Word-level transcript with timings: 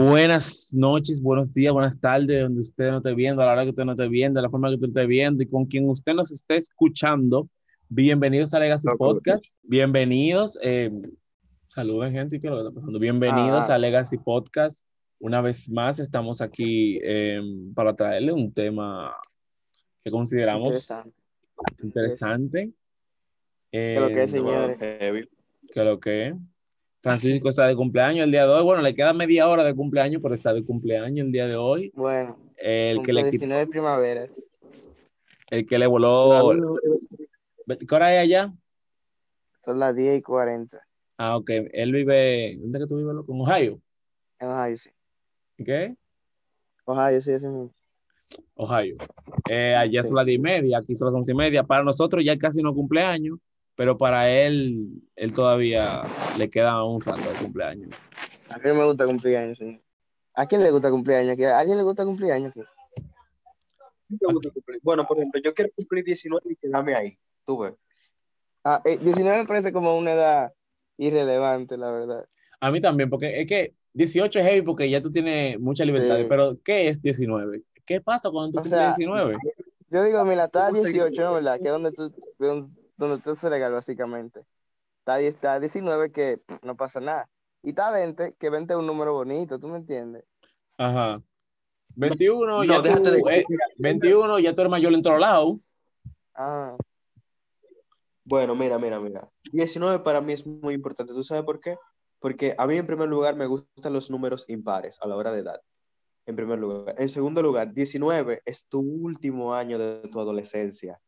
Buenas 0.00 0.68
noches, 0.74 1.22
buenos 1.22 1.54
días, 1.54 1.72
buenas 1.72 1.98
tardes, 1.98 2.42
donde 2.42 2.60
usted 2.60 2.90
no 2.90 2.98
esté 2.98 3.14
viendo, 3.14 3.42
a 3.42 3.46
la 3.46 3.52
hora 3.52 3.62
que 3.64 3.70
usted 3.70 3.86
no 3.86 3.92
esté 3.92 4.06
viendo, 4.08 4.38
a 4.38 4.42
la 4.42 4.50
forma 4.50 4.68
que 4.68 4.74
usted 4.74 4.88
esté 4.88 5.06
viendo 5.06 5.42
y 5.42 5.46
con 5.46 5.64
quien 5.64 5.88
usted 5.88 6.12
nos 6.12 6.30
esté 6.30 6.56
escuchando. 6.56 7.48
Bienvenidos 7.88 8.52
a 8.52 8.58
Legacy 8.58 8.88
Podcast. 8.98 9.42
Bienvenidos. 9.62 10.58
Eh, 10.62 10.90
saluden, 11.68 12.12
gente, 12.12 12.38
¿qué 12.38 12.46
es 12.46 12.50
lo 12.52 12.58
que 12.60 12.68
está 12.68 12.74
pasando? 12.78 12.98
Bienvenidos 12.98 13.70
Ah. 13.70 13.76
a 13.76 13.78
Legacy 13.78 14.18
Podcast. 14.18 14.84
Una 15.18 15.40
vez 15.40 15.66
más, 15.70 15.98
estamos 15.98 16.42
aquí 16.42 17.00
eh, 17.02 17.40
para 17.74 17.96
traerle 17.96 18.34
un 18.34 18.52
tema 18.52 19.16
que 20.04 20.10
consideramos 20.10 20.66
Interesante. 20.74 21.14
interesante. 21.82 22.70
¿Qué 23.72 23.96
lo 23.98 24.08
que 24.08 24.22
es, 24.24 24.28
Eh, 24.28 24.32
señores? 24.32 24.78
Que 25.72 25.84
lo 25.84 25.98
que 25.98 26.26
es. 26.28 26.34
Francisco 27.10 27.48
está 27.48 27.66
de 27.66 27.76
cumpleaños 27.76 28.24
el 28.24 28.30
día 28.32 28.46
de 28.46 28.52
hoy. 28.52 28.64
Bueno, 28.64 28.82
le 28.82 28.94
queda 28.94 29.12
media 29.12 29.48
hora 29.48 29.62
de 29.64 29.74
cumpleaños, 29.74 30.20
pero 30.22 30.34
está 30.34 30.52
de 30.52 30.64
cumpleaños 30.64 31.26
el 31.26 31.32
día 31.32 31.46
de 31.46 31.54
hoy. 31.56 31.92
Bueno, 31.94 32.36
El 32.56 33.00
que 33.02 33.12
le, 33.12 33.22
quit- 33.26 33.30
19 33.30 33.66
primaveras. 33.68 34.30
el 35.50 35.66
que 35.66 35.78
le 35.78 35.86
voló. 35.86 36.52
¿Qué 37.88 37.94
hora 37.94 38.14
es 38.14 38.20
allá? 38.22 38.52
Son 39.64 39.78
las 39.78 39.94
10 39.94 40.18
y 40.18 40.22
40. 40.22 40.80
Ah, 41.18 41.36
ok. 41.36 41.50
Él 41.72 41.92
vive. 41.92 42.56
¿Dónde 42.58 42.78
que 42.80 42.86
tú 42.86 42.96
vives, 42.96 43.14
loco? 43.14 43.32
En 43.32 43.40
Ohio. 43.40 43.80
En 44.38 44.48
Ohio, 44.48 44.76
sí. 44.76 44.90
¿Qué? 45.64 45.94
Ohio, 46.84 47.20
sí, 47.20 47.30
ese 47.32 47.48
mismo. 47.48 47.72
Ohio. 48.54 48.96
Eh, 49.48 49.74
allá 49.74 50.02
Sí. 50.02 50.08
son 50.08 50.16
las 50.16 50.26
diez 50.26 50.38
y 50.38 50.42
media, 50.42 50.78
aquí 50.78 50.94
son 50.96 51.06
las 51.06 51.14
once 51.14 51.32
y 51.32 51.34
media. 51.34 51.62
Para 51.62 51.82
nosotros 51.84 52.24
ya 52.24 52.36
casi 52.36 52.62
no 52.62 52.74
cumpleaños, 52.74 53.38
pero 53.76 53.96
para 53.98 54.28
él, 54.30 55.02
él 55.14 55.34
todavía 55.34 56.02
le 56.38 56.50
queda 56.50 56.82
un 56.82 57.00
rato 57.00 57.22
de 57.30 57.36
cumpleaños. 57.38 57.90
A 58.52 58.56
mí 58.58 58.62
no 58.66 58.74
me 58.74 58.84
gusta 58.86 59.06
cumplir 59.06 59.36
años, 59.36 59.58
señor. 59.58 59.80
¿A 60.34 60.46
quién 60.46 60.62
le 60.62 60.70
gusta 60.70 60.90
cumplir 60.90 61.16
años 61.18 61.32
aquí? 61.34 61.44
¿A 61.44 61.58
alguien 61.58 61.76
le 61.78 61.84
gusta 61.84 62.04
cumplir 62.04 62.32
años 62.32 62.50
aquí? 62.50 62.60
Me 64.08 64.32
gusta 64.32 64.50
cumplir. 64.50 64.80
Bueno, 64.82 65.06
por 65.06 65.18
ejemplo, 65.18 65.40
yo 65.42 65.54
quiero 65.54 65.70
cumplir 65.74 66.04
19 66.04 66.42
y 66.52 66.56
quedarme 66.56 66.94
ahí. 66.94 67.18
Tú 67.44 67.58
ves. 67.58 67.74
Ah, 68.64 68.80
eh, 68.84 68.98
19 68.98 69.38
me 69.38 69.46
parece 69.46 69.72
como 69.72 69.96
una 69.96 70.12
edad 70.12 70.52
irrelevante, 70.98 71.76
la 71.76 71.90
verdad. 71.90 72.26
A 72.60 72.70
mí 72.70 72.80
también, 72.80 73.10
porque 73.10 73.40
es 73.40 73.46
que 73.46 73.74
18 73.92 74.38
es 74.40 74.44
heavy 74.46 74.62
porque 74.62 74.90
ya 74.90 75.00
tú 75.00 75.10
tienes 75.10 75.58
mucha 75.60 75.84
libertad, 75.84 76.18
Sí. 76.18 76.26
pero 76.28 76.56
¿qué 76.64 76.88
es 76.88 77.00
19? 77.00 77.62
¿Qué 77.84 78.00
pasa 78.00 78.30
cuando 78.30 78.52
tú 78.52 78.58
O 78.58 78.62
cumples 78.62 78.78
sea, 78.80 78.88
19? 78.96 79.36
Yo 79.90 80.02
digo, 80.02 80.24
mira, 80.24 80.46
está 80.46 80.70
Me 80.70 80.80
gusta 80.80 80.88
18, 80.90 81.22
¿no? 81.22 81.34
¿Verdad? 81.34 81.58
Que 81.60 81.66
es 81.66 81.70
donde 81.72 81.92
tú, 81.92 82.12
donde, 82.38 82.68
donde 82.96 83.22
tú 83.22 83.30
eres 83.30 83.42
legal, 83.44 83.72
básicamente. 83.72 84.44
Está, 85.00 85.20
está 85.20 85.60
19, 85.60 86.10
que 86.12 86.38
pff, 86.38 86.62
no 86.62 86.76
pasa 86.76 87.00
nada. 87.00 87.28
Y 87.62 87.70
está 87.70 87.90
20, 87.90 88.34
que 88.38 88.50
20 88.50 88.72
es 88.72 88.78
un 88.78 88.86
número 88.86 89.12
bonito, 89.12 89.58
¿tú 89.58 89.68
me 89.68 89.78
entiendes? 89.78 90.24
Ajá. 90.78 91.20
21, 91.94 92.46
No, 92.58 92.64
ya 92.64 92.80
déjate 92.82 93.02
tú, 93.18 93.24
de- 93.24 93.38
eh, 93.38 93.44
21, 93.78 94.38
ya 94.38 94.54
tú 94.54 94.60
eres 94.62 94.70
mayor 94.70 94.92
en 94.92 95.02
todos 95.02 95.18
lados. 95.20 95.56
Ah, 96.34 96.76
Bueno, 98.24 98.54
mira, 98.56 98.78
mira, 98.78 98.98
mira. 98.98 99.28
19 99.52 100.00
para 100.00 100.20
mí 100.20 100.32
es 100.32 100.44
muy 100.46 100.74
importante. 100.74 101.12
¿Tú 101.12 101.22
sabes 101.22 101.44
por 101.44 101.60
qué? 101.60 101.76
Porque 102.18 102.54
a 102.58 102.66
mí 102.66 102.76
en 102.76 102.86
primer 102.86 103.08
lugar 103.08 103.36
me 103.36 103.46
gustan 103.46 103.92
los 103.92 104.10
números 104.10 104.44
impares 104.48 104.98
a 105.00 105.06
la 105.06 105.16
hora 105.16 105.30
de 105.32 105.40
edad. 105.40 105.60
En 106.26 106.34
primer 106.34 106.58
lugar. 106.58 106.96
En 106.98 107.08
segundo 107.08 107.40
lugar, 107.40 107.72
19 107.72 108.42
es 108.44 108.66
tu 108.66 108.80
último 108.80 109.54
año 109.54 109.78
de 109.78 110.08
tu 110.08 110.18
adolescencia. 110.20 111.00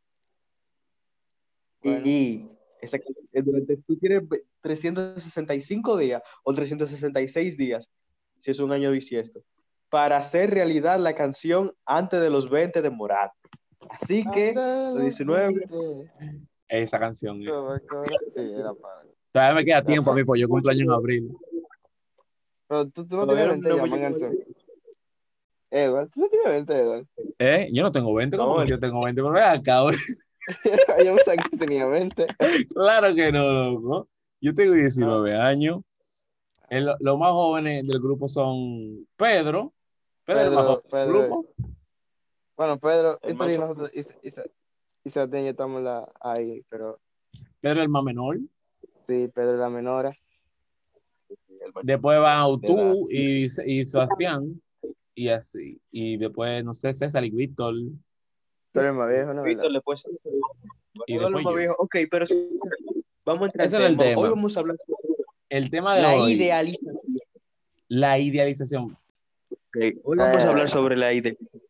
Y- 1.83 1.89
Bueno. 1.91 2.07
Y, 2.07 2.49
esa- 2.81 2.97
eh, 2.97 3.43
durante, 3.43 3.77
tú 3.79 3.97
tienes 3.97 4.23
365 4.63 5.97
días 5.97 6.23
o 6.45 6.55
366 6.55 7.57
días, 7.57 7.89
si 8.39 8.51
es 8.51 8.61
un 8.61 8.73
año 8.73 8.91
bisiesto, 8.91 9.43
para 9.89 10.17
hacer 10.19 10.51
realidad 10.51 10.99
la 11.01 11.15
canción 11.15 11.73
antes 11.87 12.21
de 12.21 12.31
los 12.31 12.51
20 12.51 12.83
de 12.83 12.91
Morat. 12.91 13.33
Así 13.91 14.25
que, 14.33 14.53
los 14.55 15.03
19, 15.03 15.69
Esa 16.69 16.99
canción. 16.99 17.43
Todavía 19.33 19.55
me 19.55 19.65
queda 19.65 19.85
tiempo 19.85 20.11
a 20.11 20.15
mí, 20.15 20.25
porque 20.25 20.41
yo 20.43 20.49
cumpleaños 20.49 20.83
en 20.85 20.91
abril. 20.91 21.33
Pero 22.67 22.89
tú, 22.91 23.07
tú 23.07 23.17
no 23.17 23.27
tienes 23.27 23.49
20 23.49 23.69
no 23.71 23.77
ya, 23.77 23.83
me 23.83 23.89
man, 23.89 24.01
llegó 24.01 24.07
Antonio. 24.27 24.45
Edward, 25.71 26.11
tú 26.11 26.21
no 26.21 26.29
tienes 26.29 26.49
20, 26.49 26.73
Edward. 26.79 27.07
¿Eh? 27.39 27.69
Yo 27.73 27.83
no 27.83 27.93
tengo 27.93 28.13
20, 28.15 28.37
¿cómo 28.37 28.59
No, 28.59 28.65
yo 28.67 28.79
tengo 28.79 29.03
20? 29.05 29.23
Pero 29.23 29.39
acá, 29.45 29.75
ahora. 29.77 29.97
Yo 31.05 31.15
pensaba 31.17 31.37
que 31.51 31.57
tenía 31.57 31.87
20. 31.87 32.27
Claro 32.75 33.15
que 33.15 33.33
no, 33.33 33.71
loco. 33.73 34.09
Yo 34.41 34.55
tengo 34.55 34.75
19 34.75 35.37
años. 35.37 35.81
El- 36.71 36.91
los 37.01 37.19
más 37.19 37.31
jóvenes 37.33 37.87
del 37.87 38.01
grupo 38.01 38.29
son 38.29 39.07
Pedro. 39.17 39.73
Pedro, 40.25 40.53
más 40.53 40.79
Pedro, 40.91 41.09
grupo. 41.13 41.47
Bueno, 42.57 42.79
Pedro, 42.79 43.19
El 43.23 43.35
y 43.35 43.59
nosotros, 43.59 43.91
y, 43.95 44.01
y, 44.01 44.33
y 45.05 45.11
Sebastián 45.11 45.43
y 45.43 45.45
yo 45.47 45.51
estamos 45.51 45.83
la- 45.83 46.11
ahí, 46.21 46.63
pero 46.69 46.99
Pedro 47.61 47.81
es 47.81 47.85
el 47.85 47.89
más 47.89 48.03
menor. 48.05 48.39
sí, 49.07 49.29
Pedro 49.35 49.57
la 49.57 49.71
menora. 49.71 50.13
Después 51.83 52.21
van 52.21 52.39
De 52.59 52.69
edad. 52.69 52.93
tú 52.93 53.09
y, 53.11 53.45
y 53.65 53.87
Sebastián. 53.87 54.61
Y 55.15 55.29
así. 55.29 55.81
Y 55.91 56.17
después, 56.17 56.65
no 56.65 56.75
sé, 56.75 56.93
César 56.93 57.25
y 57.25 57.31
Víctor. 57.31 57.75
Eres 58.75 58.93
más 58.93 59.09
viejo, 59.09 59.35
¿no? 59.35 59.43
Víctor, 59.43 59.71
le 59.71 59.81
puedes 59.81 60.07
Y 61.07 61.17
más 61.19 61.55
viejo. 61.55 61.75
Ok, 61.79 61.97
pero 62.11 62.27
vamos 63.25 63.43
a 63.43 63.47
entrar 63.47 63.67
Ese 63.67 63.77
en 63.77 63.83
el 63.83 63.97
tema. 63.97 64.11
tema. 64.11 64.23
Hoy 64.23 64.29
vamos 64.31 64.57
a 64.57 64.61
hablar 64.61 64.77
sobre 64.87 65.25
El 65.49 65.71
tema 65.71 65.97
de 65.97 66.03
la 66.03 66.15
hoy, 66.17 66.33
idealización. 66.33 67.01
la 67.89 68.19
idealización. 68.19 68.99
Hoy 70.05 70.17
vamos 70.17 70.45
a 70.45 70.49
hablar 70.49 70.69
sobre 70.69 70.97
la 70.97 71.13
idealización. 71.13 71.63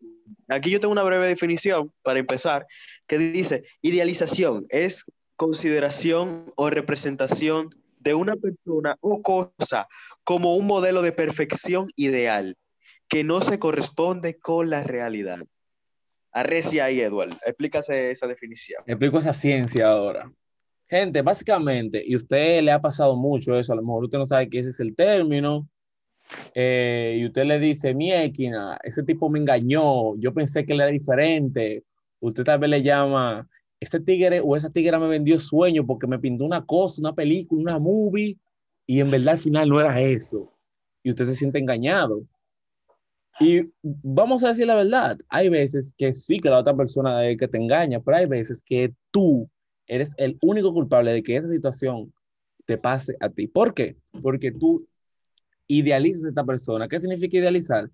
Aquí 0.48 0.70
yo 0.70 0.81
tengo 0.81 0.92
una 0.92 1.03
breve 1.03 1.26
definición 1.26 1.92
para 2.03 2.19
empezar, 2.19 2.66
que 3.06 3.19
dice, 3.19 3.64
idealización 3.82 4.66
es 4.70 5.04
consideración 5.37 6.53
o 6.56 6.70
representación 6.70 7.70
de 8.00 8.14
una 8.14 8.34
persona 8.34 8.97
o 9.00 9.20
cosa 9.22 9.88
como 10.25 10.56
un 10.56 10.66
modelo 10.66 11.03
de 11.03 11.12
perfección 11.12 11.88
ideal 11.97 12.56
que 13.08 13.25
no 13.25 13.41
se 13.41 13.58
corresponde 13.58 14.38
con 14.38 14.70
la 14.70 14.82
realidad. 14.82 15.41
Arrecia 16.38 16.84
ahí, 16.84 17.00
Edward. 17.00 17.37
Explícase 17.44 18.10
esa 18.10 18.26
definición. 18.26 18.82
Explico 18.87 19.19
esa 19.19 19.32
ciencia 19.32 19.91
ahora. 19.91 20.31
Gente, 20.87 21.21
básicamente, 21.21 22.03
y 22.06 22.15
usted 22.15 22.62
le 22.62 22.72
ha 22.72 22.81
pasado 22.81 23.16
mucho 23.16 23.59
eso, 23.59 23.72
a 23.72 23.76
lo 23.76 23.82
mejor 23.82 24.04
usted 24.04 24.19
no 24.19 24.26
sabe 24.26 24.49
que 24.49 24.60
ese 24.60 24.71
es 24.71 24.81
el 24.81 24.94
término, 24.94 25.69
eh, 26.54 27.19
y 27.21 27.26
usted 27.26 27.44
le 27.44 27.59
dice, 27.59 27.93
Miequina, 27.93 28.78
ese 28.82 29.03
tipo 29.03 29.28
me 29.28 29.38
engañó, 29.38 30.16
yo 30.16 30.32
pensé 30.32 30.65
que 30.65 30.72
él 30.72 30.81
era 30.81 30.91
diferente. 30.91 31.84
Usted 32.21 32.44
tal 32.44 32.60
vez 32.60 32.70
le 32.70 32.82
llama, 32.82 33.49
ese 33.81 34.00
tigre 34.00 34.41
o 34.41 34.56
esa 34.56 34.70
tigra 34.70 34.99
me 34.99 35.09
vendió 35.09 35.38
sueño 35.38 35.87
porque 35.87 36.06
me 36.06 36.19
pintó 36.19 36.44
una 36.44 36.65
cosa, 36.65 37.00
una 37.00 37.15
película, 37.15 37.60
una 37.60 37.78
movie, 37.78 38.37
y 38.87 39.00
en 39.00 39.10
verdad 39.10 39.34
al 39.34 39.38
final 39.38 39.69
no 39.69 39.81
era 39.81 40.00
eso. 40.00 40.53
Y 41.03 41.10
usted 41.10 41.26
se 41.26 41.34
siente 41.34 41.59
engañado. 41.59 42.22
Y 43.41 43.71
vamos 43.82 44.43
a 44.43 44.49
decir 44.49 44.66
la 44.66 44.75
verdad, 44.75 45.19
hay 45.28 45.49
veces 45.49 45.94
que 45.97 46.12
sí 46.12 46.41
que 46.41 46.50
la 46.50 46.59
otra 46.59 46.75
persona 46.75 47.25
es 47.28 47.38
que 47.38 47.47
te 47.49 47.59
engaña, 47.59 48.00
pero 48.00 48.16
hay 48.16 48.26
veces 48.26 48.62
que 48.65 48.93
tú 49.10 49.49
eres 49.87 50.15
el 50.16 50.37
único 50.43 50.72
culpable 50.72 51.12
de 51.12 51.22
que 51.22 51.37
esa 51.37 51.49
situación 51.49 52.12
te 52.66 52.76
pase 52.76 53.16
a 53.21 53.28
ti. 53.31 53.47
¿Por 53.47 53.75
qué? 53.75 53.97
Porque 54.22 54.50
tú 54.53 54.87
idealizas 55.66 56.25
a 56.25 56.28
esta 56.31 56.44
persona. 56.44 56.88
¿Qué 56.88 57.00
significa 57.00 57.38
idealizar? 57.38 57.88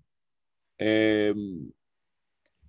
Eh, 0.77 1.33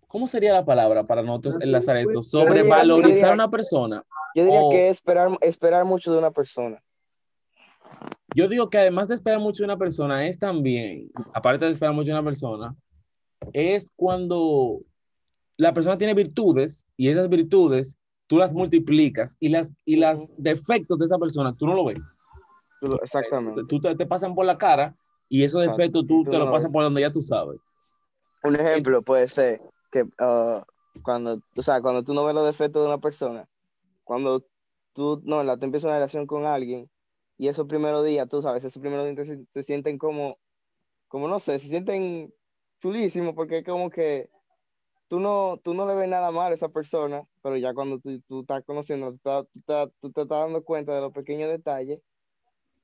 ¿Cómo 0.06 0.26
sería 0.26 0.53
la 0.53 0.64
palabra 0.64 1.04
para 1.06 1.22
nosotros 1.22 1.58
enlazar 1.60 1.97
esto? 1.97 2.22
Sobrevalorizar 2.22 3.31
a 3.31 3.34
una 3.34 3.50
persona. 3.50 4.04
Yo 4.34 4.44
diría 4.44 4.60
Oh. 4.62 4.70
que 4.70 4.88
es 4.88 4.94
esperar, 4.94 5.31
esperar 5.41 5.84
mucho 5.84 6.12
de 6.12 6.19
una 6.19 6.31
persona. 6.31 6.81
Yo 8.36 8.48
digo 8.48 8.69
que 8.69 8.76
además 8.76 9.08
de 9.08 9.14
esperar 9.14 9.41
mucho 9.41 9.62
de 9.62 9.69
una 9.69 9.78
persona, 9.78 10.26
es 10.26 10.38
también, 10.38 11.10
aparte 11.32 11.64
de 11.64 11.70
esperar 11.70 11.94
mucho 11.94 12.08
de 12.08 12.19
una 12.19 12.22
persona, 12.22 12.76
es 13.55 13.90
cuando 13.96 14.81
la 15.56 15.72
persona 15.72 15.96
tiene 15.96 16.12
virtudes 16.12 16.84
y 16.99 17.08
esas 17.08 17.31
virtudes 17.31 17.96
tú 18.26 18.37
las 18.37 18.52
multiplicas 18.52 19.38
y 19.40 19.49
las 19.49 19.72
y 19.87 19.96
los 19.96 20.34
defectos 20.37 20.99
de 20.99 21.06
esa 21.06 21.16
persona 21.16 21.55
tú 21.56 21.66
no 21.66 21.75
lo 21.75 21.87
ves. 21.87 21.99
Exactamente. 23.02 23.62
Tú 23.70 23.81
te, 23.81 23.96
te 23.96 24.05
pasan 24.05 24.34
por 24.34 24.44
la 24.44 24.58
cara 24.58 24.94
y 25.31 25.43
esos 25.43 25.62
defectos 25.62 26.06
tú 26.06 26.22
Tú 26.22 26.31
te 26.31 26.32
no 26.32 26.40
los 26.40 26.46
lo 26.49 26.52
pasas 26.52 26.69
ves. 26.69 26.72
por 26.75 26.84
donde 26.84 27.00
ya 27.00 27.11
tú 27.11 27.22
sabes. 27.22 27.58
Un 28.44 28.56
ejemplo 28.56 29.00
puede 29.00 29.28
ser 29.28 29.62
que 29.90 30.05
ah, 30.19 30.62
cuando, 31.02 31.40
o 31.56 31.62
sea, 31.62 31.81
cuando 31.81 32.02
tú 32.02 32.12
no 32.12 32.26
ves 32.26 32.34
los 32.34 32.44
defectos 32.44 32.82
de 32.82 32.88
una 32.88 32.99
persona, 32.99 33.49
cuando 34.05 34.44
tú, 34.93 35.22
no, 35.25 35.43
la, 35.43 35.56
tú 35.56 35.64
empiezas 35.64 35.87
una 35.87 35.94
relación 35.94 36.26
con 36.26 36.44
alguien 36.44 36.87
y 37.38 37.49
esos 37.49 37.67
primeros 37.67 38.05
días, 38.06 38.29
tú 38.29 38.43
sabes, 38.43 38.65
esos 38.65 38.81
primeros 38.81 39.06
días 39.15 39.27
se, 39.29 39.47
se 39.53 39.62
sienten 39.65 39.99
como, 39.99 40.38
como 41.09 41.29
no 41.29 41.41
sé, 41.41 41.59
se 41.61 41.69
sienten 41.69 42.35
chulísimos 42.83 43.35
porque 43.35 43.59
es 43.59 43.65
como 43.65 43.91
que 43.91 44.31
tú 45.09 45.21
no, 45.21 45.61
tú 45.65 45.75
no 45.75 45.87
le 45.87 45.94
ves 45.94 46.09
nada 46.09 46.31
mal 46.33 46.53
a 46.53 46.55
esa 46.56 46.69
persona, 46.71 47.25
pero 47.43 47.56
ya 47.56 47.75
cuando 47.75 47.99
tú, 48.00 48.21
tú 48.29 48.41
estás 48.43 48.65
conociendo, 48.65 49.11
tú, 49.12 49.17
estás- 49.19 49.47
tú 49.53 49.59
estás- 49.61 49.91
tú 50.00 50.12
te 50.12 50.23
estás 50.23 50.41
dando 50.41 50.65
cuenta 50.65 50.94
de 50.94 51.00
los 51.03 51.12
pequeños 51.12 51.50
detalles 51.50 52.00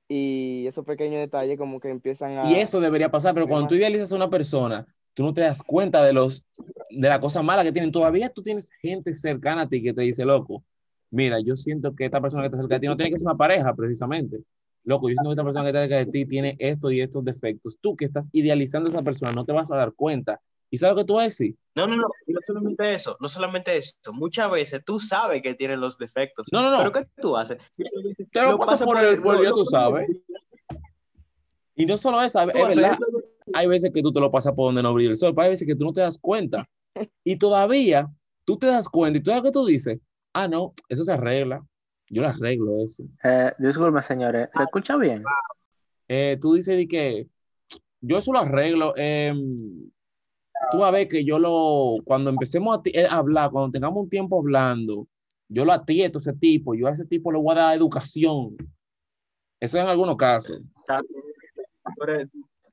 y 0.08 0.66
esos 0.68 0.84
pequeños 0.86 1.20
detalles 1.20 1.58
como 1.58 1.80
que 1.80 1.90
empiezan 1.90 2.38
a... 2.38 2.40
Y 2.40 2.56
eso 2.56 2.80
debería 2.80 3.10
pasar, 3.10 3.34
pero 3.34 3.48
cuando 3.48 3.68
tú 3.68 3.74
idealizas 3.76 4.12
a 4.12 4.16
una 4.16 4.30
persona, 4.30 4.86
tú 5.14 5.22
no 5.22 5.32
te 5.32 5.42
das 5.42 5.62
cuenta 5.62 6.02
de 6.04 6.12
los 6.12 6.44
de 6.90 7.08
la 7.08 7.20
cosa 7.20 7.42
mala 7.42 7.62
que 7.64 7.72
tienen. 7.72 7.92
Todavía 7.92 8.30
tú 8.30 8.42
tienes 8.42 8.70
gente 8.80 9.14
cercana 9.14 9.62
a 9.62 9.68
ti 9.68 9.82
que 9.82 9.94
te 9.94 10.02
dice, 10.02 10.24
loco, 10.24 10.64
mira, 11.12 11.38
yo 11.40 11.54
siento 11.54 11.94
que 11.94 12.06
esta 12.06 12.20
persona 12.20 12.42
que 12.42 12.46
está 12.46 12.58
cerca 12.58 12.74
de 12.74 12.80
ti 12.80 12.86
no 12.88 12.96
tiene 12.96 13.12
que 13.12 13.18
ser 13.18 13.28
una 13.28 13.36
pareja, 13.36 13.72
precisamente. 13.74 14.40
Loco, 14.84 15.08
yo 15.08 15.14
siento 15.14 15.30
que 15.30 15.34
esta 15.34 15.44
persona 15.44 15.64
que 15.64 15.68
está 15.68 15.82
cerca 15.82 15.96
de 15.96 16.06
ti 16.06 16.26
tiene 16.26 16.56
esto 16.58 16.90
y 16.90 17.00
estos 17.00 17.24
defectos. 17.24 17.78
Tú 17.80 17.94
que 17.94 18.04
estás 18.04 18.28
idealizando 18.32 18.88
a 18.88 18.92
esa 18.92 19.02
persona 19.02 19.32
no 19.32 19.44
te 19.44 19.52
vas 19.52 19.70
a 19.70 19.76
dar 19.76 19.92
cuenta. 19.92 20.40
¿Y 20.70 20.78
sabes 20.78 20.96
lo 20.96 21.02
que 21.02 21.06
tú 21.06 21.14
vas 21.14 21.22
a 21.22 21.24
decir? 21.24 21.54
No, 21.74 21.86
no, 21.86 21.96
no, 21.96 22.08
no 22.26 22.40
solamente 22.46 22.94
eso, 22.94 23.16
no 23.20 23.28
solamente 23.28 23.76
eso. 23.76 23.94
Muchas 24.12 24.50
veces 24.50 24.82
tú 24.84 24.98
sabes 24.98 25.42
que 25.42 25.54
tienen 25.54 25.80
los 25.80 25.98
defectos. 25.98 26.48
No, 26.50 26.62
no, 26.62 26.70
no. 26.70 26.78
Pero 26.78 26.92
¿qué 26.92 27.06
tú 27.20 27.36
haces? 27.36 27.58
Te 28.32 28.40
lo, 28.40 28.58
pasas 28.58 28.82
por 28.82 28.98
el 28.98 29.20
bolsillo, 29.20 29.52
tú 29.52 29.66
sabes. 29.66 30.08
Y 31.74 31.84
no 31.84 31.96
solo 31.98 32.22
eso, 32.22 32.40
es 32.40 32.76
verdad. 32.76 32.98
Hay 33.52 33.66
veces 33.66 33.90
que 33.92 34.02
tú 34.02 34.12
te 34.12 34.20
lo 34.20 34.30
pasas 34.30 34.54
por 34.54 34.66
donde 34.66 34.82
no 34.82 34.94
brilla 34.94 35.10
el 35.10 35.16
sol, 35.16 35.34
pero 35.34 35.44
hay 35.44 35.50
veces 35.50 35.68
que 35.68 35.76
tú 35.76 35.84
no 35.84 35.92
te 35.92 36.00
das 36.00 36.18
cuenta. 36.18 36.66
Y 37.22 37.36
todavía 37.36 38.10
tú 38.44 38.58
te 38.58 38.66
das 38.66 38.88
cuenta 38.88 39.18
y 39.18 39.22
tú 39.22 39.30
sabes 39.30 39.44
que 39.44 39.52
tú 39.52 39.66
dices, 39.66 39.98
ah, 40.32 40.48
no, 40.48 40.72
eso 40.88 41.04
se 41.04 41.12
arregla. 41.12 41.64
Yo 42.08 42.22
lo 42.22 42.28
arreglo 42.28 42.82
eso. 42.84 43.04
Eh, 43.24 43.52
disculpe, 43.58 44.02
señores, 44.02 44.48
¿se 44.52 44.62
escucha 44.62 44.96
bien? 44.96 45.22
Eh, 46.08 46.36
tú 46.40 46.54
dices 46.54 46.76
de 46.76 46.86
que 46.86 47.28
yo 48.00 48.18
eso 48.18 48.32
lo 48.32 48.40
arreglo. 48.40 48.92
Eh, 48.96 49.32
tú 50.70 50.78
vas 50.78 50.88
a 50.88 50.92
ver 50.92 51.08
que 51.08 51.24
yo 51.24 51.38
lo, 51.38 51.96
cuando 52.04 52.30
empecemos 52.30 52.78
a, 52.78 52.82
eh, 52.84 53.06
hablar, 53.10 53.50
cuando 53.50 53.70
tengamos 53.70 54.02
un 54.02 54.10
tiempo 54.10 54.38
hablando, 54.38 55.06
yo 55.48 55.64
lo 55.64 55.72
atieto 55.72 56.18
a 56.18 56.20
ese 56.20 56.32
tipo, 56.34 56.74
yo 56.74 56.86
a 56.86 56.90
ese 56.90 57.06
tipo 57.06 57.32
le 57.32 57.38
voy 57.38 57.52
a 57.52 57.60
dar 57.60 57.76
educación. 57.76 58.56
Eso 59.60 59.78
en 59.78 59.86
algunos 59.86 60.16
casos. 60.16 60.60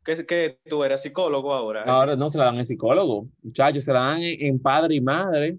¿Qué, 0.04 0.26
qué 0.26 0.60
tú 0.66 0.84
eres 0.84 1.02
psicólogo 1.02 1.54
ahora? 1.54 1.84
Ahora 1.84 2.16
no 2.16 2.30
se 2.30 2.38
la 2.38 2.46
dan 2.46 2.58
en 2.58 2.66
psicólogo, 2.66 3.28
muchachos, 3.44 3.84
se 3.84 3.94
la 3.94 4.00
dan 4.00 4.22
en, 4.22 4.48
en 4.48 4.62
padre 4.62 4.96
y 4.96 5.02
madre, 5.02 5.58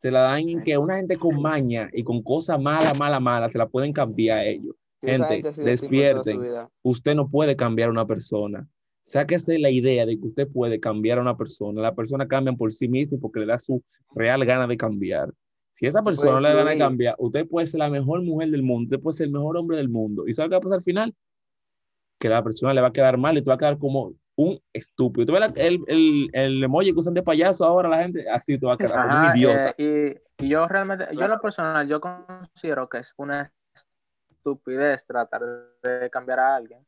se 0.00 0.10
la 0.10 0.20
dan 0.20 0.48
en 0.48 0.62
que 0.62 0.78
una 0.78 0.96
gente 0.96 1.16
con 1.16 1.40
maña 1.42 1.90
y 1.92 2.02
con 2.02 2.22
cosas 2.22 2.60
malas, 2.60 2.98
malas, 2.98 3.20
malas, 3.20 3.52
se 3.52 3.58
la 3.58 3.68
pueden 3.68 3.92
cambiar 3.92 4.38
a 4.38 4.44
ellos. 4.46 4.74
Gente, 5.02 5.42
gente 5.42 5.62
despierten. 5.62 6.40
Usted 6.82 7.14
no 7.14 7.28
puede 7.28 7.54
cambiar 7.54 7.88
a 7.88 7.92
una 7.92 8.06
persona. 8.06 8.66
Sáquese 9.02 9.58
la 9.58 9.70
idea 9.70 10.06
de 10.06 10.18
que 10.18 10.26
usted 10.26 10.48
puede 10.48 10.80
cambiar 10.80 11.18
a 11.18 11.22
una 11.22 11.36
persona. 11.36 11.82
La 11.82 11.94
persona 11.94 12.26
cambia 12.26 12.54
por 12.54 12.72
sí 12.72 12.88
misma 12.88 13.18
porque 13.20 13.40
le 13.40 13.46
da 13.46 13.58
su 13.58 13.82
real 14.14 14.44
gana 14.46 14.66
de 14.66 14.76
cambiar. 14.78 15.34
Si 15.72 15.86
esa 15.86 16.02
persona 16.02 16.32
no 16.32 16.40
le 16.40 16.48
da 16.48 16.54
gana 16.54 16.70
de 16.70 16.78
cambiar, 16.78 17.16
usted 17.18 17.46
puede 17.46 17.66
ser 17.66 17.80
la 17.80 17.90
mejor 17.90 18.22
mujer 18.22 18.50
del 18.50 18.62
mundo, 18.62 18.84
usted 18.86 19.02
puede 19.02 19.16
ser 19.18 19.26
el 19.26 19.32
mejor 19.32 19.56
hombre 19.58 19.76
del 19.76 19.90
mundo. 19.90 20.26
¿Y 20.26 20.32
sabe 20.32 20.48
qué 20.48 20.54
va 20.54 20.58
a 20.58 20.62
pasar 20.62 20.78
al 20.78 20.84
final? 20.84 21.14
Que 22.18 22.28
la 22.28 22.42
persona 22.42 22.72
le 22.72 22.80
va 22.80 22.88
a 22.88 22.92
quedar 22.92 23.18
mal 23.18 23.36
y 23.36 23.42
tú 23.42 23.50
vas 23.50 23.56
a 23.56 23.58
quedar 23.58 23.78
como 23.78 24.14
un 24.40 24.60
estúpido. 24.72 25.26
¿Tú 25.26 25.32
ves 25.32 25.40
la- 25.40 25.52
el, 25.62 25.80
el, 25.86 26.30
el 26.32 26.64
emoji 26.64 26.92
que 26.92 26.98
usan 26.98 27.14
de 27.14 27.22
payaso 27.22 27.64
ahora 27.64 27.88
la 27.88 28.02
gente? 28.02 28.28
Así 28.28 28.58
tú 28.58 28.66
vas 28.66 28.78
a 28.80 28.86
Ajá, 28.86 29.26
un 29.26 29.36
idiota. 29.36 29.74
eh, 29.78 30.20
y, 30.38 30.46
y 30.46 30.48
yo 30.48 30.66
realmente, 30.66 31.06
yo 31.14 31.24
en 31.24 31.30
lo 31.30 31.40
personal, 31.40 31.86
yo 31.88 32.00
considero 32.00 32.88
que 32.88 32.98
es 32.98 33.14
una 33.16 33.52
estupidez 34.30 35.06
tratar 35.06 35.42
de 35.82 36.08
cambiar 36.10 36.40
a 36.40 36.56
alguien 36.56 36.86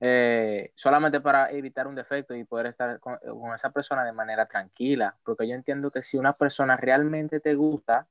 eh, 0.00 0.72
solamente 0.76 1.20
para 1.20 1.50
evitar 1.50 1.86
un 1.86 1.94
defecto 1.94 2.34
y 2.34 2.44
poder 2.44 2.66
estar 2.66 2.98
con, 3.00 3.16
con 3.18 3.52
esa 3.54 3.70
persona 3.70 4.04
de 4.04 4.12
manera 4.12 4.46
tranquila. 4.46 5.16
Porque 5.24 5.46
yo 5.48 5.54
entiendo 5.54 5.90
que 5.90 6.02
si 6.02 6.16
una 6.16 6.32
persona 6.32 6.76
realmente 6.76 7.40
te 7.40 7.54
gusta, 7.54 8.06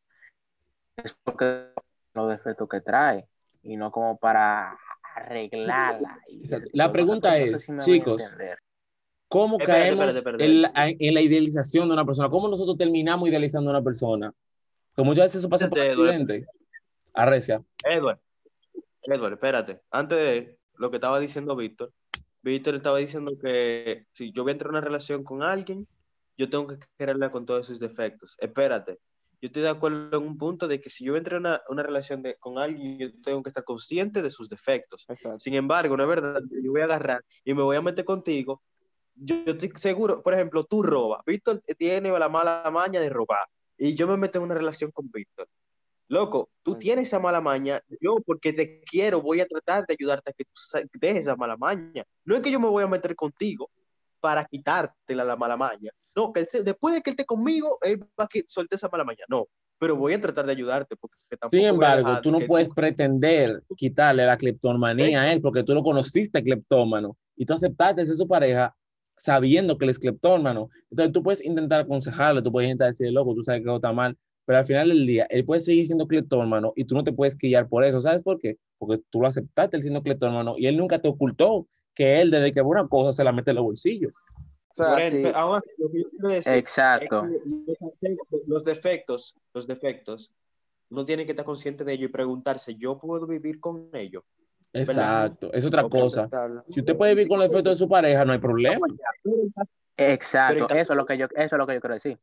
es 0.97 1.15
porque 1.23 1.69
los 2.13 2.29
defectos 2.29 2.67
que 2.69 2.81
trae 2.81 3.27
y 3.63 3.77
no 3.77 3.91
como 3.91 4.17
para 4.17 4.77
arreglarla. 5.15 6.19
y 6.27 6.47
La 6.73 6.91
pregunta 6.91 7.37
cosas. 7.37 7.51
No 7.51 7.59
sé 7.59 7.59
es, 7.59 7.65
si 7.65 7.77
chicos. 7.79 8.23
¿Cómo 9.29 9.57
Espérate, 9.59 9.81
caemos 9.81 10.15
espérate, 10.15 10.17
espérate. 10.19 10.45
En, 10.45 10.61
la, 10.61 10.71
en 10.75 11.13
la 11.13 11.21
idealización 11.21 11.87
de 11.89 11.93
una 11.93 12.05
persona? 12.05 12.29
¿Cómo 12.29 12.47
nosotros 12.47 12.77
terminamos 12.77 13.27
idealizando 13.29 13.69
a 13.69 13.73
una 13.73 13.83
persona? 13.83 14.33
Que 14.95 15.03
muchas 15.03 15.25
veces 15.25 15.39
eso 15.39 15.49
pasa 15.49 15.67
por 15.67 15.77
Este, 15.79 15.91
accidente. 15.91 16.45
Arrecia. 17.13 17.61
Edward, 17.83 18.19
Edward, 19.03 19.33
espérate. 19.33 19.81
Antes 19.91 20.17
de 20.17 20.57
lo 20.75 20.89
que 20.89 20.97
estaba 20.97 21.19
diciendo 21.19 21.55
Víctor, 21.55 21.91
Víctor 22.41 22.75
estaba 22.75 22.99
diciendo 22.99 23.37
que 23.41 24.05
si 24.13 24.31
yo 24.31 24.43
voy 24.43 24.51
a 24.51 24.53
entrar 24.53 24.69
en 24.69 24.75
una 24.77 24.81
relación 24.85 25.23
con 25.23 25.43
alguien, 25.43 25.87
yo 26.37 26.49
tengo 26.49 26.67
que 26.67 26.77
quererla 26.97 27.29
con 27.31 27.45
todos 27.45 27.67
sus 27.67 27.79
defectos. 27.79 28.35
Espérate. 28.39 28.99
Yo 29.41 29.47
estoy 29.47 29.63
de 29.63 29.69
acuerdo 29.69 30.17
en 30.17 30.23
un 30.23 30.37
punto 30.37 30.67
de 30.67 30.79
que 30.81 30.89
si 30.89 31.03
yo 31.05 31.15
entro 31.15 31.37
en 31.37 31.41
una, 31.41 31.61
una 31.69 31.83
relación 31.83 32.23
de- 32.23 32.35
con 32.37 32.57
alguien, 32.57 32.97
yo 32.97 33.07
tengo 33.23 33.43
que 33.43 33.49
estar 33.49 33.63
consciente 33.63 34.21
de 34.21 34.31
sus 34.31 34.49
defectos. 34.49 35.05
Exacto. 35.09 35.39
Sin 35.39 35.53
embargo, 35.53 35.95
no 35.97 36.03
es 36.03 36.09
verdad, 36.09 36.41
yo 36.63 36.71
voy 36.71 36.81
a 36.81 36.85
agarrar 36.85 37.23
y 37.43 37.53
me 37.53 37.61
voy 37.61 37.75
a 37.75 37.81
meter 37.81 38.05
contigo. 38.05 38.61
Yo, 39.19 39.35
estoy 39.45 39.71
seguro, 39.77 40.21
por 40.21 40.33
ejemplo, 40.33 40.63
tú 40.63 40.83
robas. 40.83 41.21
Víctor 41.25 41.61
tiene 41.77 42.17
la 42.17 42.29
mala 42.29 42.69
maña 42.71 42.99
de 43.01 43.09
robar 43.09 43.47
y 43.77 43.95
yo 43.95 44.07
me 44.07 44.17
meto 44.17 44.37
en 44.39 44.45
una 44.45 44.55
relación 44.55 44.91
con 44.91 45.09
Víctor. 45.11 45.47
Loco, 46.09 46.49
tú 46.63 46.73
Ay. 46.73 46.79
tienes 46.79 47.07
esa 47.09 47.19
mala 47.19 47.41
maña. 47.41 47.81
Yo, 47.99 48.17
porque 48.25 48.53
te 48.53 48.81
quiero, 48.81 49.21
voy 49.21 49.41
a 49.41 49.45
tratar 49.45 49.85
de 49.85 49.93
ayudarte 49.99 50.29
a 50.31 50.33
que 50.33 50.45
tú 50.45 50.61
dejes 50.99 51.19
esa 51.19 51.35
mala 51.35 51.57
maña. 51.57 52.03
No 52.23 52.35
es 52.35 52.41
que 52.41 52.51
yo 52.51 52.59
me 52.59 52.69
voy 52.69 52.83
a 52.83 52.87
meter 52.87 53.15
contigo 53.15 53.69
para 54.21 54.45
quitarte 54.45 55.15
la, 55.15 55.23
la 55.23 55.35
mala 55.35 55.57
maña. 55.57 55.91
No, 56.15 56.31
que 56.31 56.41
él 56.41 56.47
se- 56.49 56.63
después 56.63 56.95
de 56.95 57.01
que 57.01 57.09
él 57.09 57.13
esté 57.13 57.25
conmigo, 57.25 57.77
él 57.81 58.01
va 58.19 58.23
a 58.23 58.27
que 58.27 58.43
suelte 58.47 58.75
esa 58.75 58.87
mala 58.89 59.03
maña. 59.03 59.25
No, 59.27 59.47
pero 59.77 59.95
voy 59.95 60.13
a 60.13 60.21
tratar 60.21 60.45
de 60.45 60.53
ayudarte. 60.53 60.95
Porque 60.95 61.17
Sin 61.49 61.65
embargo, 61.65 62.21
tú 62.21 62.31
no 62.31 62.39
puedes 62.39 62.69
pretender 62.69 63.63
quitarle 63.75 64.25
la 64.25 64.37
cleptomanía 64.37 65.21
a 65.21 65.33
él 65.33 65.41
porque 65.41 65.63
tú 65.63 65.73
lo 65.73 65.83
conociste 65.83 66.41
cleptómano 66.41 67.17
y 67.35 67.45
tú 67.45 67.53
aceptaste 67.53 68.05
ser 68.05 68.15
su 68.15 68.27
pareja 68.27 68.73
sabiendo 69.17 69.77
que 69.77 69.85
él 69.85 69.89
es 69.91 69.99
cleptómano. 69.99 70.69
Entonces 70.89 71.13
tú 71.13 71.23
puedes 71.23 71.43
intentar 71.43 71.81
aconsejarle, 71.81 72.41
tú 72.41 72.51
puedes 72.51 72.67
intentar 72.67 72.89
decirle, 72.89 73.11
loco, 73.13 73.33
tú 73.35 73.43
sabes 73.43 73.63
que 73.63 73.75
está 73.75 73.91
mal, 73.91 74.17
pero 74.45 74.59
al 74.59 74.65
final 74.65 74.87
del 74.89 75.05
día, 75.05 75.25
él 75.29 75.43
puede 75.45 75.59
seguir 75.59 75.85
siendo 75.85 76.07
cleptómano 76.07 76.71
y 76.75 76.85
tú 76.85 76.95
no 76.95 77.03
te 77.03 77.11
puedes 77.11 77.35
quillar 77.35 77.67
por 77.67 77.83
eso. 77.83 77.99
¿Sabes 77.99 78.21
por 78.21 78.39
qué? 78.39 78.57
Porque 78.77 79.01
tú 79.09 79.19
lo 79.21 79.27
aceptaste 79.27 79.75
él 79.77 79.83
siendo 79.83 80.01
cleptómano 80.01 80.55
y 80.57 80.67
él 80.67 80.77
nunca 80.77 81.01
te 81.01 81.07
ocultó 81.09 81.67
que 81.93 82.21
él 82.21 82.31
desde 82.31 82.51
que 82.51 82.61
una 82.61 82.87
cosa 82.87 83.11
se 83.11 83.23
la 83.23 83.31
mete 83.31 83.51
en 83.51 83.55
los 83.55 83.65
bolsillos. 83.65 84.13
O 84.69 84.75
sea, 84.75 85.09
sí, 85.09 85.23
ahora, 85.33 85.61
lo 85.79 85.89
que 85.91 86.01
yo 86.03 86.09
quiero 86.11 86.29
decir 86.29 86.53
Exacto. 86.53 87.25
es 87.25 87.97
que 87.99 88.09
los- 88.29 88.47
los 88.47 88.63
defectos, 88.63 89.35
los 89.53 89.65
defectos, 89.65 90.31
uno 90.91 91.03
tiene 91.03 91.25
que 91.25 91.31
estar 91.31 91.43
consciente 91.45 91.83
de 91.83 91.93
ello 91.93 92.05
y 92.05 92.09
preguntarse, 92.09 92.75
¿yo 92.75 92.99
puedo 92.99 93.25
vivir 93.25 93.59
con 93.59 93.89
ellos? 93.93 94.23
Exacto, 94.79 95.51
es 95.53 95.65
otra 95.65 95.87
cosa. 95.87 96.29
Si 96.69 96.79
usted 96.79 96.95
puede 96.95 97.15
vivir 97.15 97.27
con 97.27 97.39
los 97.39 97.47
efectos 97.47 97.77
de 97.77 97.85
su 97.85 97.89
pareja, 97.89 98.25
no 98.25 98.33
hay 98.33 98.39
problema. 98.39 98.85
Exacto, 99.95 100.69
eso 100.69 100.93
es 100.93 100.97
lo 100.97 101.05
que 101.05 101.17
yo, 101.17 101.25
eso 101.35 101.55
es 101.55 101.59
lo 101.59 101.67
que 101.67 101.73
yo 101.73 101.81
quiero 101.81 101.95
decir. 101.95 102.19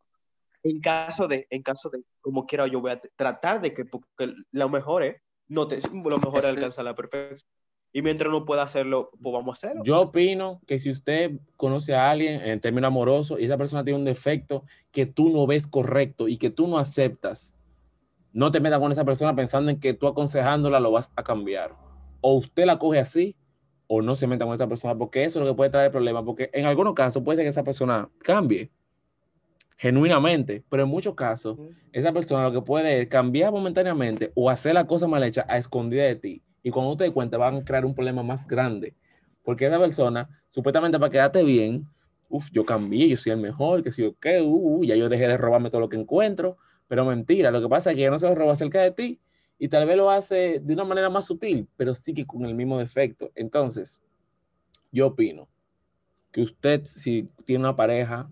En 0.63 0.81
caso 0.81 1.29
de, 1.29 1.47
en 1.51 1.63
caso 1.63 1.91
de, 1.91 2.03
como 2.21 2.47
quiera, 2.47 2.67
yo 2.67 2.81
voy 2.81 2.93
a 2.93 3.01
tratar 3.17 3.61
de 3.61 3.75
que, 3.75 3.85
porque 3.85 4.35
lo 4.51 4.69
mejor 4.71 5.03
es, 5.03 5.17
no 5.47 5.69
te, 5.69 5.79
lo 5.93 6.19
mejor 6.19 6.39
es 6.39 6.45
alcanzar 6.47 6.87
la 6.87 6.95
perfección. 6.95 7.39
Y 7.93 8.03
mientras 8.03 8.33
no 8.33 8.45
pueda 8.45 8.63
hacerlo, 8.63 9.11
pues 9.23 9.33
vamos 9.33 9.51
a 9.51 9.69
hacerlo. 9.69 9.85
Yo 9.85 10.01
opino 10.01 10.61
que 10.67 10.81
si 10.81 10.91
usted 10.91 11.33
conoce 11.57 11.95
a 11.95 12.11
alguien 12.11 12.41
en 12.41 12.61
términos 12.61 12.89
amorosos 12.89 13.39
y 13.39 13.45
esa 13.45 13.57
persona 13.57 13.85
tiene 13.85 14.01
un 14.01 14.05
defecto 14.05 14.65
que 14.91 15.07
tú 15.07 15.31
no 15.31 15.47
ves 15.47 15.69
correcto 15.69 16.27
y 16.27 16.39
que 16.39 16.51
tú 16.51 16.67
no 16.67 16.79
aceptas, 16.79 17.55
no 18.33 18.51
te 18.51 18.59
metas 18.59 18.81
con 18.81 18.91
esa 18.91 19.05
persona 19.05 19.37
pensando 19.37 19.71
en 19.71 19.79
que 19.79 19.95
tú 19.95 20.09
aconsejándola 20.09 20.81
lo 20.81 20.91
vas 20.91 21.13
a 21.15 21.23
cambiar. 21.23 21.77
O 22.27 22.37
usted 22.37 22.65
la 22.65 22.79
coge 22.79 23.01
así 23.01 23.37
o 23.87 24.01
no 24.01 24.17
se 24.17 24.27
meta 24.27 24.47
con 24.47 24.55
esa 24.55 24.67
persona 24.67 24.97
porque 24.97 25.25
eso 25.25 25.41
es 25.41 25.47
lo 25.47 25.53
que 25.53 25.57
puede 25.59 25.69
traer 25.69 25.93
problemas. 25.93 26.25
Porque 26.25 26.49
en 26.55 26.65
algunos 26.65 26.95
casos 26.95 27.23
puede 27.23 27.37
ser 27.37 27.45
que 27.45 27.51
esa 27.51 27.65
persona 27.65 28.09
cambie 28.21 28.71
genuinamente, 29.77 30.65
pero 30.71 30.85
en 30.85 30.89
muchos 30.89 31.15
casos 31.15 31.59
esa 31.93 32.15
persona 32.15 32.45
lo 32.45 32.53
que 32.53 32.63
puede 32.63 33.03
es 33.03 33.09
cambiar 33.09 33.53
momentáneamente 33.53 34.33
o 34.35 34.49
hacer 34.49 34.73
la 34.73 34.87
cosa 34.87 35.07
mal 35.07 35.23
hecha 35.23 35.45
a 35.51 35.59
escondida 35.59 36.05
de 36.05 36.17
ti. 36.17 36.43
Y 36.63 36.71
cuando 36.71 36.93
usted 36.93 37.05
te 37.05 37.13
cuenta, 37.13 37.37
van 37.37 37.57
a 37.57 37.63
crear 37.63 37.85
un 37.85 37.95
problema 37.95 38.23
más 38.23 38.49
grande. 38.49 38.95
Porque 39.43 39.67
esa 39.67 39.79
persona, 39.79 40.27
supuestamente 40.49 40.99
para 40.99 41.11
quedarte 41.11 41.45
bien, 41.45 41.87
uff, 42.31 42.49
yo 42.53 42.65
cambié, 42.65 43.07
yo 43.07 43.19
soy 43.19 43.33
el 43.33 43.39
mejor, 43.39 43.83
que 43.83 43.91
si 43.91 44.01
yo 44.01 44.15
qué, 44.19 44.41
uh, 44.41 44.79
uh, 44.79 44.83
ya 44.83 44.97
yo 44.97 45.11
dejé 45.11 45.29
de 45.29 45.37
robarme 45.37 45.69
todo 45.69 45.83
lo 45.83 45.91
que 45.91 45.99
encuentro. 45.99 46.57
Pero 46.89 47.05
mentira, 47.05 47.51
lo 47.51 47.61
que 47.61 47.69
pasa 47.69 47.91
es 47.91 47.97
que 47.97 48.01
ella 48.01 48.13
no 48.13 48.19
se 48.19 48.27
lo 48.27 48.35
roba 48.35 48.57
cerca 48.57 48.81
de 48.81 48.93
ti 48.93 49.21
y 49.65 49.69
tal 49.71 49.87
vez 49.87 49.97
lo 49.97 50.11
hace 50.11 50.61
de 50.61 50.75
una 50.75 50.85
manera 50.85 51.09
más 51.09 51.25
sutil, 51.25 51.67
pero 51.79 51.95
sí 51.95 52.13
que 52.13 52.27
con 52.27 52.45
el 52.45 52.55
mismo 52.55 52.79
defecto. 52.79 53.31
Entonces, 53.35 53.99
yo 54.93 55.07
opino 55.07 55.49
que 56.33 56.43
usted, 56.43 56.85
si 56.85 57.31
tiene 57.47 57.65
una 57.65 57.75
pareja 57.75 58.29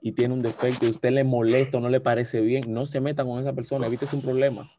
y 0.00 0.12
tiene 0.12 0.34
un 0.34 0.40
defecto 0.42 0.86
y 0.86 0.90
usted 0.90 1.10
le 1.10 1.24
molesta 1.24 1.78
o 1.78 1.80
no 1.80 1.88
le 1.88 2.00
parece 2.00 2.40
bien, 2.42 2.72
no 2.72 2.86
se 2.86 3.00
meta 3.00 3.24
con 3.24 3.40
esa 3.40 3.52
persona, 3.52 3.88
evítese 3.88 4.14
un 4.14 4.22
problema. 4.22 4.70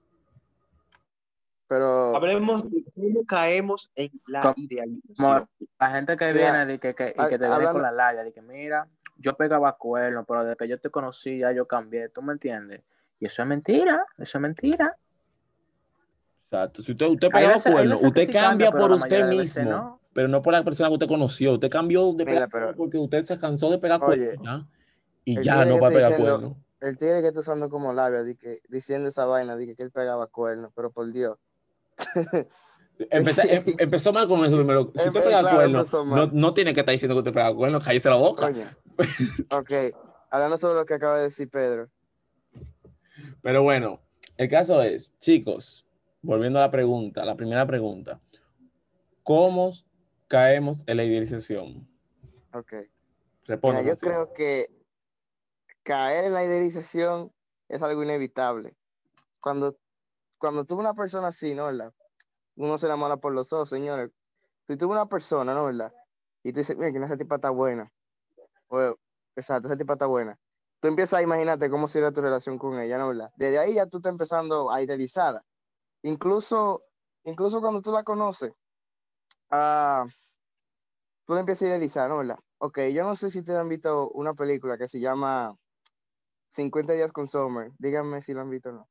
Pero 1.68 2.15
Hablemos 2.15 2.63
de 2.72 2.82
cómo 2.96 3.25
caemos 3.25 3.91
en 3.96 4.10
la 4.27 4.41
Como- 4.41 4.53
idealización. 4.58 5.50
La 5.79 5.91
gente 5.91 6.15
que 6.15 6.32
Mira, 6.32 6.51
viene 6.51 6.65
de 6.65 6.79
que, 6.79 6.96
que- 6.96 7.10
y 7.13 7.27
que 7.29 7.38
te 7.38 7.46
viene 7.46 7.72
con 7.74 7.82
la 7.82 7.91
laya, 7.91 8.24
de 8.24 8.32
que 8.32 8.41
mira, 8.41 8.88
yo 9.18 9.36
pegaba 9.36 9.75
cuernos, 9.75 10.24
pero 10.25 10.46
desde 10.46 10.56
que 10.56 10.68
yo 10.70 10.79
te 10.79 10.89
conocí 10.89 11.39
ya 11.39 11.51
yo 11.51 11.68
cambié, 11.68 12.08
¿tú 12.08 12.22
me 12.22 12.32
entiendes? 12.32 12.84
Y 13.20 13.25
eso 13.25 13.41
es 13.41 13.48
mentira, 13.50 14.06
eso 14.18 14.38
es 14.38 14.41
mentira. 14.41 14.96
Exacto. 16.51 16.82
Si 16.82 16.94
usted, 16.94 17.06
usted 17.08 17.29
los 17.32 17.44
veces- 17.44 18.00
que 18.01 18.08
usted 18.08 18.32
cambia 18.32 18.72
por 18.72 18.91
usted 18.91 19.27
veces 19.27 19.58
mismo, 19.58 19.70
no. 19.72 20.00
pero 20.13 20.27
no 20.27 20.41
por 20.41 20.53
la 20.53 20.63
persona 20.63 20.89
que 20.89 20.94
usted 20.94 21.08
conoció. 21.08 21.53
Usted 21.53 21.70
cambió 21.70 22.12
de 22.13 22.25
Mira, 22.25 22.48
pero- 22.48 22.75
porque 22.75 22.98
usted 22.98 23.22
se 23.22 23.38
cansó 23.38 23.70
de 23.70 23.77
pegar 23.77 24.03
Oye, 24.03 24.36
y 25.25 25.41
ya 25.44 25.63
no 25.65 25.79
va 25.79 25.88
a 25.88 25.91
pegar 25.91 26.12
diciendo- 26.12 26.38
cuernos. 26.39 26.58
El 26.82 26.98
tigre 26.98 27.22
que 27.22 27.27
está 27.27 27.41
usando 27.41 27.70
como 27.70 27.94
labia, 27.94 28.24
di 28.24 28.36
que, 28.36 28.62
diciendo 28.70 29.10
esa 29.10 29.25
vaina, 29.25 29.56
di 29.58 29.75
que, 29.75 29.84
él 29.84 29.91
pegaba 29.91 30.25
cuernos, 30.27 30.72
pero 30.75 30.91
por 30.91 31.12
Dios. 31.12 31.38
Empecé- 33.12 33.53
em- 33.56 33.63
empezó 33.79 34.12
mal 34.12 34.27
con 34.27 34.44
eso 34.44 34.56
primero. 34.58 34.91
Si 34.96 35.01
Em- 35.03 35.08
usted 35.10 35.20
eh, 35.22 35.24
pega 35.25 35.39
claro, 35.41 35.62
empezó 35.63 36.03
no, 36.06 36.27
no 36.27 36.53
tiene 36.53 36.74
que 36.74 36.79
estar 36.79 36.91
diciendo 36.94 37.15
que 37.15 37.20
usted 37.20 37.34
pega 37.34 37.53
cuernos, 37.53 37.84
cállese 37.84 38.10
la 38.10 38.15
boca. 38.15 38.48
Coño. 38.48 38.68
Ok, 39.51 39.72
hablando 40.32 40.58
sobre 40.58 40.75
lo 40.79 40.86
que 40.86 40.96
acaba 40.96 41.18
de 41.18 41.24
decir 41.25 41.48
Pedro. 41.50 41.89
Pero 43.41 43.62
bueno, 43.63 44.01
el 44.38 44.50
caso 44.50 44.82
es, 44.82 45.18
chicos, 45.20 45.86
volviendo 46.22 46.60
a 46.60 46.64
la 46.64 46.72
pregunta, 46.72 47.26
la 47.26 47.36
primera 47.36 47.66
pregunta. 47.66 48.20
¿Cómo 49.24 49.72
caemos 50.28 50.84
en 50.88 50.98
la 50.98 51.04
idealización? 51.04 51.88
Ok. 52.54 52.74
Responde. 53.46 53.82
Mira, 53.82 53.94
yo 53.94 54.00
creo 54.00 54.34
que 54.34 54.70
caer 55.84 56.26
en 56.26 56.34
la 56.34 56.44
idealización 56.44 57.32
es 57.68 57.82
algo 57.82 58.04
inevitable. 58.04 58.76
Cuando, 59.40 59.78
cuando 60.38 60.66
tuve 60.66 60.82
una 60.82 60.94
persona 60.94 61.30
así, 61.30 61.54
¿no? 61.54 61.66
¿verdad? 61.66 61.94
Uno 62.56 62.78
se 62.78 62.88
enamora 62.88 63.18
por 63.18 63.34
los 63.34 63.52
ojos, 63.54 63.70
señores. 63.70 64.12
Si 64.68 64.78
tuve 64.78 64.92
una 64.92 65.08
persona, 65.08 65.54
¿no? 65.54 65.66
¿verdad? 65.66 65.94
Y 66.44 66.54
tú 66.54 66.60
dices, 66.60 66.78
mira, 66.78 66.92
que 66.92 67.04
esa 67.04 67.18
tipa 67.18 67.36
está 67.36 67.50
buena. 67.50 67.92
O, 68.68 68.96
exacto, 69.36 69.68
esa 69.68 69.78
tipa 69.78 69.94
está 69.94 70.06
buena. 70.06 70.38
Tú 70.80 70.88
empiezas 70.88 71.20
a 71.20 71.22
imaginarte 71.22 71.70
cómo 71.70 71.88
sería 71.88 72.12
tu 72.12 72.22
relación 72.22 72.58
con 72.58 72.80
ella, 72.80 72.98
¿no? 72.98 73.10
¿verdad? 73.10 73.32
Desde 73.36 73.60
ahí 73.60 73.76
ya 73.76 73.86
tú 73.86 73.98
estás 73.98 74.12
empezando 74.12 74.72
a 74.72 74.82
idealizarla. 74.82 75.44
Incluso, 76.03 76.84
incluso 77.24 77.60
cuando 77.62 77.82
tú 77.82 77.91
la 77.91 78.03
conoces, 78.03 78.53
ah, 79.50 80.06
tú 81.25 81.34
la 81.34 81.41
empiezas 81.41 81.63
a 81.63 81.68
idealizar, 81.68 82.10
¿no? 82.10 82.18
¿verdad? 82.18 82.39
Ok, 82.60 82.79
yo 82.94 83.03
no 83.03 83.15
sé 83.15 83.29
si 83.29 83.39
ustedes 83.39 83.60
han 83.60 83.70
visto 83.70 84.10
una 84.12 84.34
película 84.34 84.77
que 84.77 84.88
se 84.88 85.00
llama 85.00 85.56
50 86.56 86.94
días 86.94 87.12
con 87.12 87.27
Summer. 87.27 87.72
Díganme 87.77 88.22
si 88.22 88.34
la 88.34 88.41
han 88.41 88.50
visto 88.50 88.70
o 88.70 88.74
no. 88.74 88.89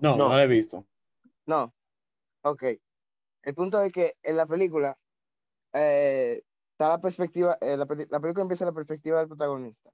No, 0.00 0.16
no, 0.16 0.28
No. 0.28 0.34
lo 0.34 0.40
he 0.40 0.46
visto. 0.46 0.84
No. 1.46 1.72
Ok. 2.42 2.62
El 3.42 3.54
punto 3.54 3.80
es 3.82 3.92
que 3.92 4.16
en 4.22 4.36
la 4.36 4.46
película 4.46 4.96
eh, 5.72 6.42
está 6.72 6.88
la 6.88 7.00
perspectiva, 7.00 7.56
eh, 7.60 7.76
la, 7.76 7.86
la 7.86 8.20
película 8.20 8.42
empieza 8.42 8.64
en 8.64 8.68
la 8.70 8.74
perspectiva 8.74 9.18
del 9.18 9.28
protagonista. 9.28 9.90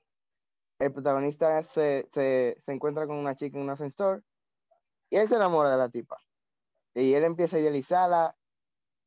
El 0.78 0.92
protagonista 0.92 1.62
se, 1.64 2.08
se, 2.12 2.56
se 2.64 2.72
encuentra 2.72 3.06
con 3.06 3.16
una 3.16 3.34
chica 3.34 3.56
en 3.58 3.64
un 3.64 3.70
ascensor 3.70 4.22
y 5.10 5.16
él 5.16 5.28
se 5.28 5.34
enamora 5.36 5.70
de 5.70 5.76
la 5.76 5.88
tipa. 5.90 6.18
Y 6.94 7.14
él 7.14 7.24
empieza 7.24 7.56
a 7.56 7.60
idealizarla. 7.60 8.36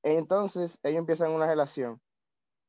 Entonces 0.04 0.78
ellos 0.84 1.00
empiezan 1.00 1.32
una 1.32 1.48
relación. 1.48 2.02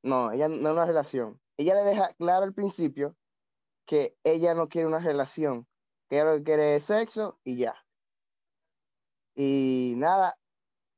No, 0.02 0.32
ella 0.32 0.48
no 0.48 0.68
es 0.68 0.74
una 0.74 0.86
relación. 0.86 1.40
Ella 1.56 1.74
le 1.74 1.82
deja 1.82 2.14
claro 2.14 2.44
al 2.44 2.54
principio 2.54 3.16
que 3.86 4.16
ella 4.24 4.54
no 4.54 4.68
quiere 4.68 4.86
una 4.86 4.98
relación, 4.98 5.66
que 6.08 6.22
lo 6.24 6.36
que 6.36 6.44
quiere 6.44 6.76
es 6.76 6.84
sexo 6.84 7.38
y 7.44 7.56
ya. 7.56 7.74
Y 9.34 9.94
nada, 9.96 10.38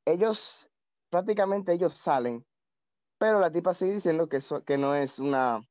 ellos, 0.04 0.70
prácticamente 1.10 1.72
ellos 1.72 1.94
salen, 1.94 2.46
pero 3.18 3.40
la 3.40 3.50
tipa 3.50 3.74
sigue 3.74 3.94
diciendo 3.94 4.28
que, 4.28 4.38
eso, 4.38 4.62
que 4.64 4.78
no 4.78 4.94
es 4.94 5.18
una 5.18 5.66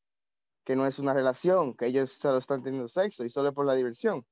que 0.65 0.75
no 0.75 0.87
es 0.87 0.99
una 0.99 1.13
relación, 1.13 1.75
que 1.75 1.85
ellos 1.85 2.11
solo 2.11 2.39
están 2.39 2.63
teniendo 2.63 2.87
sexo 2.87 3.23
y 3.23 3.29
solo 3.29 3.49
es 3.49 3.55
por 3.55 3.67
la 3.67 3.75
diversión. 3.75 4.25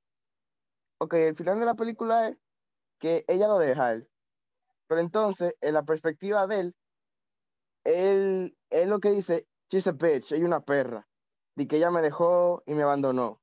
Ok, 1.03 1.15
el 1.15 1.35
final 1.35 1.59
de 1.59 1.65
la 1.65 1.75
película 1.75 2.29
es 2.29 2.37
que 2.97 3.25
ella 3.27 3.49
lo 3.49 3.57
deja 3.57 3.87
a 3.87 3.91
él. 3.91 4.09
Pero 4.87 5.01
entonces, 5.01 5.53
en 5.59 5.73
la 5.73 5.83
perspectiva 5.83 6.47
de 6.47 6.59
él, 6.61 6.75
él, 7.83 8.57
él 8.69 8.89
lo 8.89 9.01
que 9.01 9.11
dice, 9.11 9.45
she's 9.69 9.85
a 9.85 9.91
bitch, 9.91 10.31
ella 10.31 10.45
una 10.45 10.61
perra, 10.61 11.05
de 11.55 11.67
que 11.67 11.75
ella 11.75 11.91
me 11.91 12.01
dejó 12.01 12.63
y 12.65 12.73
me 12.73 12.83
abandonó. 12.83 13.41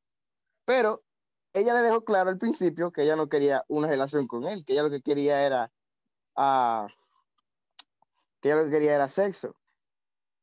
Pero 0.64 1.02
ella 1.52 1.74
le 1.74 1.82
dejó 1.82 2.02
claro 2.02 2.30
al 2.30 2.38
principio 2.38 2.92
que 2.92 3.02
ella 3.02 3.14
no 3.14 3.28
quería 3.28 3.62
una 3.68 3.88
relación 3.88 4.26
con 4.26 4.46
él, 4.46 4.64
que 4.64 4.72
ella 4.72 4.84
lo 4.84 4.90
que 4.90 5.02
quería 5.02 5.44
era, 5.44 5.70
ah, 6.36 6.88
que 8.40 8.48
ella 8.48 8.56
lo 8.56 8.64
que 8.64 8.70
quería 8.70 8.94
era 8.94 9.10
sexo. 9.10 9.54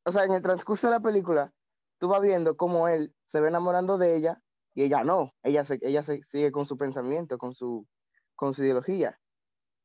O 0.05 0.11
sea, 0.11 0.23
en 0.23 0.33
el 0.33 0.43
transcurso 0.43 0.85
de 0.85 0.93
la 0.93 0.99
película, 0.99 1.51
tú 1.97 2.09
vas 2.09 2.21
viendo 2.21 2.55
cómo 2.57 2.87
él 2.87 3.15
se 3.25 3.39
ve 3.41 3.47
enamorando 3.47 3.97
de 3.97 4.15
ella 4.15 4.39
y 4.77 4.83
ella 4.83 5.03
no, 5.03 5.33
ella 5.41 5.65
se, 5.65 5.79
ella 5.81 6.03
se 6.03 6.21
sigue 6.31 6.51
con 6.51 6.67
su 6.67 6.77
pensamiento, 6.77 7.39
con 7.39 7.55
su, 7.55 7.87
con 8.35 8.53
su 8.53 8.63
ideología. 8.63 9.19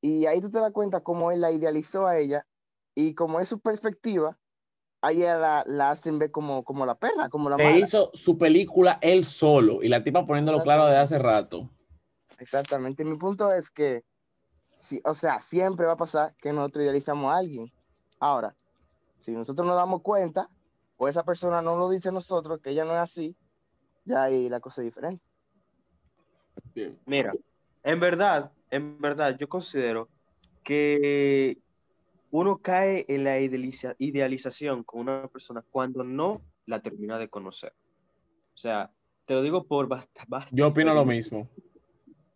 Y 0.03 0.27
ahí 0.27 0.43
tú 0.43 0.51
te 0.51 0.59
das 0.61 0.71
cuenta 0.71 1.01
cómo 1.01 1.33
él 1.33 1.41
la 1.41 1.51
idealizó 1.51 2.07
a 2.07 2.19
ella 2.19 2.47
y 2.95 3.15
como 3.15 3.41
es 3.41 3.49
su 3.49 3.59
perspectiva, 3.59 4.37
a 5.01 5.13
ella 5.13 5.37
la, 5.37 5.65
la 5.67 5.93
hacen 5.93 6.19
ver 6.19 6.31
como, 6.31 6.63
como 6.63 6.85
la 6.85 6.95
perra, 6.95 7.31
como 7.31 7.49
la 7.49 7.57
Se 7.57 7.65
mala. 7.65 7.79
hizo 7.79 8.11
su 8.13 8.37
película 8.37 8.99
él 9.01 9.25
solo 9.25 9.83
y 9.83 9.89
la 9.89 10.05
tipa 10.05 10.27
poniéndolo 10.27 10.63
claro 10.63 10.85
desde 10.85 10.99
hace 10.99 11.19
rato. 11.19 11.71
Exactamente. 12.39 13.03
Mi 13.03 13.17
punto 13.17 13.51
es 13.51 13.71
que, 13.71 14.05
sí, 14.77 15.01
o 15.07 15.15
sea, 15.15 15.41
siempre 15.41 15.87
va 15.87 15.93
a 15.93 15.97
pasar 15.97 16.35
que 16.37 16.53
nosotros 16.53 16.85
idealizamos 16.85 17.33
a 17.33 17.39
alguien. 17.39 17.73
Ahora, 18.21 18.55
si 19.21 19.31
nosotros 19.31 19.67
nos 19.67 19.77
damos 19.77 20.03
cuenta, 20.03 20.51
o 20.99 21.09
esa 21.09 21.25
persona 21.25 21.63
no 21.63 21.79
lo 21.79 21.89
dice 21.89 22.11
a 22.11 22.13
nosotros, 22.13 22.61
que 22.61 22.69
ella 22.73 22.85
no 22.85 22.93
es 22.93 22.99
así, 23.01 23.35
ya 24.05 24.25
ahí 24.25 24.49
la 24.49 24.61
cosa 24.61 24.81
es 24.81 24.87
diferente. 24.87 25.23
Bien. 26.75 26.99
Mira, 27.07 27.35
en 27.83 28.01
verdad, 28.01 28.53
en 28.71 29.01
verdad, 29.01 29.37
yo 29.39 29.49
considero 29.49 30.09
que 30.63 31.59
uno 32.31 32.59
cae 32.59 33.05
en 33.09 33.25
la 33.25 33.39
idealiza- 33.41 33.95
idealización 33.99 34.85
con 34.85 35.03
una 35.03 35.29
persona 35.29 35.63
cuando 35.71 36.03
no 36.05 36.41
la 36.67 36.81
termina 36.81 37.19
de 37.19 37.29
conocer. 37.29 37.73
O 38.55 38.57
sea, 38.57 38.91
te 39.27 39.35
lo 39.35 39.43
digo 39.43 39.65
por 39.65 39.89
basta, 39.89 40.25
basta 40.29 40.55
Yo 40.55 40.69
opino 40.69 40.95
lo 40.95 41.05
mismo. 41.05 41.49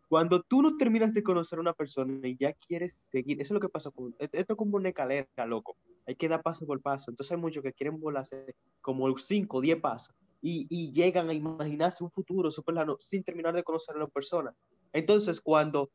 Cuando 0.08 0.42
tú 0.42 0.62
no 0.62 0.76
terminas 0.76 1.12
de 1.12 1.23
conocer 1.23 1.58
a 1.58 1.62
una 1.62 1.73
persona 1.73 2.26
y 2.28 2.37
ya 2.37 2.52
quieres 2.52 3.08
seguir, 3.11 3.40
eso 3.40 3.54
es 3.54 3.54
lo 3.54 3.61
que 3.61 3.68
pasa 3.68 3.90
con 3.90 4.14
esto 4.18 4.52
es 4.52 4.56
como 4.56 4.76
una 4.76 4.90
escalera, 4.90 5.46
loco. 5.46 5.76
Hay 6.06 6.14
que 6.14 6.28
dar 6.28 6.42
paso 6.42 6.64
por 6.64 6.80
paso. 6.80 7.11
Entonces 7.11 7.32
hay 7.32 7.38
muchos 7.38 7.62
que 7.62 7.73
quieren 7.73 7.99
volarse 7.99 8.54
como 8.80 9.16
5 9.18 9.56
o 9.56 9.61
10 9.61 9.80
pasos 9.80 10.14
y, 10.49 10.65
y 10.71 10.93
llegan 10.93 11.29
a 11.29 11.35
imaginarse 11.35 12.05
un 12.05 12.11
futuro 12.12 12.53
súper 12.53 12.76
lejano 12.76 12.97
sin 13.00 13.25
terminar 13.25 13.53
de 13.53 13.65
conocer 13.65 13.97
a 13.97 13.99
la 13.99 14.07
persona. 14.07 14.55
Entonces, 14.93 15.41
cuando 15.41 15.91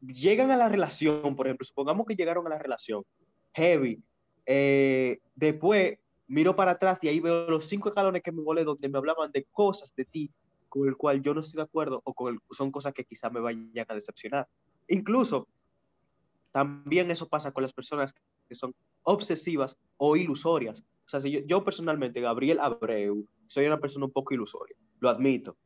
llegan 0.00 0.50
a 0.50 0.56
la 0.56 0.68
relación, 0.68 1.36
por 1.36 1.46
ejemplo, 1.46 1.64
supongamos 1.64 2.04
que 2.04 2.16
llegaron 2.16 2.44
a 2.48 2.50
la 2.50 2.58
relación, 2.58 3.04
heavy, 3.54 4.02
eh, 4.44 5.20
después 5.36 6.00
miro 6.26 6.56
para 6.56 6.72
atrás 6.72 6.98
y 7.02 7.06
ahí 7.06 7.20
veo 7.20 7.48
los 7.48 7.66
cinco 7.66 7.90
escalones 7.90 8.24
que 8.24 8.32
me 8.32 8.42
volé 8.42 8.64
donde 8.64 8.88
me 8.88 8.98
hablaban 8.98 9.30
de 9.30 9.44
cosas 9.52 9.94
de 9.94 10.04
ti 10.04 10.32
con 10.68 10.88
el 10.88 10.96
cual 10.96 11.22
yo 11.22 11.32
no 11.32 11.40
estoy 11.40 11.58
de 11.58 11.62
acuerdo 11.62 12.00
o 12.04 12.12
con 12.12 12.34
el- 12.34 12.40
son 12.50 12.72
cosas 12.72 12.92
que 12.92 13.04
quizás 13.04 13.30
me 13.32 13.38
vayan 13.38 13.70
a 13.86 13.94
decepcionar. 13.94 14.48
Incluso 14.88 15.46
también 16.50 17.08
eso 17.12 17.28
pasa 17.28 17.52
con 17.52 17.62
las 17.62 17.72
personas 17.72 18.12
que 18.48 18.54
son 18.56 18.74
obsesivas 19.04 19.78
o 19.96 20.16
ilusorias. 20.16 20.80
O 20.80 21.08
sea, 21.08 21.20
si 21.20 21.30
yo, 21.30 21.40
yo 21.46 21.62
personalmente, 21.62 22.20
Gabriel 22.20 22.58
Abreu, 22.58 23.28
soy 23.46 23.66
una 23.66 23.78
persona 23.78 24.06
un 24.06 24.12
poco 24.12 24.34
ilusoria, 24.34 24.76
lo 25.00 25.08
admito. 25.08 25.56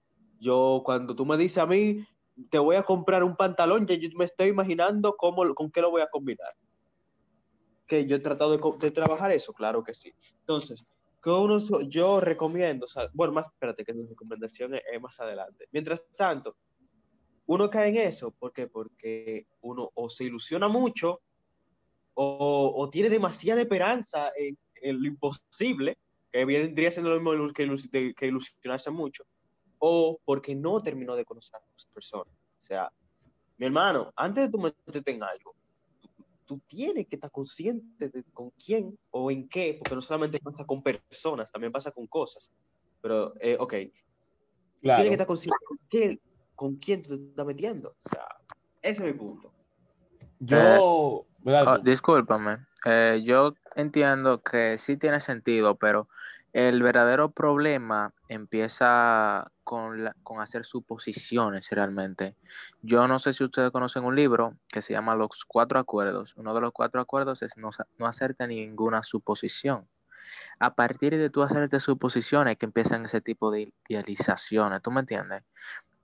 Yo, 0.40 0.82
cuando 0.84 1.14
tú 1.14 1.26
me 1.26 1.36
dices 1.36 1.58
a 1.58 1.66
mí, 1.66 2.04
te 2.48 2.58
voy 2.58 2.76
a 2.76 2.82
comprar 2.82 3.22
un 3.22 3.36
pantalón, 3.36 3.86
ya 3.86 3.94
yo 3.94 4.08
me 4.16 4.24
estoy 4.24 4.48
imaginando 4.48 5.14
cómo, 5.16 5.54
con 5.54 5.70
qué 5.70 5.82
lo 5.82 5.90
voy 5.90 6.02
a 6.02 6.08
combinar. 6.08 6.54
Que 7.86 8.06
yo 8.06 8.16
he 8.16 8.20
tratado 8.20 8.56
de, 8.56 8.90
trabajar 8.90 9.32
eso, 9.32 9.52
claro 9.52 9.82
que 9.82 9.92
sí. 9.92 10.12
Entonces, 10.40 10.82
uno, 11.24 11.58
yo 11.82 12.20
recomiendo, 12.20 12.86
o 12.86 13.08
bueno, 13.12 13.34
más, 13.34 13.46
espérate, 13.46 13.84
que 13.84 13.92
mi 13.92 14.06
recomendación 14.06 14.74
es, 14.74 14.82
más 15.00 15.18
adelante. 15.20 15.66
Mientras 15.72 16.02
tanto, 16.16 16.56
uno 17.46 17.68
cae 17.68 17.88
en 17.88 17.96
eso, 17.96 18.30
¿por 18.30 18.52
qué? 18.52 18.68
Porque 18.68 19.46
uno 19.60 19.90
o 19.94 20.08
se 20.08 20.24
ilusiona 20.24 20.68
mucho 20.68 21.20
o, 22.14 22.88
tiene 22.92 23.10
demasiada 23.10 23.60
esperanza 23.60 24.30
en 24.36 25.02
lo 25.02 25.06
imposible, 25.06 25.98
que 26.30 26.44
vendría 26.44 26.90
siendo 26.90 27.10
lo 27.10 27.20
mismo 27.20 27.52
que, 27.52 27.66
ilus- 27.66 27.90
de- 27.90 28.14
que 28.14 28.26
ilusionarse 28.26 28.90
mucho, 28.90 29.24
o 29.78 30.18
porque 30.24 30.54
no 30.54 30.80
terminó 30.82 31.16
de 31.16 31.24
conocer 31.24 31.56
a 31.56 31.62
las 31.72 31.86
personas. 31.86 32.28
O 32.28 32.60
sea, 32.62 32.92
mi 33.56 33.66
hermano, 33.66 34.12
antes 34.16 34.44
de 34.44 34.50
tú 34.50 34.58
meterte 34.58 35.10
en 35.10 35.22
algo, 35.22 35.54
tú, 36.00 36.08
tú 36.46 36.60
tienes 36.66 37.06
que 37.08 37.16
estar 37.16 37.30
consciente 37.30 38.08
de 38.08 38.24
con 38.32 38.50
quién 38.50 38.98
o 39.10 39.30
en 39.30 39.48
qué, 39.48 39.76
porque 39.78 39.94
no 39.94 40.02
solamente 40.02 40.38
pasa 40.40 40.64
con 40.64 40.82
personas, 40.82 41.50
también 41.50 41.72
pasa 41.72 41.90
con 41.90 42.06
cosas. 42.06 42.50
Pero, 43.00 43.34
eh, 43.40 43.56
ok, 43.58 43.74
Claro. 44.82 44.96
tienes 44.96 45.10
que 45.10 45.14
estar 45.14 45.26
consciente 45.26 45.64
con 45.66 45.78
quién, 45.88 46.20
con 46.54 46.76
quién 46.76 47.02
tú 47.02 47.18
te 47.18 47.24
estás 47.30 47.46
metiendo. 47.46 47.90
O 47.90 48.08
sea, 48.08 48.26
ese 48.82 49.06
es 49.06 49.12
mi 49.12 49.18
punto. 49.18 49.52
Yo, 50.38 51.26
Oh, 51.66 51.78
discúlpame. 51.78 52.58
Eh, 52.84 53.22
yo 53.24 53.54
entiendo 53.76 54.42
que 54.42 54.78
sí 54.78 54.96
tiene 54.96 55.20
sentido, 55.20 55.76
pero 55.76 56.08
el 56.52 56.82
verdadero 56.82 57.30
problema 57.30 58.12
empieza 58.28 59.50
con, 59.62 60.04
la- 60.04 60.16
con 60.22 60.40
hacer 60.40 60.64
suposiciones 60.64 61.70
realmente. 61.70 62.36
Yo 62.82 63.06
no 63.06 63.18
sé 63.18 63.32
si 63.32 63.44
ustedes 63.44 63.70
conocen 63.70 64.04
un 64.04 64.16
libro 64.16 64.56
que 64.68 64.82
se 64.82 64.92
llama 64.92 65.14
Los 65.14 65.44
Cuatro 65.46 65.78
Acuerdos. 65.78 66.34
Uno 66.36 66.52
de 66.54 66.60
los 66.60 66.72
cuatro 66.72 67.00
acuerdos 67.00 67.42
es 67.42 67.56
no, 67.56 67.70
no 67.98 68.06
hacerte 68.06 68.46
ninguna 68.46 69.02
suposición. 69.02 69.88
A 70.58 70.74
partir 70.74 71.16
de 71.16 71.30
tú 71.30 71.42
hacerte 71.42 71.80
suposiciones 71.80 72.56
que 72.56 72.66
empiezan 72.66 73.04
ese 73.04 73.20
tipo 73.20 73.50
de 73.50 73.72
idealizaciones. 73.88 74.82
¿Tú 74.82 74.90
me 74.90 75.00
entiendes? 75.00 75.42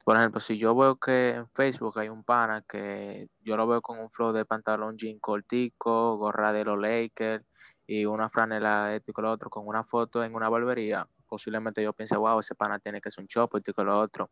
Por 0.07 0.17
ejemplo, 0.17 0.41
si 0.41 0.57
yo 0.57 0.73
veo 0.77 0.95
que 1.01 1.31
en 1.31 1.49
Facebook 1.49 1.99
hay 1.99 2.09
un 2.09 2.23
pana 2.23 2.63
que 2.63 3.29
yo 3.41 3.57
lo 3.57 3.67
veo 3.67 3.83
con 3.83 3.99
un 3.99 4.09
flow 4.09 4.31
de 4.33 4.45
pantalón 4.45 4.97
jean 4.97 5.19
cortico, 5.19 6.17
gorra 6.17 6.53
de 6.53 6.65
los 6.65 6.79
Lakers 6.79 7.45
y 7.89 8.05
una 8.05 8.29
franela 8.29 8.95
esto 8.95 9.11
y 9.11 9.21
lo 9.21 9.33
otro, 9.33 9.51
con 9.51 9.67
una 9.67 9.83
foto 9.83 10.23
en 10.23 10.37
una 10.37 10.49
barbería, 10.49 11.09
posiblemente 11.27 11.83
yo 11.83 11.93
piense, 11.93 12.17
wow, 12.17 12.39
ese 12.39 12.55
pana 12.55 12.79
tiene 12.79 13.01
que 13.01 13.11
ser 13.11 13.23
un 13.23 13.27
chopo 13.27 13.59
esto 13.59 13.73
y 13.77 13.85
lo 13.85 13.99
otro. 13.99 14.31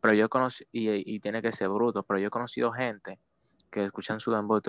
Pero 0.00 0.14
yo 0.14 0.28
conocí, 0.28 0.66
y, 0.72 1.14
y 1.14 1.20
tiene 1.20 1.40
que 1.40 1.52
ser 1.52 1.68
bruto, 1.68 2.02
pero 2.02 2.18
yo 2.18 2.26
he 2.26 2.30
conocido 2.30 2.72
gente 2.72 3.20
que 3.70 3.84
escuchan 3.84 4.18
su 4.18 4.32
dembow 4.32 4.60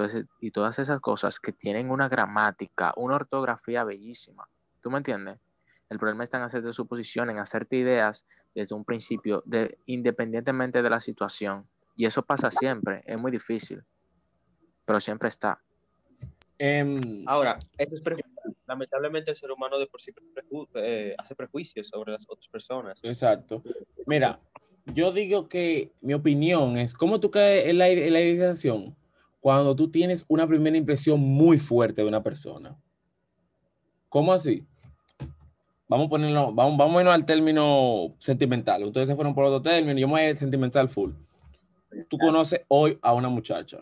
y 0.42 0.52
todas 0.52 0.78
esas 0.78 1.00
cosas 1.00 1.40
que 1.40 1.54
tienen 1.54 1.90
una 1.90 2.08
gramática, 2.08 2.94
una 2.98 3.16
ortografía 3.16 3.84
bellísima. 3.84 4.48
¿Tú 4.80 4.92
me 4.92 4.98
entiendes? 4.98 5.40
El 5.90 5.98
problema 5.98 6.24
está 6.24 6.38
en 6.38 6.44
hacerte 6.44 6.72
suposición, 6.72 7.32
en 7.32 7.40
hacerte 7.40 7.78
ideas 7.78 8.28
desde 8.56 8.74
un 8.74 8.84
principio, 8.86 9.44
de, 9.46 9.78
independientemente 9.86 10.82
de 10.82 10.90
la 10.90 11.00
situación. 11.00 11.68
Y 11.96 12.06
eso 12.06 12.24
pasa 12.24 12.50
siempre, 12.50 13.04
es 13.06 13.18
muy 13.18 13.32
difícil, 13.32 13.84
pero 14.86 15.00
siempre 15.00 15.30
está. 15.30 15.62
Em, 16.58 17.24
Ahora, 17.28 17.60
eso 17.78 17.96
es 17.96 18.02
lamentablemente 18.66 19.32
el 19.32 19.38
ser 19.38 19.52
humano 19.52 19.78
de 19.78 19.88
por 19.88 20.00
sí 20.02 20.12
preju- 20.12 20.68
eh, 20.76 21.14
hace 21.18 21.36
prejuicios 21.36 21.90
sobre 21.90 22.14
las 22.14 22.26
otras 22.30 22.48
personas. 22.48 23.00
Exacto. 23.04 23.62
Mira, 24.06 24.40
yo 24.86 25.12
digo 25.12 25.50
que 25.50 25.92
mi 26.02 26.14
opinión 26.14 26.78
es, 26.78 26.94
¿cómo 26.94 27.20
tú 27.20 27.30
caes 27.30 27.66
en 27.68 27.78
la, 27.78 27.90
en 27.90 28.14
la 28.14 28.22
idealización? 28.22 28.96
Cuando 29.42 29.76
tú 29.76 29.92
tienes 29.92 30.26
una 30.28 30.48
primera 30.48 30.78
impresión 30.78 31.20
muy 31.20 31.58
fuerte 31.60 32.02
de 32.02 32.08
una 32.08 32.24
persona. 32.24 32.76
¿Cómo 34.10 34.32
así? 34.32 34.66
Vamos 35.96 36.08
a 36.08 36.10
ponerlo, 36.10 36.52
vamos, 36.52 36.78
vamos 36.78 36.98
a 36.98 37.00
irnos 37.00 37.16
al 37.16 37.26
término 37.26 38.14
sentimental. 38.20 38.84
Ustedes 38.84 39.08
se 39.08 39.16
fueron 39.16 39.34
por 39.34 39.46
otro 39.46 39.62
término, 39.62 39.98
yo 39.98 40.08
me 40.08 40.12
voy 40.12 40.22
a 40.24 40.30
ir 40.32 40.36
sentimental 40.36 40.90
full. 40.90 41.12
Tú 42.10 42.18
conoces 42.18 42.60
hoy 42.68 43.00
a 43.02 43.14
una 43.14 43.30
muchacha. 43.30 43.80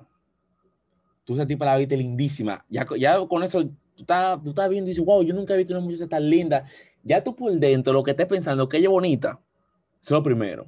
Tú 1.23 1.33
esa 1.33 1.47
tipa 1.47 1.65
la 1.65 1.75
viste 1.75 1.97
lindísima. 1.97 2.63
Ya, 2.69 2.85
ya 2.99 3.17
con 3.27 3.41
eso, 3.41 3.63
tú 3.63 4.01
estás, 4.03 4.43
tú 4.43 4.49
estás 4.49 4.69
viendo 4.69 4.91
y 4.91 4.93
dices, 4.93 5.03
wow, 5.03 5.23
yo 5.23 5.33
nunca 5.33 5.55
he 5.55 5.57
visto 5.57 5.73
una 5.73 5.83
muchacha 5.83 6.07
tan 6.07 6.29
linda. 6.29 6.67
Ya 7.01 7.23
tú 7.23 7.35
por 7.35 7.51
dentro 7.51 7.93
lo 7.93 8.03
que 8.03 8.11
estés 8.11 8.27
pensando 8.27 8.69
que 8.69 8.77
ella 8.77 8.89
es 8.89 8.91
bonita, 8.91 9.39
eso 9.99 10.13
es 10.13 10.19
lo 10.19 10.21
primero. 10.21 10.67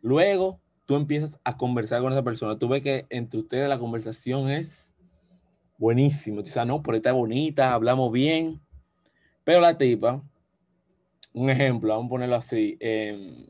Luego, 0.00 0.58
tú 0.86 0.96
empiezas 0.96 1.38
a 1.44 1.58
conversar 1.58 2.00
con 2.00 2.10
esa 2.10 2.22
persona. 2.22 2.58
Tú 2.58 2.68
ves 2.68 2.80
que 2.80 3.04
entre 3.10 3.40
ustedes 3.40 3.68
la 3.68 3.78
conversación 3.78 4.48
es 4.48 4.94
buenísima. 5.76 6.40
O 6.40 6.44
sea, 6.46 6.64
no, 6.64 6.82
pero 6.82 6.96
está 6.96 7.12
bonita, 7.12 7.74
hablamos 7.74 8.10
bien. 8.10 8.62
Pero 9.44 9.60
la 9.60 9.76
tipa, 9.76 10.22
un 11.32 11.50
ejemplo, 11.50 11.90
vamos 11.90 12.06
a 12.06 12.10
ponerlo 12.10 12.36
así. 12.36 12.76
em, 12.80 13.46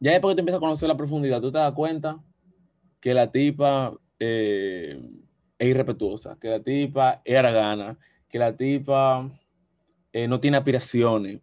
ya 0.00 0.12
después 0.12 0.32
que 0.32 0.36
tú 0.36 0.40
empiezas 0.40 0.58
a 0.58 0.60
conocer 0.60 0.88
la 0.88 0.96
profundidad, 0.96 1.40
tú 1.40 1.50
te 1.50 1.58
das 1.58 1.72
cuenta 1.72 2.22
que 3.00 3.14
la 3.14 3.30
tipa 3.30 3.98
eh, 4.18 5.00
es 5.58 5.68
irrespetuosa, 5.68 6.36
que 6.40 6.48
la 6.48 6.60
tipa 6.60 7.20
es 7.24 7.36
aragana, 7.36 7.98
que 8.28 8.38
la 8.38 8.56
tipa 8.56 9.30
eh, 10.12 10.28
no 10.28 10.40
tiene 10.40 10.56
aspiraciones, 10.56 11.40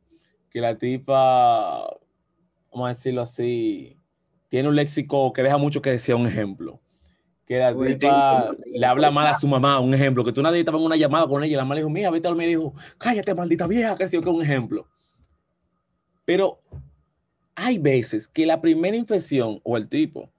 que 0.49 0.61
la 0.61 0.77
tipa, 0.77 1.85
vamos 2.71 2.85
a 2.85 2.89
decirlo 2.89 3.21
así, 3.21 3.97
tiene 4.49 4.69
un 4.69 4.75
léxico 4.75 5.33
que 5.33 5.43
deja 5.43 5.57
mucho 5.57 5.81
que 5.81 5.91
decir, 5.91 6.15
un 6.15 6.27
ejemplo. 6.27 6.79
Que 7.45 7.59
la 7.59 7.73
Uy, 7.73 7.97
tipa 7.97 8.55
le 8.65 8.85
habla 8.85 9.11
mal 9.11 9.27
a 9.27 9.35
su 9.35 9.47
mamá, 9.47 9.79
un 9.79 9.93
ejemplo. 9.93 10.23
Que 10.23 10.31
tú 10.33 10.41
nadie 10.41 10.59
estaba 10.59 10.79
en 10.79 10.83
una 10.85 10.95
llamada 10.95 11.27
con 11.27 11.43
ella 11.43 11.53
y 11.53 11.55
la 11.55 11.63
mamá 11.63 11.75
le 11.75 11.81
dijo, 11.81 11.89
mira, 11.89 12.09
vete 12.09 12.27
al 12.27 12.35
me 12.35 12.47
dijo, 12.47 12.73
cállate, 12.97 13.35
maldita 13.35 13.67
vieja, 13.67 13.95
que 13.95 14.07
sí, 14.07 14.19
que 14.19 14.29
un 14.29 14.41
ejemplo. 14.41 14.87
Pero 16.25 16.59
hay 17.53 17.77
veces 17.77 18.27
que 18.27 18.45
la 18.45 18.59
primera 18.61 18.97
impresión, 18.97 19.61
o 19.63 19.77
el 19.77 19.87
tipo, 19.87 20.29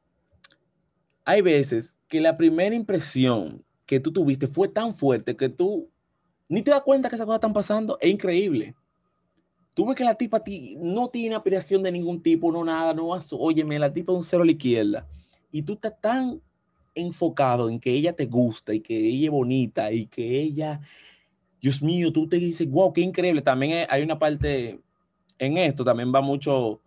hay 1.25 1.43
veces 1.43 1.97
que 2.09 2.21
la 2.21 2.37
primera 2.37 2.75
impresión 2.75 3.65
que 3.87 4.01
tú 4.01 4.13
tuviste 4.13 4.49
fue 4.49 4.69
tan 4.69 4.95
fuerte 4.95 5.37
que 5.37 5.49
tú 5.49 5.89
ni 6.49 6.63
te 6.63 6.71
das 6.71 6.83
cuenta 6.83 7.09
que 7.09 7.15
esas 7.15 7.25
cosas 7.25 7.39
están 7.39 7.53
pasando. 7.53 7.99
Es 8.01 8.11
increíble. 8.11 8.75
Tú 9.75 9.87
ves 9.87 9.97
que 9.97 10.05
la 10.05 10.15
tipa 10.15 10.43
ti- 10.43 10.77
no 10.81 11.09
tiene 11.09 11.35
aspiración 11.37 11.83
de 11.83 11.93
ningún 11.93 12.23
tipo, 12.23 12.51
no 12.51 12.65
nada, 12.65 12.95
no 12.95 13.09
óyeme, 13.33 13.79
la 13.79 13.93
tipa 13.93 14.13
es 14.13 14.19
un 14.19 14.25
cero 14.25 14.43
a 14.43 14.47
la 14.47 14.53
izquierda. 14.53 15.07
Y 15.53 15.63
tú 15.63 15.75
estás 15.75 16.01
tan 16.01 16.41
enfocado 16.97 17.71
en 17.71 17.79
que 17.79 17.93
ella 17.93 18.15
te 18.15 18.27
gusta 18.27 18.75
y 18.75 18.81
que 18.81 18.97
ella 18.97 19.27
es 19.27 19.31
bonita 19.31 19.93
y 19.93 20.07
que 20.07 20.41
ella, 20.41 20.81
Dios 21.61 21.83
mío, 21.83 22.13
tú 22.13 22.29
te 22.29 22.37
dices, 22.37 22.69
wow, 22.69 22.93
qué 22.93 23.03
increíble. 23.03 23.43
También 23.43 23.87
hay- 23.89 24.03
una 24.03 24.19
parte 24.19 24.81
en 25.39 25.59
esto, 25.59 25.85
también 25.85 26.13
va 26.13 26.21
mucho, 26.21 26.81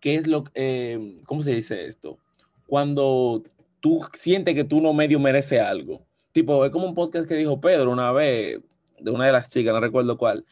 ¿qué 0.00 0.16
es 0.16 0.26
lo, 0.26 0.44
eh, 0.54 1.20
cómo 1.26 1.42
se 1.42 1.54
dice 1.54 1.86
esto? 1.86 2.18
Cuando 2.66 3.44
tú 3.80 4.00
sientes 4.14 4.54
que 4.54 4.64
tú 4.64 4.80
no 4.80 4.92
medio 4.92 5.20
mereces 5.20 5.60
algo. 5.60 6.02
Tipo, 6.32 6.64
es 6.64 6.72
como 6.72 6.86
un 6.86 6.94
podcast 6.94 7.28
que 7.28 7.34
dijo 7.36 7.60
Pedro 7.60 7.92
una 7.92 8.12
vez, 8.12 8.60
de 8.98 9.10
una 9.10 9.26
de 9.26 9.32
las 9.32 9.50
chicas, 9.50 9.72
no 9.72 9.80
recuerdo 9.80 10.18
cuál. 10.18 10.44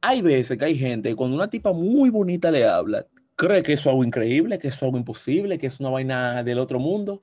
Hay 0.00 0.22
veces 0.22 0.58
que 0.58 0.64
hay 0.64 0.76
gente, 0.78 1.14
cuando 1.16 1.36
una 1.36 1.50
tipa 1.50 1.72
muy 1.72 2.10
bonita 2.10 2.50
le 2.50 2.64
habla, 2.64 3.06
cree 3.38 3.62
que 3.62 3.72
eso 3.72 3.82
es 3.82 3.86
algo 3.86 4.04
increíble, 4.04 4.58
que 4.58 4.68
eso 4.68 4.76
es 4.78 4.82
algo 4.82 4.98
imposible, 4.98 5.58
que 5.58 5.68
es 5.68 5.78
una 5.80 5.90
vaina 5.90 6.42
del 6.42 6.58
otro 6.58 6.78
mundo. 6.80 7.22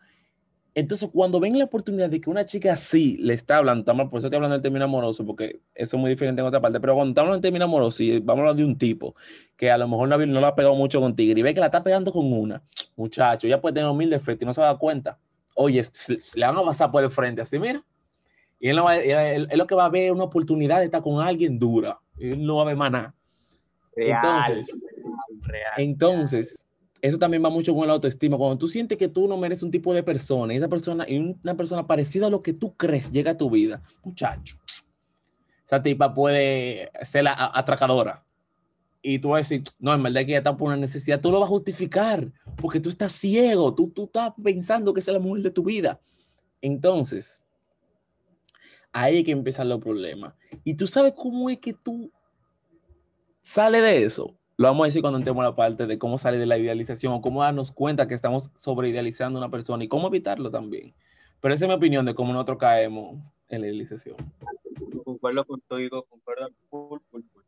Entonces, 0.74 1.10
cuando 1.14 1.40
ven 1.40 1.58
la 1.58 1.66
oportunidad 1.66 2.10
de 2.10 2.20
que 2.20 2.30
una 2.30 2.46
chica 2.46 2.74
así 2.74 3.18
le 3.18 3.34
está 3.34 3.58
hablando, 3.58 3.82
estamos- 3.82 4.10
por 4.10 4.18
eso 4.18 4.28
estoy 4.28 4.38
hablando 4.38 4.54
del 4.56 4.62
término 4.62 4.86
amoroso, 4.86 5.26
porque 5.26 5.60
eso 5.74 5.98
es 5.98 6.02
muy 6.02 6.10
diferente 6.10 6.42
en 6.42 6.48
otra 6.48 6.60
parte, 6.62 6.80
pero 6.80 6.96
cuando 6.96 7.12
estamos 7.12 7.34
del 7.34 7.42
término 7.42 7.66
amoroso 7.66 8.02
y 8.02 8.20
vamos 8.20 8.40
a 8.40 8.42
hablar 8.44 8.56
de 8.56 8.66
un 8.66 8.78
tipo 8.78 9.14
que 9.58 9.70
a 9.72 9.78
lo 9.78 9.88
mejor 9.88 10.08
no, 10.10 10.18
no 10.18 10.42
la 10.42 10.48
ha 10.50 10.56
pegado 10.56 10.76
mucho 10.76 11.00
contigo 11.02 11.38
y 11.38 11.42
ve 11.42 11.54
que 11.54 11.60
la 11.60 11.68
está 11.68 11.84
pegando 11.84 12.12
con 12.12 12.32
una, 12.32 12.62
muchacho, 12.96 13.48
ya 13.48 13.60
puede 13.62 13.76
tener 13.76 13.94
mil 13.94 14.10
defectos 14.10 14.44
y 14.44 14.46
no 14.46 14.54
se 14.54 14.62
da 14.62 14.76
cuenta. 14.78 15.18
Oye, 15.56 15.82
se- 15.84 16.20
se 16.20 16.40
le 16.40 16.46
van 16.46 16.58
a 16.58 16.64
pasar 16.64 16.92
por 16.92 17.04
el 17.04 17.10
frente, 17.12 17.42
así, 17.42 17.58
mira. 17.60 17.82
Y 18.60 18.70
él, 18.70 18.76
no 18.78 18.86
va- 18.86 18.98
él- 18.98 19.12
él- 19.12 19.48
él 19.52 19.58
lo 19.58 19.68
que 19.68 19.76
va 19.76 19.86
a 19.86 19.90
ver 19.90 20.06
es 20.08 20.12
una 20.12 20.24
oportunidad 20.26 20.80
de 20.80 20.86
estar 20.86 21.02
con 21.02 21.22
alguien 21.26 21.58
dura. 21.60 22.00
Él 22.18 22.46
no 22.46 22.58
va 22.58 22.62
a 22.64 22.66
ver 22.66 22.76
más 22.78 22.92
nada. 22.92 23.14
Entonces, 23.96 24.82
real. 25.42 25.74
entonces, 25.78 26.66
eso 27.02 27.18
también 27.18 27.44
va 27.44 27.50
mucho 27.50 27.76
con 27.76 27.88
la 27.88 27.94
autoestima. 27.94 28.38
Cuando 28.38 28.58
tú 28.58 28.68
sientes 28.68 28.98
que 28.98 29.08
tú 29.08 29.28
no 29.28 29.38
mereces 29.38 29.64
un 29.64 29.72
tipo 29.72 29.94
de 29.94 30.02
persona 30.02 30.54
y 30.54 30.58
esa 30.58 30.68
persona 30.68 31.06
y 31.08 31.20
una 31.20 31.56
persona 31.56 31.86
parecida 31.86 32.28
a 32.28 32.30
lo 32.30 32.42
que 32.42 32.54
tú 32.54 32.76
crees 32.76 33.12
llega 33.12 33.32
a 33.32 33.38
tu 33.38 33.50
vida, 33.50 33.84
muchacho, 34.04 34.58
esa 35.66 35.82
tipa 35.82 36.14
puede 36.14 36.92
ser 37.04 37.26
la 37.26 37.52
atracadora. 37.54 38.24
Y 39.02 39.20
tú 39.20 39.30
vas 39.30 39.38
a 39.38 39.50
decir, 39.50 39.64
no, 39.78 39.94
en 39.94 40.02
verdad 40.02 40.22
que 40.22 40.32
ella 40.32 40.40
está 40.40 40.58
por 40.58 40.70
una 40.70 40.78
necesidad. 40.78 41.22
Tú 41.22 41.32
lo 41.32 41.40
vas 41.40 41.48
a 41.48 41.52
justificar 41.52 42.32
porque 42.56 42.80
tú 42.80 42.90
estás 42.90 43.12
ciego. 43.12 43.76
Tú, 43.76 43.92
tú 43.92 44.06
estás 44.06 44.34
pensando 44.44 44.92
que 44.92 45.00
es 45.00 45.08
la 45.08 45.20
mujer 45.20 45.44
de 45.44 45.52
tu 45.52 45.64
vida. 45.64 46.00
Entonces, 46.60 47.44
ahí 48.92 49.20
es 49.20 49.26
que 49.26 49.32
empiezan 49.32 49.70
los 49.70 49.80
problemas. 49.80 50.34
Y 50.64 50.74
tú 50.74 50.88
sabes 50.88 51.14
cómo 51.16 51.52
es 51.52 51.60
que 51.60 51.74
tú 51.74 52.12
sale 53.44 53.80
de 53.82 54.04
eso. 54.04 54.36
Lo 54.58 54.70
vamos 54.70 54.86
a 54.86 54.88
decir 54.88 55.02
cuando 55.02 55.20
entremos 55.20 55.42
a 55.42 55.50
la 55.50 55.56
parte 55.56 55.86
de 55.86 56.00
cómo 56.00 56.18
salir 56.18 56.40
de 56.40 56.46
la 56.46 56.58
idealización 56.58 57.12
o 57.12 57.22
cómo 57.22 57.44
darnos 57.44 57.74
cuenta 57.74 58.08
que 58.08 58.14
estamos 58.14 58.52
sobreidealizando 58.56 59.38
a 59.38 59.42
una 59.42 59.52
persona 59.52 59.84
y 59.84 59.90
cómo 59.90 60.08
evitarlo 60.08 60.50
también. 60.50 60.94
Pero 61.42 61.54
esa 61.54 61.66
es 61.66 61.70
mi 61.70 61.76
opinión 61.76 62.06
de 62.06 62.16
cómo 62.16 62.32
nosotros 62.32 62.58
caemos 62.58 63.18
en 63.50 63.62
la 63.62 63.68
idealización. 63.68 64.16
Concuerdo 65.04 65.44
contigo, 65.44 66.06
concuerdo 66.10 66.50
full, 66.70 67.00
full, 67.12 67.22
full. 67.34 67.44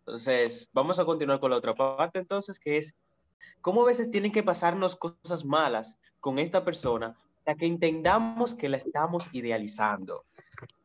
Entonces, 0.00 0.68
vamos 0.74 0.98
a 0.98 1.06
continuar 1.06 1.40
con 1.40 1.50
la 1.50 1.56
otra 1.56 1.74
parte 1.74 2.18
entonces, 2.18 2.60
que 2.60 2.76
es 2.76 2.94
cómo 3.62 3.82
a 3.82 3.86
veces 3.86 4.10
tienen 4.10 4.30
que 4.30 4.42
pasarnos 4.42 4.94
cosas 4.94 5.46
malas 5.46 5.98
con 6.20 6.38
esta 6.38 6.64
persona 6.64 7.16
para 7.44 7.56
que 7.56 7.66
entendamos 7.66 8.54
que 8.54 8.68
la 8.68 8.76
estamos 8.76 9.32
idealizando. 9.32 10.24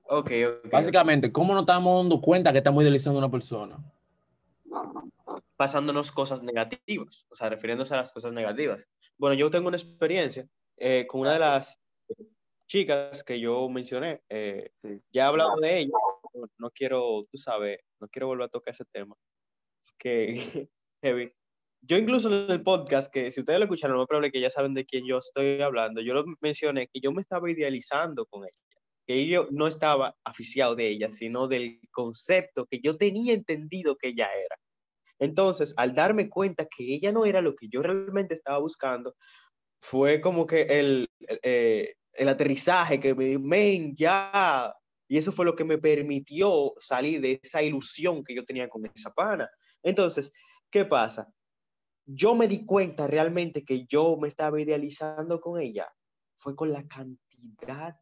Ok, 0.10 0.32
ok. 0.48 0.72
Básicamente, 0.72 1.30
¿cómo 1.30 1.54
nos 1.54 1.64
estamos 1.64 2.02
dando 2.02 2.22
cuenta 2.22 2.54
que 2.54 2.60
estamos 2.60 2.82
idealizando 2.84 3.20
a 3.20 3.24
una 3.26 3.32
persona? 3.32 3.78
Pasándonos 5.56 6.12
cosas 6.12 6.44
negativas, 6.44 7.26
o 7.30 7.36
sea, 7.36 7.50
refiriéndose 7.50 7.94
a 7.94 7.98
las 7.98 8.12
cosas 8.14 8.34
negativas. 8.34 8.86
Bueno, 9.18 9.36
yo 9.36 9.50
tengo 9.50 9.68
una 9.68 9.78
experiencia 9.78 10.48
eh, 10.78 11.06
con 11.08 11.22
una 11.22 11.34
de 11.34 11.40
las 11.40 11.80
chicas 12.68 13.24
que 13.24 13.40
yo 13.40 13.68
mencioné, 13.70 14.22
eh, 14.30 14.70
Sí. 14.84 15.02
ya 15.12 15.24
he 15.24 15.28
hablado 15.28 15.56
de 15.62 15.80
ella, 15.80 15.92
no, 16.34 16.48
no 16.58 16.70
quiero, 16.72 17.22
tú 17.32 17.38
sabes, 17.38 17.80
no 18.00 18.08
quiero 18.10 18.28
volver 18.28 18.46
a 18.46 18.50
tocar 18.50 18.74
ese 18.74 18.86
tema. 18.92 19.16
Es 19.82 19.92
que, 19.98 20.36
heavy. 21.04 21.32
yo 21.82 21.98
incluso 21.98 22.28
en 22.46 22.52
el 22.52 22.62
podcast, 22.64 23.12
que 23.12 23.32
si 23.32 23.40
ustedes 23.40 23.60
lo 23.60 23.66
escucharon, 23.66 23.96
lo 23.96 24.02
más 24.02 24.08
probable 24.08 24.32
que 24.32 24.42
ya 24.42 24.50
saben 24.50 24.74
de 24.74 24.86
quién 24.86 25.06
yo 25.08 25.18
estoy 25.18 25.62
hablando, 25.62 26.02
yo 26.02 26.14
lo 26.14 26.26
mencioné 26.42 26.88
que 26.90 27.00
yo 27.00 27.12
me 27.12 27.22
estaba 27.22 27.50
idealizando 27.50 28.26
con 28.26 28.44
ella, 28.44 28.54
que 29.08 29.26
yo 29.26 29.48
no 29.52 29.68
estaba 29.68 30.16
aficiado 30.26 30.76
de 30.76 30.90
ella, 30.90 31.10
sino 31.10 31.48
del 31.48 31.80
concepto 31.92 32.66
que 32.66 32.82
yo 32.82 32.98
tenía 32.98 33.34
entendido 33.34 33.96
que 33.96 34.10
ella 34.10 34.28
era. 34.34 34.58
Entonces, 35.18 35.74
al 35.78 35.96
darme 35.96 36.30
cuenta 36.30 36.66
que 36.66 36.94
ella 36.94 37.14
no 37.14 37.26
era 37.26 37.42
lo 37.42 37.56
que 37.56 37.70
yo 37.70 37.82
realmente 37.82 38.34
estaba 38.34 38.60
buscando, 38.60 39.16
fue 39.82 40.20
como 40.20 40.46
que 40.46 40.64
el, 40.64 41.10
eh, 41.42 41.94
el 42.14 42.30
aterrizaje 42.30 43.00
que 43.00 43.16
me 43.16 43.38
men, 43.40 43.96
ya. 43.96 44.74
Y 45.08 45.18
eso 45.18 45.32
fue 45.32 45.46
lo 45.46 45.56
que 45.56 45.64
me 45.64 45.78
permitió 45.78 46.74
salir 46.78 47.22
de 47.22 47.40
esa 47.42 47.64
ilusión 47.64 48.24
que 48.26 48.36
yo 48.36 48.44
tenía 48.44 48.68
con 48.68 48.86
esa 48.94 49.12
pana. 49.14 49.50
Entonces, 49.82 50.32
¿qué 50.70 50.84
pasa? 50.84 51.32
Yo 52.06 52.36
me 52.36 52.48
di 52.50 52.66
cuenta 52.66 53.08
realmente 53.08 53.64
que 53.64 53.86
yo 53.88 54.18
me 54.18 54.28
estaba 54.28 54.60
idealizando 54.60 55.40
con 55.40 55.62
ella. 55.62 55.88
Fue 56.40 56.56
con 56.56 56.74
la 56.74 56.86
cantidad 56.88 57.96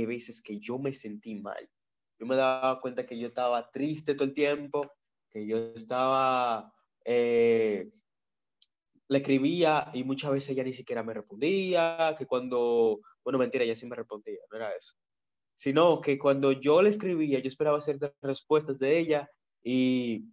de 0.00 0.06
veces 0.06 0.42
que 0.42 0.58
yo 0.58 0.78
me 0.78 0.92
sentí 0.92 1.34
mal. 1.34 1.68
Yo 2.18 2.26
me 2.26 2.36
daba 2.36 2.80
cuenta 2.80 3.06
que 3.06 3.18
yo 3.18 3.28
estaba 3.28 3.70
triste 3.70 4.14
todo 4.14 4.24
el 4.24 4.34
tiempo, 4.34 4.90
que 5.30 5.46
yo 5.46 5.74
estaba 5.74 6.72
eh, 7.04 7.88
le 9.08 9.18
escribía 9.18 9.90
y 9.92 10.04
muchas 10.04 10.32
veces 10.32 10.50
ella 10.50 10.64
ni 10.64 10.72
siquiera 10.72 11.02
me 11.02 11.14
respondía, 11.14 12.14
que 12.18 12.26
cuando, 12.26 13.00
bueno, 13.24 13.38
mentira, 13.38 13.64
ella 13.64 13.76
sí 13.76 13.86
me 13.86 13.96
respondía, 13.96 14.40
no 14.50 14.56
era 14.56 14.70
eso, 14.72 14.94
sino 15.54 16.00
que 16.00 16.18
cuando 16.18 16.52
yo 16.52 16.82
le 16.82 16.90
escribía, 16.90 17.38
yo 17.38 17.48
esperaba 17.48 17.80
ciertas 17.80 18.12
respuestas 18.20 18.78
de 18.78 18.98
ella 18.98 19.30
y 19.62 20.24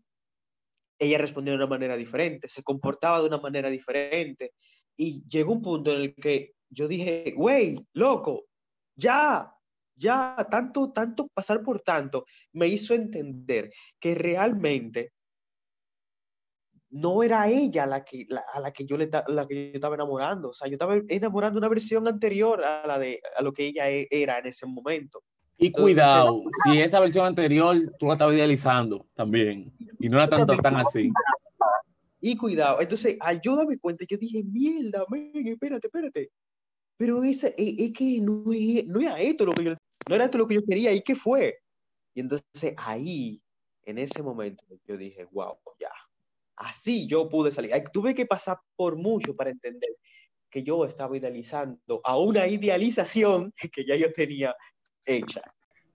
ella 0.99 1.17
respondía 1.17 1.51
de 1.51 1.57
una 1.57 1.67
manera 1.67 1.95
diferente, 1.95 2.47
se 2.47 2.63
comportaba 2.63 3.21
de 3.21 3.27
una 3.27 3.39
manera 3.39 3.69
diferente. 3.69 4.53
Y 4.95 5.23
llegó 5.27 5.53
un 5.53 5.61
punto 5.61 5.91
en 5.91 6.01
el 6.01 6.15
que 6.15 6.53
yo 6.69 6.87
dije, 6.87 7.33
güey, 7.35 7.83
loco, 7.93 8.45
ya, 8.95 9.52
ya, 9.95 10.35
tanto, 10.49 10.91
tanto, 10.91 11.27
pasar 11.33 11.61
por 11.61 11.79
tanto, 11.81 12.25
me 12.53 12.67
hizo 12.67 12.93
entender 12.93 13.71
que 13.99 14.15
realmente 14.15 15.13
no 16.93 17.23
era 17.23 17.49
ella 17.49 17.85
la 17.87 18.03
que, 18.03 18.27
a 18.53 18.59
la 18.59 18.71
que, 18.71 18.85
yo 18.85 18.97
le, 18.97 19.09
la 19.27 19.47
que 19.47 19.71
yo 19.71 19.75
estaba 19.75 19.95
enamorando. 19.95 20.49
O 20.49 20.53
sea, 20.53 20.67
yo 20.67 20.73
estaba 20.73 20.95
enamorando 21.07 21.57
una 21.57 21.67
versión 21.67 22.07
anterior 22.07 22.63
a, 22.63 22.85
la 22.85 22.99
de, 22.99 23.19
a 23.35 23.41
lo 23.41 23.51
que 23.51 23.67
ella 23.67 23.89
e, 23.89 24.07
era 24.11 24.37
en 24.37 24.47
ese 24.47 24.67
momento. 24.67 25.23
Y 25.57 25.71
cuidado, 25.71 26.43
si 26.63 26.81
esa 26.81 26.99
versión 26.99 27.25
anterior 27.25 27.77
tú 27.97 28.07
la 28.07 28.13
estabas 28.13 28.35
idealizando 28.35 29.07
también. 29.15 29.73
Y 29.99 30.09
no 30.09 30.17
era 30.17 30.29
tanto 30.29 30.55
tan 30.57 30.75
así. 30.75 31.11
Y 32.21 32.37
cuidado, 32.37 32.79
entonces 32.79 33.17
ayúdame 33.19 33.77
cuenta, 33.79 34.05
yo 34.07 34.17
dije, 34.17 34.43
mierda, 34.43 35.05
espérate, 35.45 35.87
espérate. 35.87 36.31
Pero 36.95 37.23
ese, 37.23 37.53
es, 37.57 37.75
es 37.77 37.93
que 37.93 38.21
no, 38.21 38.43
no, 38.45 38.99
era 39.01 39.19
esto 39.19 39.45
lo 39.45 39.53
que 39.53 39.63
yo, 39.63 39.73
no 40.07 40.15
era 40.15 40.25
esto 40.25 40.37
lo 40.37 40.47
que 40.47 40.55
yo 40.55 40.65
quería, 40.65 40.91
¿y 40.91 41.01
qué 41.01 41.15
fue? 41.15 41.59
Y 42.13 42.21
entonces 42.21 42.73
ahí, 42.77 43.41
en 43.85 43.97
ese 43.97 44.21
momento, 44.21 44.63
yo 44.85 44.97
dije, 44.97 45.27
wow, 45.31 45.57
ya, 45.79 45.91
Así 46.55 47.07
yo 47.07 47.29
pude 47.29 47.51
salir. 47.51 47.71
Tuve 47.91 48.13
que 48.13 48.25
pasar 48.25 48.59
por 48.75 48.95
mucho 48.95 49.35
para 49.35 49.49
entender 49.49 49.89
que 50.49 50.63
yo 50.63 50.85
estaba 50.85 51.17
idealizando 51.17 51.99
a 52.03 52.17
una 52.17 52.47
idealización 52.47 53.53
que 53.71 53.85
ya 53.85 53.95
yo 53.95 54.13
tenía 54.13 54.55
hecha. 55.05 55.41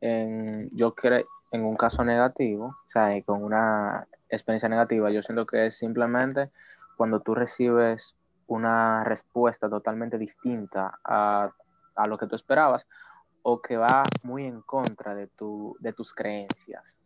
yo 0.00 0.94
creo, 0.94 1.24
en 1.52 1.64
un 1.64 1.76
caso 1.76 2.04
negativo, 2.04 2.66
o 2.66 2.90
sea, 2.90 3.22
con 3.22 3.44
una 3.44 4.06
experiencia 4.28 4.68
negativa, 4.68 5.10
yo 5.10 5.22
siento 5.22 5.46
que 5.46 5.66
es 5.66 5.78
simplemente 5.78 6.50
cuando 6.96 7.20
tú 7.20 7.34
recibes 7.34 8.16
una 8.48 9.04
respuesta 9.04 9.70
totalmente 9.70 10.18
distinta 10.18 10.98
a, 11.04 11.50
a 11.94 12.06
lo 12.06 12.18
que 12.18 12.26
tú 12.26 12.34
esperabas 12.34 12.86
o 13.50 13.62
que 13.62 13.78
va 13.78 14.02
muy 14.22 14.44
en 14.44 14.60
contra 14.60 15.14
de, 15.14 15.26
tu, 15.26 15.74
de 15.80 15.94
tus 15.94 16.12
creencias. 16.12 16.98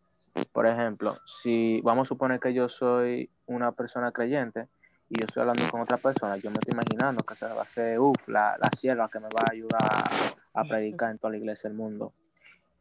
Por 0.50 0.66
ejemplo, 0.66 1.14
si 1.24 1.80
vamos 1.82 2.08
a 2.08 2.08
suponer 2.08 2.40
que 2.40 2.52
yo 2.52 2.68
soy 2.68 3.30
una 3.46 3.70
persona 3.70 4.10
creyente 4.10 4.68
y 5.08 5.20
yo 5.20 5.26
estoy 5.26 5.42
hablando 5.42 5.70
con 5.70 5.82
otra 5.82 5.98
persona, 5.98 6.36
yo 6.38 6.50
me 6.50 6.54
estoy 6.54 6.72
imaginando 6.72 7.22
que 7.22 7.36
se 7.36 7.46
va 7.46 7.62
a 7.62 7.66
ser, 7.66 8.00
uff, 8.00 8.26
la, 8.26 8.58
la 8.60 8.70
sierva 8.76 9.08
que 9.08 9.20
me 9.20 9.28
va 9.28 9.42
a 9.48 9.52
ayudar 9.52 10.10
a, 10.52 10.64
predicar 10.64 11.12
en 11.12 11.18
toda 11.18 11.30
la 11.30 11.36
iglesia 11.36 11.70
del 11.70 11.76
mundo. 11.76 12.12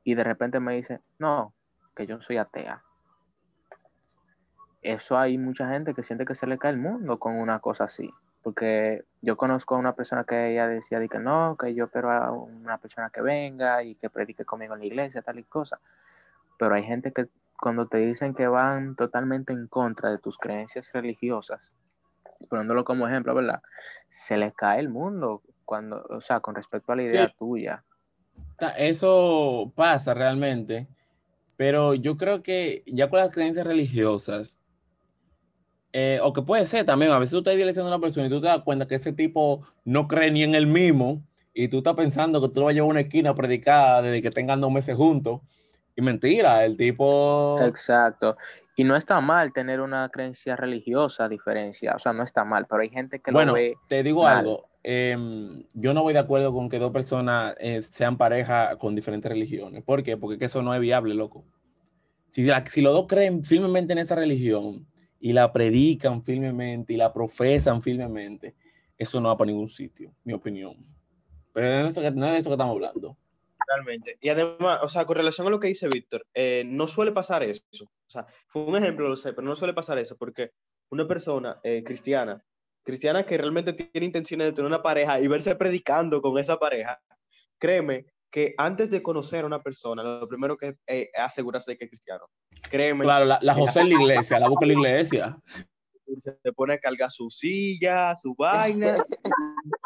Y 0.04 0.16
de 0.16 0.24
repente 0.24 0.60
me 0.60 0.74
dice, 0.74 1.02
no, 1.20 1.54
que 1.96 2.08
yo 2.08 2.20
soy 2.20 2.38
atea. 2.38 2.84
Eso 4.82 5.20
hay 5.20 5.38
mucha 5.38 5.70
gente 5.70 5.94
que 5.94 6.02
siente 6.02 6.26
que 6.26 6.34
se 6.34 6.48
le 6.48 6.58
cae 6.58 6.72
el 6.72 6.78
mundo 6.80 7.20
con 7.20 7.36
una 7.36 7.60
cosa 7.60 7.84
así. 7.84 8.10
Porque 8.44 9.04
yo 9.22 9.38
conozco 9.38 9.76
a 9.76 9.80
una 9.80 9.94
persona 9.94 10.24
que 10.24 10.52
ella 10.52 10.68
decía 10.68 11.00
de 11.00 11.08
que 11.08 11.20
no, 11.20 11.56
que 11.60 11.74
yo 11.76 11.86
espero 11.86 12.12
a 12.12 12.32
una 12.32 12.78
persona 12.78 13.10
que 13.10 13.22
venga 13.22 13.84
y 13.84 13.96
que 13.96 14.10
predique 14.10 14.46
conmigo 14.46 14.74
en 14.74 14.80
la 14.80 14.86
iglesia, 14.86 15.22
tal 15.22 15.40
y 15.40 15.44
cosa. 15.44 15.80
Pero 16.58 16.74
hay 16.76 16.84
gente 16.84 17.12
que 17.12 17.28
cuando 17.62 17.86
te 17.86 17.98
dicen 18.00 18.34
que 18.34 18.48
van 18.48 18.96
totalmente 18.96 19.54
en 19.54 19.68
contra 19.68 20.10
de 20.10 20.18
tus 20.18 20.38
creencias 20.38 20.92
religiosas, 20.94 21.72
poniéndolo 22.50 22.84
como 22.84 23.08
ejemplo, 23.08 23.36
¿verdad? 23.36 23.62
Se 24.10 24.36
les 24.38 24.54
cae 24.56 24.80
el 24.80 24.90
mundo 24.90 25.44
cuando, 25.64 26.04
o 26.10 26.22
sea, 26.22 26.40
con 26.40 26.56
respecto 26.56 26.92
a 26.92 26.96
la 26.96 27.04
idea 27.04 27.32
tuya. 27.38 27.84
Eso 28.78 29.72
pasa 29.76 30.16
realmente, 30.16 30.88
pero 31.56 31.94
yo 31.94 32.18
creo 32.18 32.42
que 32.42 32.84
ya 32.88 33.10
con 33.10 33.20
las 33.20 33.32
creencias 33.32 33.68
religiosas, 33.68 34.62
eh, 35.94 36.20
o 36.24 36.32
que 36.32 36.42
puede 36.42 36.66
ser 36.66 36.86
también, 36.86 37.12
a 37.12 37.20
veces 37.20 37.32
tú 37.32 37.40
estás 37.40 37.56
idealizando 37.56 37.92
a 37.92 37.96
una 37.96 38.02
persona 38.02 38.28
y 38.28 38.30
tú 38.30 38.40
te 38.40 38.48
das 38.48 38.62
cuenta 38.64 38.88
que 38.88 38.96
ese 38.96 39.12
tipo 39.12 39.62
no 39.84 40.08
cree 40.08 40.32
ni 40.32 40.44
en 40.44 40.56
el 40.56 40.68
mismo 40.68 41.22
y 41.54 41.68
tú 41.68 41.80
estás 41.80 41.96
pensando 41.96 42.42
que 42.42 42.48
tú 42.48 42.62
lo 42.62 42.68
vas 42.68 42.72
a 42.72 42.76
llevar 42.76 42.90
a 42.90 42.92
una 42.92 43.00
esquina 43.02 43.32
a 43.32 43.36
predicar 43.36 44.04
desde 44.04 44.22
que 44.22 44.32
tengan 44.32 44.62
dos 44.62 44.72
meses 44.72 44.96
juntos 44.96 45.42
y 45.96 46.02
mentira, 46.02 46.64
el 46.64 46.78
tipo... 46.78 47.60
Exacto. 47.62 48.38
Y 48.78 48.86
no 48.86 48.96
está 48.96 49.20
mal 49.20 49.52
tener 49.52 49.82
una 49.82 50.08
creencia 50.08 50.56
religiosa 50.56 51.28
diferencia, 51.28 51.94
o 51.94 52.00
sea, 52.00 52.14
no 52.14 52.24
está 52.24 52.46
mal, 52.46 52.68
pero 52.70 52.82
hay 52.82 52.90
gente 52.90 53.20
que 53.20 53.32
bueno, 53.32 53.52
lo 53.52 53.56
ve. 53.56 53.76
Te 53.90 54.02
digo 54.02 54.26
algo, 54.26 54.70
em, 54.84 55.66
yo 55.74 55.94
no 55.94 56.04
voy 56.04 56.14
de 56.14 56.20
acuerdo 56.20 56.54
con 56.54 56.70
que 56.70 56.80
dos 56.80 56.94
personas 56.94 57.54
eh, 57.60 57.82
sean 57.82 58.18
pareja 58.18 58.78
con 58.78 58.96
diferentes 58.96 59.30
religiones. 59.30 59.84
¿Por 59.84 60.04
qué? 60.04 60.16
Porque 60.16 60.46
eso 60.46 60.62
no 60.62 60.74
es 60.74 60.80
viable, 60.80 61.14
loco. 61.14 61.44
Si, 62.30 62.50
si 62.70 62.82
los 62.82 62.94
dos 62.94 63.08
creen 63.10 63.44
firmemente 63.44 63.92
en 63.92 64.00
esa 64.00 64.16
religión 64.16 64.88
y 65.22 65.34
la 65.34 65.54
predican 65.54 66.24
firmemente 66.24 66.94
y 66.94 66.98
la 66.98 67.14
profesan 67.14 67.82
firmemente, 67.82 68.56
eso 68.98 69.22
no 69.22 69.30
va 69.30 69.38
para 69.38 69.52
ningún 69.52 69.70
sitio, 69.70 70.14
mi 70.24 70.34
opinión. 70.34 70.76
Pero 71.54 71.84
no 71.84 71.88
es, 71.88 71.98
no 71.98 72.26
es 72.26 72.32
de 72.32 72.38
eso 72.38 72.50
que 72.50 72.54
estamos 72.54 72.76
hablando. 72.76 73.18
Realmente. 73.68 74.18
Y 74.20 74.30
además, 74.30 74.80
o 74.82 74.88
sea, 74.88 75.06
con 75.06 75.16
relación 75.16 75.48
a 75.48 75.52
lo 75.52 75.60
que 75.60 75.68
dice 75.68 75.88
Víctor, 75.88 76.26
eh, 76.34 76.64
no 76.66 76.88
suele 76.88 77.12
pasar 77.12 77.44
eso. 77.44 77.64
O 77.86 78.10
sea, 78.10 78.26
fue 78.48 78.64
un 78.64 78.76
ejemplo, 78.76 79.08
lo 79.08 79.16
sé, 79.16 79.34
pero 79.34 79.48
no 79.48 79.56
suele 79.56 79.74
pasar 79.74 80.00
eso 80.00 80.18
porque 80.18 80.52
una 80.90 81.08
persona 81.08 81.60
eh, 81.64 81.84
cristiana, 81.86 82.44
cristiana 82.84 83.24
que 83.24 83.38
realmente 83.38 83.74
tiene 83.74 84.08
intenciones 84.08 84.48
de 84.48 84.54
tener 84.54 84.68
una 84.68 84.82
pareja 84.82 85.22
y 85.22 85.28
verse 85.28 85.56
predicando 85.56 86.22
con 86.22 86.38
esa 86.40 86.58
pareja, 86.58 87.00
créeme 87.60 88.08
que 88.32 88.56
antes 88.58 88.90
de 88.90 89.04
conocer 89.04 89.44
a 89.44 89.48
una 89.48 89.62
persona, 89.62 90.02
lo 90.02 90.28
primero 90.28 90.58
que 90.58 90.76
es 90.88 91.10
asegurarse 91.16 91.72
de 91.72 91.78
que 91.78 91.84
es 91.86 91.92
cristiano. 91.92 92.26
Créeme. 92.70 93.04
Claro, 93.04 93.26
la, 93.26 93.54
José 93.54 93.82
en 93.82 93.90
la 93.90 94.02
iglesia, 94.02 94.40
la 94.40 94.48
busca 94.48 94.66
en 94.66 94.70
la 94.70 94.80
iglesia. 94.80 95.38
Se 96.18 96.54
pone 96.54 96.76
a 96.76 96.80
cargar 96.80 97.12
su 97.12 97.30
silla, 97.30 98.16
su 98.16 98.34
vaina, 98.38 98.96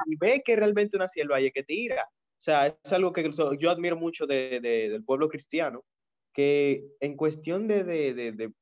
y 0.05 0.15
ve 0.17 0.41
que 0.45 0.55
realmente 0.55 0.95
una 0.95 1.07
sierva 1.07 1.37
hay 1.37 1.51
que 1.51 1.63
tira. 1.63 2.03
O 2.03 2.43
sea, 2.45 2.67
es 2.67 2.93
algo 2.93 3.11
que 3.11 3.31
yo 3.59 3.71
admiro 3.71 3.97
mucho 3.97 4.27
de, 4.27 4.59
del 4.61 5.03
pueblo 5.03 5.27
cristiano, 5.27 5.83
que 6.31 6.85
en 6.99 7.17
cuestión 7.17 7.67
de, 7.67 7.83
de, 7.83 8.53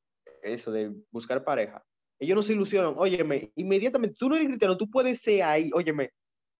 eso, 0.41 0.71
de 0.71 0.93
buscar 1.11 1.43
pareja, 1.43 1.83
ellos 2.17 2.37
no 2.37 2.43
se 2.43 2.53
ilusionan, 2.53 2.93
óyeme, 2.95 3.51
inmediatamente, 3.55 4.15
tú 4.17 4.29
no 4.29 4.35
eres 4.35 4.47
cristiano, 4.47 4.77
tú 4.77 4.89
puedes 4.89 5.19
ser 5.19 5.43
ahí, 5.43 5.69
óyeme, 5.73 6.11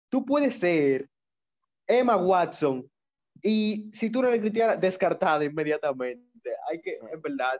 tú 0.09 0.25
puedes 0.25 0.55
ser 0.55 1.07
Emma 1.87 2.17
Watson, 2.17 2.89
y 3.43 3.89
si 3.93 4.09
tú 4.09 4.21
no 4.21 4.29
eres 4.29 4.39
cristiana, 4.39 4.77
descartada 4.77 5.43
inmediatamente. 5.43 6.23
Hay 6.71 6.81
que, 6.81 6.97
en 7.11 7.21
verdad, 7.21 7.51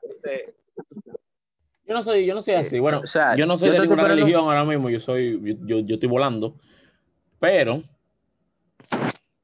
Yo 1.86 1.94
no 1.94 2.02
soy, 2.02 2.26
yo 2.26 2.34
no 2.34 2.42
soy 2.42 2.54
así. 2.56 2.80
Bueno, 2.80 3.02
o 3.02 3.08
sea, 3.08 3.36
yo 3.36 3.46
no 3.46 3.58
soy 3.58 3.70
de 3.70 3.82
ninguna 3.82 4.08
religión 4.08 4.46
ahora 4.46 4.64
mismo, 4.64 4.90
yo 4.90 5.00
soy, 5.00 5.58
yo, 5.66 5.80
yo 5.80 5.96
estoy 5.96 6.10
volando, 6.10 6.56
pero 7.40 7.84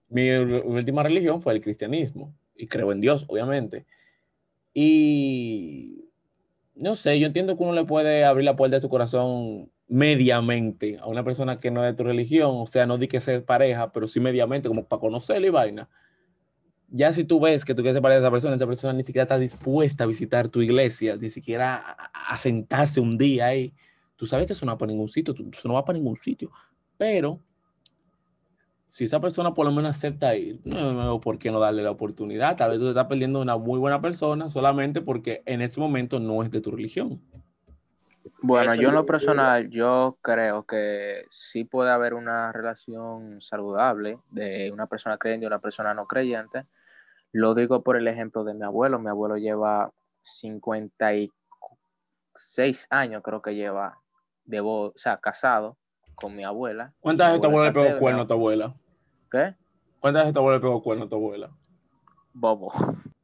mi 0.08 0.32
última 0.32 1.04
religión 1.04 1.42
fue 1.42 1.54
el 1.54 1.62
cristianismo 1.62 2.34
y 2.56 2.68
creo 2.68 2.94
en 2.94 3.02
Dios, 3.02 3.26
obviamente. 3.28 3.86
Y 4.74 6.06
no 6.76 6.96
sé, 6.96 7.20
yo 7.20 7.28
entiendo 7.28 7.58
que 7.58 7.64
uno 7.64 7.74
le 7.74 7.84
puede 7.84 8.24
abrir 8.24 8.46
la 8.46 8.56
puerta 8.56 8.78
de 8.78 8.82
su 8.82 8.90
corazón 8.90 9.70
mediamente 9.90 10.98
a 11.00 11.08
una 11.08 11.24
persona 11.24 11.60
que 11.60 11.72
no 11.72 11.84
es 11.84 11.92
de 11.92 11.98
tu 11.98 12.04
religión, 12.04 12.52
o 12.54 12.66
sea, 12.66 12.86
no 12.86 12.98
di 12.98 13.10
que 13.10 13.20
sea 13.20 13.44
pareja, 13.44 13.92
pero 13.92 14.08
sí 14.08 14.22
mediamente, 14.22 14.70
como 14.70 14.86
para 14.86 15.02
conocerle 15.02 15.48
y 15.48 15.52
vaina. 15.52 15.90
Ya 16.92 17.12
si 17.14 17.24
tú 17.24 17.40
ves 17.40 17.66
que 17.66 17.76
tú 17.76 17.82
quieres 17.82 17.96
ser 17.96 18.02
pareja 18.02 18.20
de 18.20 18.26
esa 18.26 18.32
persona, 18.32 18.56
esa 18.56 18.66
persona 18.68 18.94
ni 18.94 19.04
siquiera 19.04 19.24
está 19.24 19.38
dispuesta 19.38 20.04
a 20.04 20.08
visitar 20.08 20.48
tu 20.48 20.62
iglesia, 20.62 21.16
ni 21.18 21.30
siquiera 21.30 21.76
a, 22.14 22.38
sentarse 22.38 23.00
un 23.00 23.18
día 23.18 23.48
ahí, 23.48 23.74
tú 24.16 24.26
sabes 24.26 24.48
que 24.48 24.54
eso 24.54 24.66
no 24.66 24.72
va 24.72 24.78
para 24.78 24.92
ningún 24.92 25.10
sitio, 25.10 25.34
tú- 25.34 25.50
eso 25.54 25.68
no 25.68 25.76
va 25.76 25.86
para 25.86 25.98
ningún 25.98 26.18
sitio, 26.18 26.52
pero 26.98 27.40
si 28.88 29.06
esa 29.06 29.20
persona 29.20 29.54
por 29.54 29.68
lo 29.68 29.72
menos 29.72 29.92
acepta 29.92 30.36
ir, 30.36 30.60
no 30.66 30.98
veo 30.98 31.22
por 31.22 31.38
qué 31.38 31.52
no 31.52 31.60
darle 31.60 31.84
la 31.84 31.92
oportunidad. 31.92 32.58
Tal 32.58 32.72
vez 32.72 32.80
tú 32.80 32.86
te 32.86 32.90
estás 32.90 33.06
perdiendo 33.06 33.40
una 33.40 33.56
muy 33.56 33.78
buena 33.80 34.02
persona 34.02 34.50
solamente 34.50 35.00
porque 35.00 35.44
en 35.46 35.62
ese 35.62 35.80
momento 35.80 36.20
no 36.20 36.42
es 36.42 36.50
de 36.50 36.60
tu 36.60 36.72
religión. 36.72 37.22
Bueno, 38.42 38.74
yo 38.76 38.90
en 38.90 38.96
lo 38.96 39.06
personal, 39.06 39.70
yo 39.70 40.18
creo 40.22 40.64
que 40.64 41.26
sí 41.30 41.66
puede 41.66 41.92
haber 41.92 42.14
una 42.14 42.52
relación 42.52 43.42
saludable 43.42 44.18
de 44.32 44.72
una 44.72 44.88
persona 44.88 45.18
creyente 45.18 45.46
y 45.46 45.48
una 45.48 45.60
persona 45.60 45.94
no 45.94 46.08
creyente. 46.08 46.66
Lo 47.32 47.54
digo 47.54 47.84
por 47.84 47.96
el 47.96 48.08
ejemplo 48.08 48.44
de 48.44 48.54
mi 48.54 48.66
abuelo. 48.66 49.00
Mi 49.00 49.10
abuelo 49.10 49.38
lleva 49.38 49.92
56 50.22 52.88
años, 52.90 53.22
creo 53.24 53.42
que 53.42 53.56
lleva, 53.56 54.02
de 54.46 54.62
o 54.62 54.94
sea, 54.96 55.18
casado 55.18 55.78
con 56.16 56.36
mi 56.36 56.44
abuela. 56.44 56.94
¿Cuántas 57.00 57.30
veces 57.30 57.42
tu 57.42 57.48
abuela 57.48 57.68
le 57.68 57.74
pegó 57.74 58.00
cuerno 58.00 58.22
a 58.24 58.28
tu 58.28 58.34
abuela? 58.34 58.76
¿Qué? 59.32 59.56
¿Cuántas 60.00 60.24
veces 60.24 60.34
tu 60.34 60.40
abuela 60.40 60.58
le 60.58 60.62
pegó 60.62 60.84
cuerno 60.84 61.06
a 61.06 61.10
tu 61.10 61.16
abuela? 61.16 61.56
Bobo. 62.34 62.74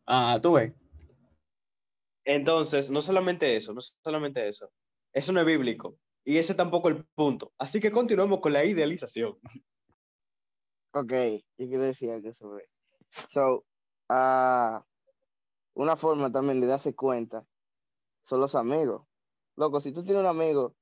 Ah, 0.05 0.39
tú 0.41 0.53
ves. 0.53 0.73
Entonces, 2.25 2.89
no 2.89 3.01
solamente 3.01 3.55
eso, 3.55 3.73
no 3.73 3.81
solamente 3.81 4.47
eso. 4.47 4.71
Eso 5.13 5.31
no 5.31 5.39
es 5.39 5.45
bíblico. 5.45 5.97
Y 6.23 6.37
ese 6.37 6.55
tampoco 6.55 6.89
es 6.89 6.97
el 6.97 7.05
punto. 7.15 7.53
Así 7.57 7.79
que 7.79 7.91
continuemos 7.91 8.39
con 8.39 8.53
la 8.53 8.65
idealización. 8.65 9.37
Ok, 10.91 11.11
yo 11.57 11.67
quiero 11.67 11.83
decir 11.83 12.09
algo 12.09 12.33
sobre. 12.33 12.67
So, 13.31 13.63
ah, 14.09 14.85
una 15.73 15.95
forma 15.95 16.31
también 16.31 16.61
de 16.61 16.67
darse 16.67 16.95
cuenta 16.95 17.45
son 18.23 18.39
los 18.39 18.55
amigos. 18.55 19.05
Loco, 19.55 19.81
si 19.81 19.93
tú 19.93 20.03
tienes 20.03 20.21
un 20.21 20.27
amigo 20.27 20.75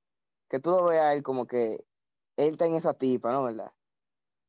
que 0.50 0.60
tú 0.60 0.72
lo 0.72 0.84
veas 0.86 1.06
a 1.06 1.14
él 1.14 1.24
como 1.24 1.48
que 1.48 1.86
él 2.38 2.54
está 2.54 2.66
en 2.66 2.76
esa 2.76 2.94
tipa, 2.94 3.32
¿no? 3.32 3.44
¿Verdad? 3.44 3.72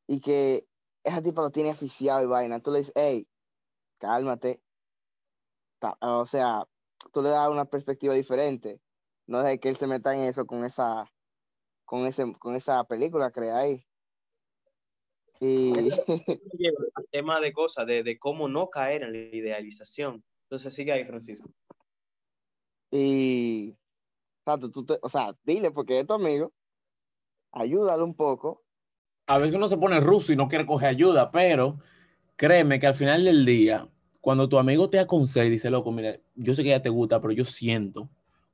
Y 0.07 0.21
que 0.21 0.67
esa 1.03 1.21
tipa 1.21 1.41
lo 1.41 1.51
tiene 1.51 1.71
aficiado 1.71 2.23
y 2.23 2.27
vaina, 2.27 2.59
tú 2.59 2.71
le 2.71 2.79
dices, 2.79 2.93
hey, 2.95 3.27
cálmate. 3.99 4.61
O 6.01 6.25
sea, 6.25 6.67
tú 7.11 7.21
le 7.21 7.29
das 7.29 7.49
una 7.49 7.65
perspectiva 7.65 8.13
diferente. 8.13 8.81
No 9.27 9.41
de 9.41 9.59
que 9.59 9.69
él 9.69 9.77
se 9.77 9.87
meta 9.87 10.13
en 10.15 10.21
eso 10.21 10.45
con 10.45 10.65
esa, 10.65 11.11
con 11.85 12.05
ese, 12.05 12.33
con 12.39 12.55
esa 12.55 12.83
película 12.85 13.29
que 13.29 13.39
crea 13.39 13.57
ahí. 13.57 13.85
Y 15.39 15.73
Lleva 15.73 16.77
al 16.95 17.05
tema 17.11 17.39
de 17.39 17.51
cosas, 17.51 17.85
de, 17.85 18.03
de 18.03 18.17
cómo 18.17 18.47
no 18.47 18.69
caer 18.69 19.03
en 19.03 19.11
la 19.11 19.17
idealización. 19.35 20.23
Entonces, 20.43 20.73
sigue 20.73 20.91
ahí, 20.91 21.03
Francisco. 21.03 21.49
Y, 22.91 23.75
tú 24.73 24.85
te- 24.85 24.99
o 25.01 25.09
sea, 25.09 25.35
dile 25.43 25.71
porque 25.71 25.99
es 25.99 26.07
tu 26.07 26.13
amigo, 26.13 26.53
ayúdalo 27.51 28.05
un 28.05 28.15
poco. 28.15 28.63
A 29.27 29.37
veces 29.37 29.55
uno 29.55 29.67
se 29.67 29.77
pone 29.77 29.99
ruso 29.99 30.31
y 30.31 30.35
no 30.35 30.47
quiere 30.47 30.65
coger 30.65 30.89
ayuda, 30.89 31.31
pero 31.31 31.79
créeme 32.35 32.79
que 32.79 32.87
al 32.87 32.93
final 32.93 33.25
del 33.25 33.43
día, 33.43 33.89
cuando 34.21 34.47
tu 34.47 34.57
amigo 34.57 34.87
te 34.87 34.99
aconseja 34.99 35.45
y 35.45 35.49
dice, 35.49 35.69
loco, 35.69 35.91
mira, 35.91 36.17
yo 36.35 36.53
sé 36.53 36.63
que 36.63 36.69
ya 36.69 36.81
te 36.81 36.89
gusta, 36.89 37.19
pero 37.19 37.33
yo 37.33 37.43
siento 37.43 38.07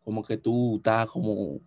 como 0.04 0.24
que 0.24 0.38
tú 0.38 0.78
estás 0.78 1.12
como, 1.12 1.60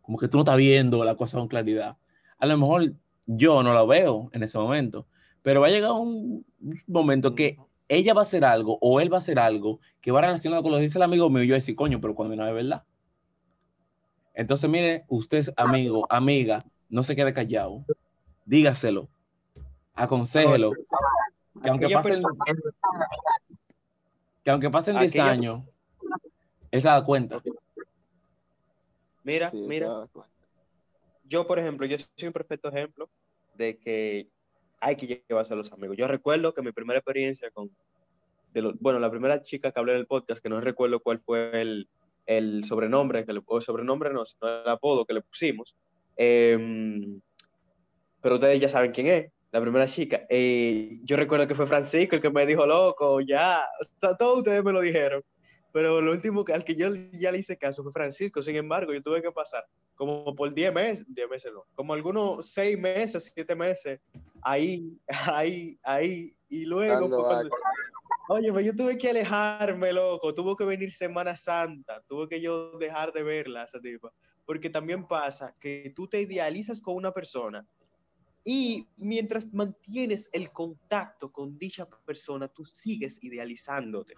como 0.00 0.16
que 0.16 0.28
tú 0.28 0.38
no 0.38 0.42
estás 0.42 0.56
viendo 0.56 1.04
la 1.04 1.16
cosa 1.16 1.38
con 1.38 1.48
claridad. 1.48 1.96
A 2.38 2.46
lo 2.46 2.56
mejor 2.56 2.92
yo 3.26 3.62
no 3.62 3.72
lo 3.72 3.86
veo 3.86 4.30
en 4.32 4.42
ese 4.42 4.58
momento, 4.58 5.06
pero 5.42 5.60
va 5.60 5.66
a 5.66 5.70
llegar 5.70 5.92
un 5.92 6.44
momento 6.86 7.34
que 7.34 7.58
ella 7.88 8.14
va 8.14 8.20
a 8.20 8.22
hacer 8.22 8.44
algo 8.44 8.78
o 8.80 9.00
él 9.00 9.12
va 9.12 9.16
a 9.16 9.18
hacer 9.18 9.38
algo 9.38 9.80
que 10.00 10.10
va 10.10 10.20
relacionado 10.20 10.62
con 10.62 10.72
lo 10.72 10.78
que 10.78 10.82
dice 10.84 10.98
el 10.98 11.02
amigo 11.04 11.28
mío 11.30 11.42
y 11.42 11.46
yo 11.46 11.52
voy 11.52 11.56
a 11.56 11.62
decir, 11.62 11.76
coño, 11.76 12.00
pero 12.00 12.14
cuando 12.14 12.34
no 12.36 12.46
es 12.46 12.54
verdad. 12.54 12.82
Entonces, 14.34 14.68
mire, 14.68 15.04
usted, 15.08 15.46
amigo, 15.56 16.06
amiga, 16.10 16.64
no 16.88 17.02
se 17.02 17.16
quede 17.16 17.32
callado. 17.32 17.84
Dígaselo. 18.44 19.08
Aconsejelo. 19.94 20.72
Que 21.62 21.70
aunque 21.70 21.88
pasen, 21.88 22.22
que 24.44 24.50
aunque 24.50 24.70
pasen 24.70 24.98
10 24.98 25.12
aquella- 25.12 25.30
años, 25.30 25.62
él 26.70 26.82
se 26.82 26.88
da 26.88 27.02
cuenta. 27.04 27.42
Mira, 29.24 29.50
mira. 29.52 30.06
Yo, 31.28 31.46
por 31.46 31.58
ejemplo, 31.58 31.86
yo 31.86 31.96
soy 31.98 32.26
un 32.28 32.32
perfecto 32.32 32.68
ejemplo 32.68 33.08
de 33.54 33.78
que 33.78 34.28
hay 34.80 34.96
que 34.96 35.24
llevarse 35.28 35.52
a 35.52 35.56
los 35.56 35.72
amigos. 35.72 35.96
Yo 35.96 36.06
recuerdo 36.06 36.54
que 36.54 36.62
mi 36.62 36.72
primera 36.72 36.98
experiencia 36.98 37.50
con, 37.50 37.70
bueno, 38.80 38.98
la 38.98 39.10
primera 39.10 39.42
chica 39.42 39.70
que 39.70 39.78
hablé 39.78 39.92
en 39.92 39.98
el 39.98 40.06
podcast, 40.06 40.42
que 40.42 40.48
no 40.48 40.60
recuerdo 40.60 41.00
cuál 41.00 41.20
fue 41.20 41.50
el, 41.60 41.88
el 42.26 42.64
sobrenombre, 42.64 43.24
que 43.24 43.32
le, 43.32 43.42
sobrenombre 43.60 44.12
no, 44.12 44.24
sino 44.24 44.48
el 44.48 44.68
apodo 44.68 45.04
que 45.04 45.14
le 45.14 45.22
pusimos, 45.22 45.76
em, 46.16 47.20
pero 48.20 48.36
ustedes 48.36 48.60
ya 48.60 48.68
saben 48.68 48.92
quién 48.92 49.06
es, 49.06 49.32
la 49.52 49.60
primera 49.60 49.86
chica. 49.86 50.26
Eh, 50.28 50.98
yo 51.04 51.16
recuerdo 51.16 51.46
que 51.46 51.54
fue 51.54 51.66
Francisco 51.66 52.16
el 52.16 52.22
que 52.22 52.30
me 52.30 52.46
dijo, 52.46 52.66
loco, 52.66 53.20
ya, 53.20 53.64
o 54.02 54.16
todos 54.16 54.38
ustedes 54.38 54.62
me 54.64 54.72
lo 54.72 54.80
dijeron. 54.80 55.22
Pero 55.76 56.00
lo 56.00 56.12
último 56.12 56.42
que, 56.42 56.54
al 56.54 56.64
que 56.64 56.74
yo 56.74 56.88
ya 57.12 57.30
le 57.30 57.40
hice 57.40 57.58
caso 57.58 57.82
fue 57.82 57.92
Francisco. 57.92 58.40
Sin 58.40 58.56
embargo, 58.56 58.94
yo 58.94 59.02
tuve 59.02 59.20
que 59.20 59.30
pasar 59.30 59.62
como 59.94 60.34
por 60.34 60.54
10 60.54 60.72
meses, 60.72 61.04
10 61.06 61.28
meses 61.28 61.52
no, 61.52 61.64
como 61.74 61.92
algunos 61.92 62.50
6 62.50 62.78
meses, 62.78 63.30
7 63.34 63.54
meses, 63.54 64.00
ahí, 64.40 64.98
ahí, 65.36 65.78
ahí, 65.82 66.34
y 66.48 66.64
luego, 66.64 67.10
pues, 67.10 67.26
cuando- 67.26 67.50
oye, 68.30 68.64
yo 68.64 68.74
tuve 68.74 68.96
que 68.96 69.10
alejarme, 69.10 69.92
loco, 69.92 70.32
tuvo 70.32 70.56
que 70.56 70.64
venir 70.64 70.90
Semana 70.94 71.36
Santa, 71.36 72.02
tuve 72.08 72.26
que 72.26 72.40
yo 72.40 72.78
dejar 72.78 73.12
de 73.12 73.22
verla, 73.22 73.64
esa 73.64 73.78
tipa, 73.78 74.10
porque 74.46 74.70
también 74.70 75.06
pasa 75.06 75.54
que 75.60 75.92
tú 75.94 76.08
te 76.08 76.22
idealizas 76.22 76.80
con 76.80 76.94
una 76.96 77.12
persona 77.12 77.66
y 78.44 78.88
mientras 78.96 79.52
mantienes 79.52 80.30
el 80.32 80.50
contacto 80.52 81.30
con 81.30 81.58
dicha 81.58 81.86
persona, 82.06 82.48
tú 82.48 82.64
sigues 82.64 83.22
idealizándote. 83.22 84.14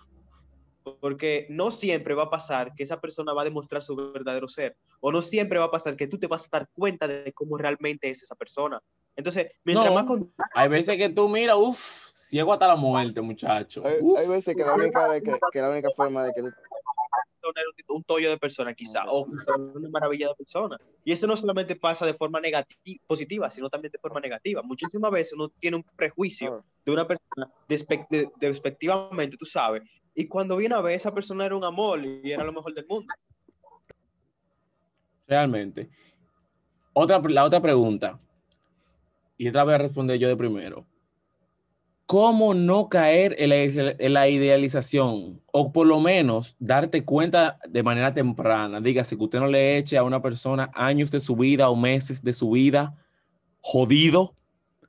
Porque 1.01 1.47
no 1.51 1.71
siempre 1.71 2.15
va 2.15 2.25
a 2.25 2.31
pasar 2.31 2.75
que 2.75 2.83
esa 2.83 3.01
persona 3.01 3.33
va 3.33 3.43
a 3.43 3.45
demostrar 3.45 3.83
su 3.83 3.95
verdadero 3.97 4.49
ser. 4.49 4.77
O 5.01 5.13
no 5.13 5.23
siempre 5.23 5.59
va 5.59 5.67
a 5.67 5.71
pasar 5.71 5.97
que 5.97 6.07
tú 6.07 6.19
te 6.19 6.27
vas 6.27 6.47
a 6.47 6.59
dar 6.59 6.69
cuenta 6.73 7.07
de 7.07 7.33
cómo 7.33 7.57
realmente 7.59 8.09
es 8.11 8.23
esa 8.23 8.35
persona. 8.35 8.81
Entonces, 9.17 9.51
mientras 9.65 9.89
No. 9.89 9.95
más 9.95 10.05
con- 10.05 10.33
Hay 10.55 10.69
veces 10.69 10.97
que 10.97 11.09
tú 11.09 11.29
mira, 11.29 11.57
uff, 11.57 12.11
ciego 12.15 12.53
hasta 12.53 12.69
la 12.69 12.77
muerte, 12.77 13.21
muchacho. 13.21 13.83
Hay, 13.85 13.97
hay 14.17 14.29
veces 14.29 14.55
que 14.57 14.65
la 14.65 14.75
única 14.75 15.21
que, 15.21 15.39
que 15.53 15.61
la 15.61 15.71
única 15.71 15.89
forma 15.97 16.25
de 16.25 16.33
que 16.33 16.43
un, 17.89 18.05
tollo 18.05 18.31
de 18.31 18.39
persona 18.39 18.75
quizá, 18.75 19.05
o 19.09 19.25
una 19.75 19.89
maravilla 19.89 20.29
de 20.29 20.35
persona. 20.35 20.77
Y 21.05 21.13
eso 21.13 21.27
no 21.27 21.37
solamente 21.37 21.77
pasa 21.77 22.05
de 22.07 22.15
forma 22.15 22.41
negati- 22.41 23.01
positiva, 23.07 23.49
sino 23.51 23.71
también 23.71 23.91
de 23.93 23.99
forma 23.99 24.21
negativa. 24.21 24.63
Muchísimas 24.63 25.11
veces 25.11 25.33
uno 25.33 25.49
tiene 25.59 25.79
un 25.79 25.85
prejuicio 25.97 26.63
de 26.85 26.93
una 26.93 27.07
persona 27.07 27.51
despe- 27.69 28.07
de- 28.11 28.29
despectivamente, 28.37 29.37
tú 29.37 29.47
sabes, 29.47 29.83
y 30.19 30.27
cuando 30.27 30.57
viene 30.57 30.75
a 30.75 30.81
ver, 30.81 30.97
esa 30.97 31.15
persona 31.15 31.47
era 31.47 31.55
un 31.55 31.63
amor 31.63 32.05
y 32.05 32.33
era 32.33 32.43
lo 32.43 32.53
mejor 32.53 32.75
del 32.75 32.85
mundo. 32.89 33.15
Realmente. 35.29 35.89
Otra, 36.93 37.21
la 37.21 37.45
otra 37.45 37.61
pregunta, 37.61 38.19
y 39.37 39.47
esta 39.47 39.63
voy 39.63 39.75
a 39.75 39.79
responder 39.79 40.19
yo 40.19 40.27
de 40.27 40.37
primero. 40.37 40.85
¿Cómo 42.07 42.53
no 42.53 42.89
caer 42.89 43.37
en 43.39 43.51
la, 43.51 43.59
en 43.59 44.13
la 44.13 44.29
idealización? 44.29 45.41
O 45.53 45.71
por 45.71 45.87
lo 45.87 46.01
menos 46.01 46.57
darte 46.59 47.05
cuenta 47.05 47.61
de 47.69 47.85
manera 47.85 48.13
temprana. 48.13 48.81
Dígase 48.81 49.17
que 49.17 49.23
usted 49.23 49.39
no 49.39 49.47
le 49.47 49.79
eche 49.79 49.99
a 49.99 50.03
una 50.03 50.21
persona 50.21 50.69
años 50.75 51.13
de 51.13 51.21
su 51.21 51.37
vida 51.37 51.71
o 51.71 51.77
meses 51.77 52.25
de 52.25 52.33
su 52.33 52.51
vida 52.51 52.93
jodido, 53.61 54.35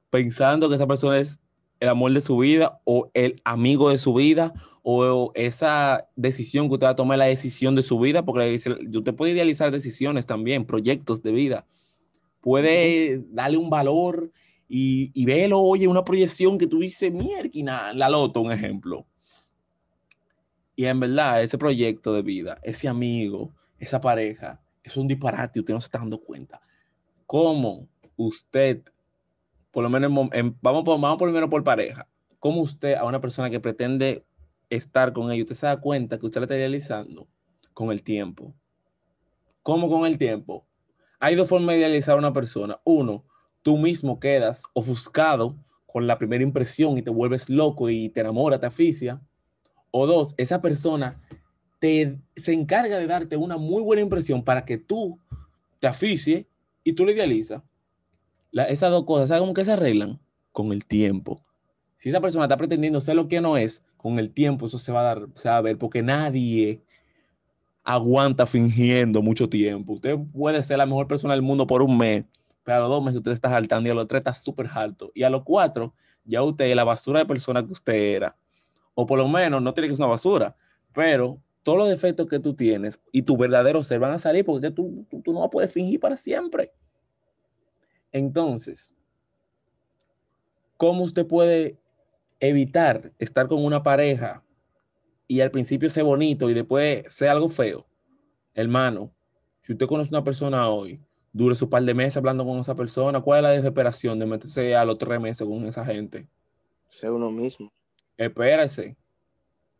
pensando 0.09 0.69
que 0.69 0.75
esa 0.75 0.87
persona 0.87 1.19
es 1.19 1.37
el 1.79 1.89
amor 1.89 2.13
de 2.13 2.21
su 2.21 2.35
vida 2.39 2.81
o 2.83 3.11
el 3.13 3.39
amigo 3.45 3.91
de 3.91 3.99
su 3.99 4.15
vida 4.15 4.55
o 4.83 5.31
esa 5.35 6.07
decisión 6.15 6.67
que 6.67 6.73
usted 6.73 6.87
va 6.87 6.91
a 6.91 6.95
tomar, 6.95 7.17
la 7.17 7.25
decisión 7.25 7.75
de 7.75 7.83
su 7.83 7.99
vida, 7.99 8.23
porque 8.23 8.55
usted 8.55 9.15
puede 9.15 9.33
idealizar 9.33 9.71
decisiones 9.71 10.25
también, 10.25 10.65
proyectos 10.65 11.21
de 11.21 11.31
vida. 11.31 11.65
Puede 12.41 13.23
darle 13.31 13.57
un 13.57 13.69
valor 13.69 14.31
y, 14.67 15.11
y 15.13 15.25
verlo, 15.25 15.59
oye, 15.59 15.87
una 15.87 16.05
proyección 16.05 16.57
que 16.57 16.67
tú 16.67 16.79
dices, 16.79 17.11
mierda, 17.11 17.93
la 17.93 18.09
loto, 18.09 18.41
un 18.41 18.51
ejemplo. 18.51 19.05
Y 20.75 20.85
en 20.85 20.99
verdad, 20.99 21.43
ese 21.43 21.57
proyecto 21.57 22.13
de 22.13 22.21
vida, 22.21 22.57
ese 22.63 22.87
amigo, 22.87 23.53
esa 23.79 23.99
pareja, 23.99 24.61
es 24.83 24.95
un 24.95 25.07
disparate, 25.07 25.59
usted 25.59 25.73
no 25.73 25.81
se 25.81 25.87
está 25.87 25.99
dando 25.99 26.19
cuenta. 26.19 26.61
¿Cómo 27.25 27.87
usted, 28.15 28.83
por 29.71 29.83
lo 29.83 29.89
menos, 29.89 30.11
en, 30.11 30.39
en, 30.39 30.57
vamos, 30.61 30.83
por, 30.85 30.99
vamos 30.99 31.21
primero 31.21 31.49
por 31.49 31.63
pareja, 31.63 32.07
cómo 32.39 32.61
usted 32.61 32.95
a 32.95 33.03
una 33.03 33.19
persona 33.19 33.49
que 33.49 33.59
pretende 33.59 34.23
estar 34.69 35.13
con 35.13 35.31
ella, 35.31 35.43
usted 35.43 35.55
se 35.55 35.65
da 35.67 35.79
cuenta 35.79 36.19
que 36.19 36.25
usted 36.25 36.41
la 36.41 36.45
está 36.45 36.55
idealizando 36.57 37.27
con 37.73 37.91
el 37.91 38.01
tiempo? 38.03 38.53
¿Cómo 39.63 39.89
con 39.89 40.05
el 40.05 40.17
tiempo? 40.17 40.65
Hay 41.19 41.35
dos 41.35 41.49
formas 41.49 41.73
de 41.73 41.79
idealizar 41.79 42.15
a 42.15 42.19
una 42.19 42.33
persona. 42.33 42.79
Uno, 42.83 43.25
tú 43.61 43.77
mismo 43.77 44.19
quedas 44.19 44.63
ofuscado 44.73 45.55
con 45.85 46.07
la 46.07 46.17
primera 46.17 46.43
impresión 46.43 46.97
y 46.97 47.01
te 47.01 47.09
vuelves 47.09 47.49
loco 47.49 47.89
y 47.89 48.09
te 48.09 48.21
enamoras, 48.21 48.59
te 48.59 48.67
aficia. 48.67 49.21
O 49.91 50.05
dos, 50.07 50.33
esa 50.37 50.61
persona 50.61 51.21
te, 51.79 52.19
se 52.35 52.53
encarga 52.53 52.97
de 52.97 53.07
darte 53.07 53.37
una 53.37 53.57
muy 53.57 53.81
buena 53.81 54.01
impresión 54.01 54.43
para 54.43 54.65
que 54.65 54.77
tú 54.77 55.19
te 55.79 55.87
asfixie 55.87 56.47
y 56.83 56.93
tú 56.93 57.05
le 57.05 57.13
idealizas. 57.13 57.63
La- 58.51 58.65
esas 58.65 58.91
dos 58.91 59.05
cosas, 59.05 59.29
¿sabes 59.29 59.41
cómo 59.41 59.53
que 59.53 59.65
se 59.65 59.71
arreglan? 59.71 60.19
Con 60.51 60.71
el 60.71 60.85
tiempo. 60.85 61.43
Si 61.99 62.07
esa 62.07 62.21
persona 62.21 62.45
está 62.45 62.55
pretendiendo 62.55 63.01
ser 63.01 63.17
lo 63.17 63.27
que 63.27 63.41
no 63.41 63.57
es, 63.57 63.83
con 63.97 64.19
el 64.19 64.31
tiempo 64.31 64.67
eso 64.67 64.77
se 64.77 64.93
va 64.93 65.01
a 65.01 65.03
dar, 65.03 65.27
se 65.35 65.49
va 65.49 65.57
a 65.57 65.61
ver, 65.61 65.77
porque 65.77 66.01
nadie 66.01 66.81
aguanta 67.83 68.45
fingiendo 68.45 69.21
mucho 69.21 69.49
tiempo. 69.49 69.93
Usted 69.93 70.17
puede 70.31 70.63
ser 70.63 70.77
la 70.77 70.85
mejor 70.85 71.09
persona 71.09 71.33
del 71.33 71.41
mundo 71.41 71.67
por 71.67 71.81
un 71.81 71.97
mes, 71.97 72.23
pero 72.63 72.77
a 72.77 72.79
los 72.79 72.89
dos 72.89 73.03
meses 73.03 73.17
usted 73.17 73.33
está 73.33 73.49
saltando 73.49 73.89
y 73.89 73.91
a 73.91 73.95
los 73.95 74.07
tres 74.07 74.21
está 74.21 74.31
súper 74.31 74.69
alto. 74.73 75.11
Y 75.13 75.23
a 75.23 75.29
los 75.29 75.43
cuatro, 75.43 75.93
ya 76.23 76.41
usted 76.41 76.67
es 76.67 76.75
la 76.77 76.85
basura 76.85 77.19
de 77.19 77.25
persona 77.25 77.65
que 77.65 77.73
usted 77.73 77.93
era. 77.93 78.33
O 78.93 79.05
por 79.05 79.19
lo 79.19 79.27
menos, 79.27 79.61
no 79.61 79.73
tiene 79.73 79.89
que 79.89 79.97
ser 79.97 80.05
una 80.05 80.11
basura, 80.11 80.55
pero 80.93 81.37
todos 81.63 81.79
los 81.79 81.89
defectos 81.89 82.27
que 82.27 82.39
tú 82.39 82.53
tienes 82.53 82.97
y 83.11 83.23
tu 83.23 83.35
verdadero 83.35 83.83
ser 83.83 83.99
van 83.99 84.13
a 84.13 84.19
salir 84.19 84.45
porque 84.45 84.71
tú, 84.71 85.05
tú, 85.09 85.21
tú 85.21 85.33
no 85.33 85.39
vas 85.41 85.47
a 85.47 85.51
poder 85.51 85.67
fingir 85.67 85.99
para 85.99 86.15
siempre. 86.15 86.71
Entonces, 88.13 88.93
¿cómo 90.77 91.03
usted 91.03 91.27
puede 91.27 91.77
evitar 92.39 93.11
estar 93.19 93.47
con 93.47 93.63
una 93.63 93.83
pareja 93.83 94.43
y 95.27 95.41
al 95.41 95.51
principio 95.51 95.89
ser 95.89 96.03
bonito 96.03 96.49
y 96.49 96.53
después 96.53 97.03
ser 97.13 97.29
algo 97.29 97.49
feo? 97.49 97.85
Hermano, 98.53 99.13
si 99.63 99.73
usted 99.73 99.87
conoce 99.87 100.09
una 100.09 100.23
persona 100.23 100.69
hoy, 100.69 100.99
dure 101.31 101.55
su 101.55 101.69
par 101.69 101.83
de 101.83 101.93
meses 101.93 102.17
hablando 102.17 102.45
con 102.45 102.59
esa 102.59 102.75
persona, 102.75 103.21
¿cuál 103.21 103.39
es 103.39 103.43
la 103.43 103.49
desesperación 103.51 104.19
de 104.19 104.25
meterse 104.25 104.75
a 104.75 104.85
los 104.85 104.97
tres 104.97 105.19
meses 105.19 105.47
con 105.47 105.65
esa 105.65 105.85
gente? 105.85 106.27
Sé 106.89 107.09
uno 107.09 107.29
mismo. 107.29 107.71
Espérese. 108.17 108.97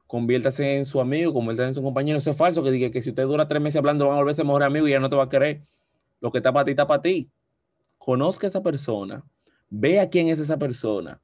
Conviértase 0.08 0.78
en 0.78 0.86
su 0.86 1.00
amigo, 1.02 1.34
conviértase 1.34 1.67
en 1.67 1.74
su 1.76 1.84
compañero. 1.84 2.17
Eso 2.17 2.32
es 2.32 2.38
falso 2.38 2.63
que 2.63 2.72
diga 2.72 2.89
que 2.89 3.02
si 3.02 3.10
usted 3.10 3.24
dura 3.24 3.48
tres 3.48 3.62
meses 3.62 3.78
hablando, 3.78 4.08
van 4.08 4.15
a 4.15 4.19
volverse 4.19 4.43
mejor 4.43 4.63
amigo 4.63 4.88
y 4.88 4.91
ya 4.91 5.00
no 5.00 5.10
te 5.10 5.15
va 5.15 5.24
a 5.24 5.30
querer. 5.30 5.63
Lo 6.19 6.32
que 6.32 6.39
está 6.39 6.52
para 6.52 6.65
ti, 6.65 6.72
está 6.72 6.88
para 6.88 7.02
ti. 7.02 7.30
Conozca 7.98 8.48
a 8.48 8.50
esa 8.50 8.63
persona. 8.63 9.24
Vea 9.69 10.10
quién 10.10 10.30
es 10.30 10.39
esa 10.39 10.58
persona. 10.58 11.22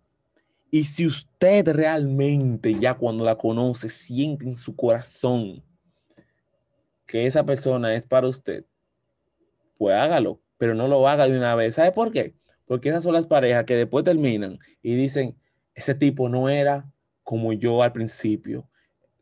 Y 0.72 0.84
si 0.84 1.06
usted 1.06 1.68
realmente 1.68 2.78
ya 2.80 2.96
cuando 2.96 3.24
la 3.24 3.36
conoce, 3.36 3.90
siente 3.90 4.46
en 4.46 4.58
su 4.58 4.76
corazón 4.76 5.64
que 7.06 7.26
esa 7.26 7.46
persona 7.46 7.96
es 7.96 8.06
para 8.06 8.28
usted, 8.28 8.66
pues 9.78 9.96
hágalo, 9.96 10.40
pero 10.58 10.74
no 10.74 10.88
lo 10.88 11.08
haga 11.08 11.28
de 11.28 11.38
una 11.38 11.56
vez. 11.56 11.76
¿Sabe 11.76 11.92
por 11.92 12.12
qué? 12.12 12.34
Porque 12.66 12.90
esas 12.90 13.04
son 13.04 13.14
las 13.14 13.28
parejas 13.28 13.66
que 13.66 13.76
después 13.76 14.04
terminan 14.04 14.60
y 14.82 14.96
dicen, 14.96 15.36
ese 15.76 15.94
tipo 15.94 16.30
no 16.30 16.50
era 16.50 16.92
como 17.24 17.54
yo 17.54 17.84
al 17.84 17.92
principio, 17.92 18.68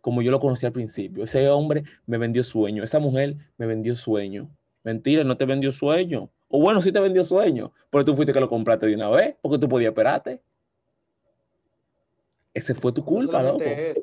como 0.01 0.21
yo 0.21 0.31
lo 0.31 0.39
conocí 0.39 0.65
al 0.65 0.71
principio. 0.71 1.23
Ese 1.23 1.49
hombre 1.49 1.83
me 2.05 2.17
vendió 2.17 2.43
sueño, 2.43 2.83
esa 2.83 2.99
mujer 2.99 3.37
me 3.57 3.65
vendió 3.65 3.95
sueño. 3.95 4.49
Mentira, 4.83 5.23
no 5.23 5.37
te 5.37 5.45
vendió 5.45 5.71
sueño. 5.71 6.29
O 6.47 6.59
bueno, 6.59 6.81
sí 6.81 6.91
te 6.91 6.99
vendió 6.99 7.23
sueño, 7.23 7.73
pero 7.89 8.05
tú 8.05 8.15
fuiste 8.15 8.33
que 8.33 8.39
lo 8.39 8.49
compraste 8.49 8.85
de 8.85 8.95
una 8.95 9.09
vez, 9.09 9.35
porque 9.41 9.57
tú 9.57 9.67
podías 9.67 9.89
esperarte. 9.89 10.41
Ese 12.53 12.75
fue 12.75 12.91
tu 12.91 13.01
No 13.01 13.07
culpa, 13.07 13.41
loco. 13.41 13.63
eso, 13.63 14.01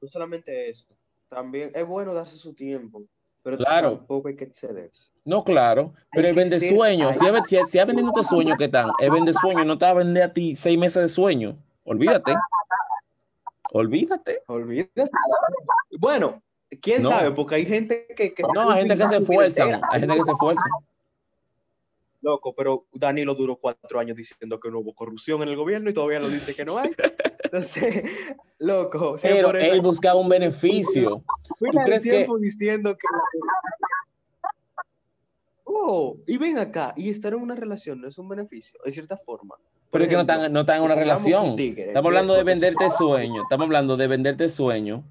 no 0.00 0.08
solamente 0.08 0.70
eso, 0.70 0.86
también 1.28 1.70
es 1.74 1.86
bueno 1.86 2.12
darse 2.14 2.36
su 2.36 2.54
tiempo, 2.54 3.02
pero 3.42 3.56
Claro. 3.56 3.98
tampoco 3.98 4.28
hay 4.28 4.36
que 4.36 4.44
excederse. 4.44 5.10
No, 5.24 5.44
claro, 5.44 5.94
pero 6.12 6.28
el 6.28 6.34
vende 6.34 6.58
sueño, 6.58 7.12
si 7.12 7.26
es, 7.26 7.70
si, 7.70 7.78
es 7.78 7.86
vendiéndote 7.86 8.24
sueño, 8.24 8.56
¿qué 8.56 8.68
tal? 8.68 8.90
El 9.00 9.10
vende 9.12 9.32
sueño 9.34 9.64
no 9.64 9.78
te 9.78 9.84
va 9.84 9.90
a 9.92 9.94
vender 9.94 10.22
a 10.24 10.32
ti 10.32 10.56
seis 10.56 10.78
meses 10.78 11.02
de 11.02 11.08
sueño. 11.08 11.56
Olvídate. 11.84 12.34
Olvídate. 13.72 14.42
Olvídate. 14.46 15.10
Bueno, 15.98 16.42
quién 16.80 17.02
No. 17.02 17.10
sabe, 17.10 17.30
porque 17.32 17.56
hay 17.56 17.66
gente 17.66 18.06
que. 18.16 18.32
que 18.34 18.42
No, 18.54 18.70
hay 18.70 18.80
gente 18.82 18.96
que 18.96 19.08
se 19.08 19.16
esfuerza, 19.18 19.64
hay 19.90 20.00
gente 20.00 20.16
que 20.16 20.24
se 20.24 20.32
esfuerza. 20.32 20.62
Loco, 22.20 22.52
pero 22.54 22.86
Danilo 22.92 23.34
duró 23.34 23.56
cuatro 23.56 24.00
años 24.00 24.16
diciendo 24.16 24.58
que 24.58 24.70
no 24.70 24.80
hubo 24.80 24.92
corrupción 24.94 25.40
en 25.42 25.48
el 25.50 25.56
gobierno 25.56 25.88
y 25.90 25.94
todavía 25.94 26.18
lo 26.18 26.28
dice 26.28 26.54
que 26.54 26.64
no 26.64 26.76
hay. 26.78 26.90
Entonces, 27.44 28.04
loco, 28.58 29.16
Pero 29.22 29.56
eso, 29.56 29.72
él 29.72 29.80
buscaba 29.80 30.18
un 30.18 30.28
beneficio. 30.28 31.22
¿tú 31.58 31.66
el 31.66 31.84
crees 31.84 32.02
que- 32.02 32.10
tiempo 32.10 32.38
diciendo 32.38 32.96
que. 32.96 33.06
Oh, 35.64 36.16
y 36.26 36.38
ven 36.38 36.58
acá, 36.58 36.92
y 36.96 37.10
estar 37.10 37.32
en 37.34 37.40
una 37.40 37.54
relación 37.54 38.00
no 38.00 38.08
es 38.08 38.18
un 38.18 38.28
beneficio, 38.28 38.80
en 38.84 38.92
cierta 38.92 39.16
forma. 39.16 39.54
Por 39.56 39.92
Pero 39.92 40.04
es 40.04 40.10
que 40.10 40.14
no 40.16 40.20
están, 40.22 40.52
no 40.52 40.60
están 40.60 40.78
en 40.78 40.82
una 40.82 40.94
relación. 40.94 41.58
Estamos 41.58 42.06
hablando 42.08 42.34
de 42.34 42.42
venderte 42.44 42.90
sueño. 42.90 43.42
Estamos 43.42 43.64
hablando 43.66 43.96
de 43.96 44.06
venderte 44.08 44.48
sueño 44.48 45.04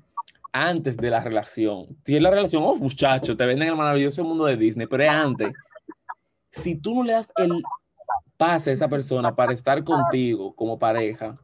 antes 0.51 0.97
de 0.97 1.09
la 1.09 1.19
relación. 1.21 1.87
Si 2.03 2.15
es 2.15 2.21
la 2.21 2.31
relación, 2.31 2.63
oh, 2.65 2.75
muchacho, 2.75 3.37
te 3.37 3.45
venden 3.45 3.69
el 3.69 3.75
maravilloso 3.75 4.23
mundo 4.23 4.45
de 4.45 4.57
Disney, 4.57 4.87
pero 4.87 5.03
es 5.03 5.09
antes. 5.09 5.53
Si 6.57 6.75
tú 6.75 6.95
no 6.95 7.03
le 7.03 7.13
das 7.13 7.29
el 7.37 7.63
pase 8.37 8.69
a 8.69 8.73
esa 8.73 8.87
persona 8.87 9.35
para 9.35 9.53
estar 9.53 9.83
contigo 9.83 10.55
como 10.55 10.77
pareja, 10.77 11.37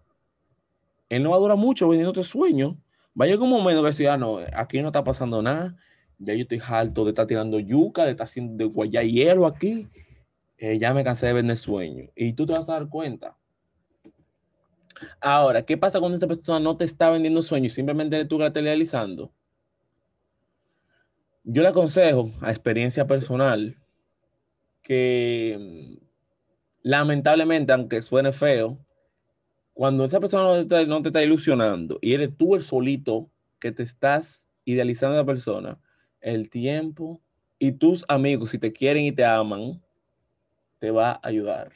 él 1.10 1.24
no 1.24 1.32
va 1.32 1.38
a 1.38 1.40
durar 1.40 1.58
mucho 1.58 1.88
vendiéndote 1.88 2.24
sueño. 2.24 2.78
Va 3.20 3.26
a 3.26 3.28
llegar 3.28 3.44
un 3.44 3.52
momento 3.52 3.82
que 3.82 3.88
decir, 3.88 4.10
ah, 4.10 4.18
no, 4.18 4.40
aquí 4.56 4.82
no 4.82 4.88
está 4.88 5.04
pasando 5.04 5.42
nada. 5.42 5.76
Ya 6.18 6.34
yo 6.34 6.42
estoy 6.42 6.62
harto 6.66 7.04
de 7.04 7.12
estar 7.12 7.28
tirando 7.28 7.60
yuca, 7.60 8.06
de 8.06 8.12
estar 8.12 8.26
haciendo 8.26 8.70
de 8.70 9.12
hielo 9.12 9.46
aquí. 9.46 9.88
Eh, 10.58 10.80
ya 10.80 10.94
me 10.94 11.04
cansé 11.04 11.28
de 11.28 11.34
vender 11.34 11.58
sueño. 11.58 12.10
Y 12.16 12.34
tú 12.34 12.46
te 12.46 12.54
vas 12.54 12.70
a 12.70 12.74
dar 12.74 12.90
cuenta. 12.90 13.36
Ahora, 15.22 15.64
¿qué 15.64 15.78
pasa 15.78 16.00
cuando 16.00 16.16
esta 16.16 16.28
persona 16.28 16.60
no 16.60 16.78
te 16.78 16.86
está 16.86 17.10
vendiendo 17.10 17.42
sueños? 17.42 17.74
Simplemente 17.74 18.16
eres 18.16 18.28
tú 18.28 18.40
la 18.40 18.50
realizando. 18.50 19.32
Yo 21.44 21.62
le 21.62 21.68
aconsejo, 21.68 22.32
a 22.42 22.50
experiencia 22.50 23.06
personal, 23.06 23.78
que 24.84 25.98
lamentablemente, 26.84 27.74
aunque 27.74 28.02
suene 28.02 28.32
feo, 28.32 28.78
cuando 29.74 30.06
esa 30.06 30.20
persona 30.20 30.44
no 30.44 30.54
te, 30.54 30.62
está, 30.62 30.86
no 30.86 31.02
te 31.02 31.10
está 31.10 31.24
ilusionando 31.24 31.98
y 32.02 32.14
eres 32.14 32.38
tú 32.38 32.54
el 32.54 32.62
solito 32.62 33.30
que 33.60 33.72
te 33.72 33.82
estás 33.82 34.46
idealizando 34.66 35.16
a 35.16 35.22
la 35.22 35.26
persona, 35.26 35.80
el 36.22 36.50
tiempo 36.50 37.22
y 37.58 37.72
tus 37.72 38.06
amigos, 38.08 38.52
si 38.52 38.60
te 38.60 38.72
quieren 38.72 39.06
y 39.06 39.12
te 39.12 39.26
aman, 39.26 39.82
te 40.80 40.92
va 40.92 41.12
a 41.12 41.20
ayudar. 41.24 41.72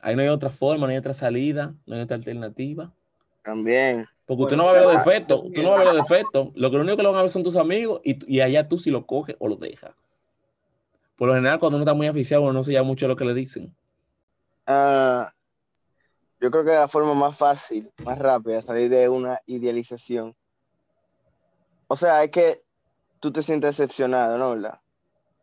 Ahí 0.00 0.14
no 0.14 0.22
hay 0.22 0.28
otra 0.28 0.50
forma, 0.50 0.86
no 0.86 0.92
hay 0.92 0.98
otra 0.98 1.14
salida, 1.14 1.74
no 1.86 1.94
hay 1.94 2.02
otra 2.02 2.16
alternativa. 2.16 2.92
También. 3.44 4.06
Porque 4.26 4.42
usted 4.42 4.56
Bueno, 4.56 4.64
no 4.64 4.64
va 4.64 4.70
a 4.70 4.74
ver 4.74 4.82
los 4.84 4.94
ah, 4.94 5.04
defectos, 5.04 5.42
tú 5.54 5.62
no 5.62 5.70
vas 5.70 5.80
a 5.80 5.84
ver 5.84 5.94
los 5.94 6.08
defectos. 6.08 6.48
Lo 6.54 6.70
que 6.70 6.76
lo 6.76 6.82
único 6.82 6.96
que 6.96 7.02
lo 7.02 7.10
van 7.10 7.20
a 7.20 7.22
ver 7.22 7.30
son 7.30 7.44
tus 7.44 7.56
amigos 7.56 8.00
y, 8.04 8.18
y 8.32 8.40
allá 8.40 8.68
tú 8.68 8.78
si 8.78 8.90
lo 8.90 9.06
coges 9.06 9.36
o 9.38 9.48
lo 9.48 9.56
dejas. 9.56 9.92
Por 11.18 11.26
lo 11.26 11.34
general, 11.34 11.58
cuando 11.58 11.76
uno 11.76 11.82
está 11.82 11.94
muy 11.94 12.06
aficiado, 12.06 12.44
uno 12.44 12.52
no 12.52 12.62
se 12.62 12.72
llama 12.72 12.86
mucho 12.86 13.08
lo 13.08 13.16
que 13.16 13.24
le 13.24 13.34
dicen. 13.34 13.74
Ah, 14.68 15.32
yo 16.40 16.50
creo 16.52 16.64
que 16.64 16.70
la 16.70 16.86
forma 16.86 17.12
más 17.14 17.36
fácil, 17.36 17.90
más 18.04 18.16
rápida 18.18 18.62
salir 18.62 18.88
de 18.88 19.08
una 19.08 19.40
idealización. 19.46 20.36
O 21.88 21.96
sea, 21.96 22.22
es 22.22 22.30
que 22.30 22.62
tú 23.18 23.32
te 23.32 23.42
sientes 23.42 23.76
decepcionado, 23.76 24.38
¿no? 24.38 24.50
¿Verdad? 24.50 24.78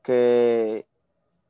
Que, 0.01 0.85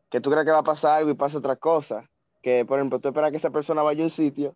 que 0.10 0.20
tú 0.22 0.32
crees 0.32 0.46
que 0.46 0.52
va 0.52 0.60
a 0.60 0.64
pasar 0.64 0.98
algo 0.98 1.12
y 1.12 1.16
pasa 1.16 1.38
otra 1.38 1.56
cosa. 1.56 2.10
Que, 2.42 2.66
por 2.66 2.80
ejemplo, 2.80 3.00
tú 3.00 3.10
esperas 3.10 3.30
que 3.30 3.38
esa 3.38 3.52
persona 3.52 3.84
vaya 3.84 4.02
a 4.02 4.06
un 4.06 4.10
sitio 4.10 4.56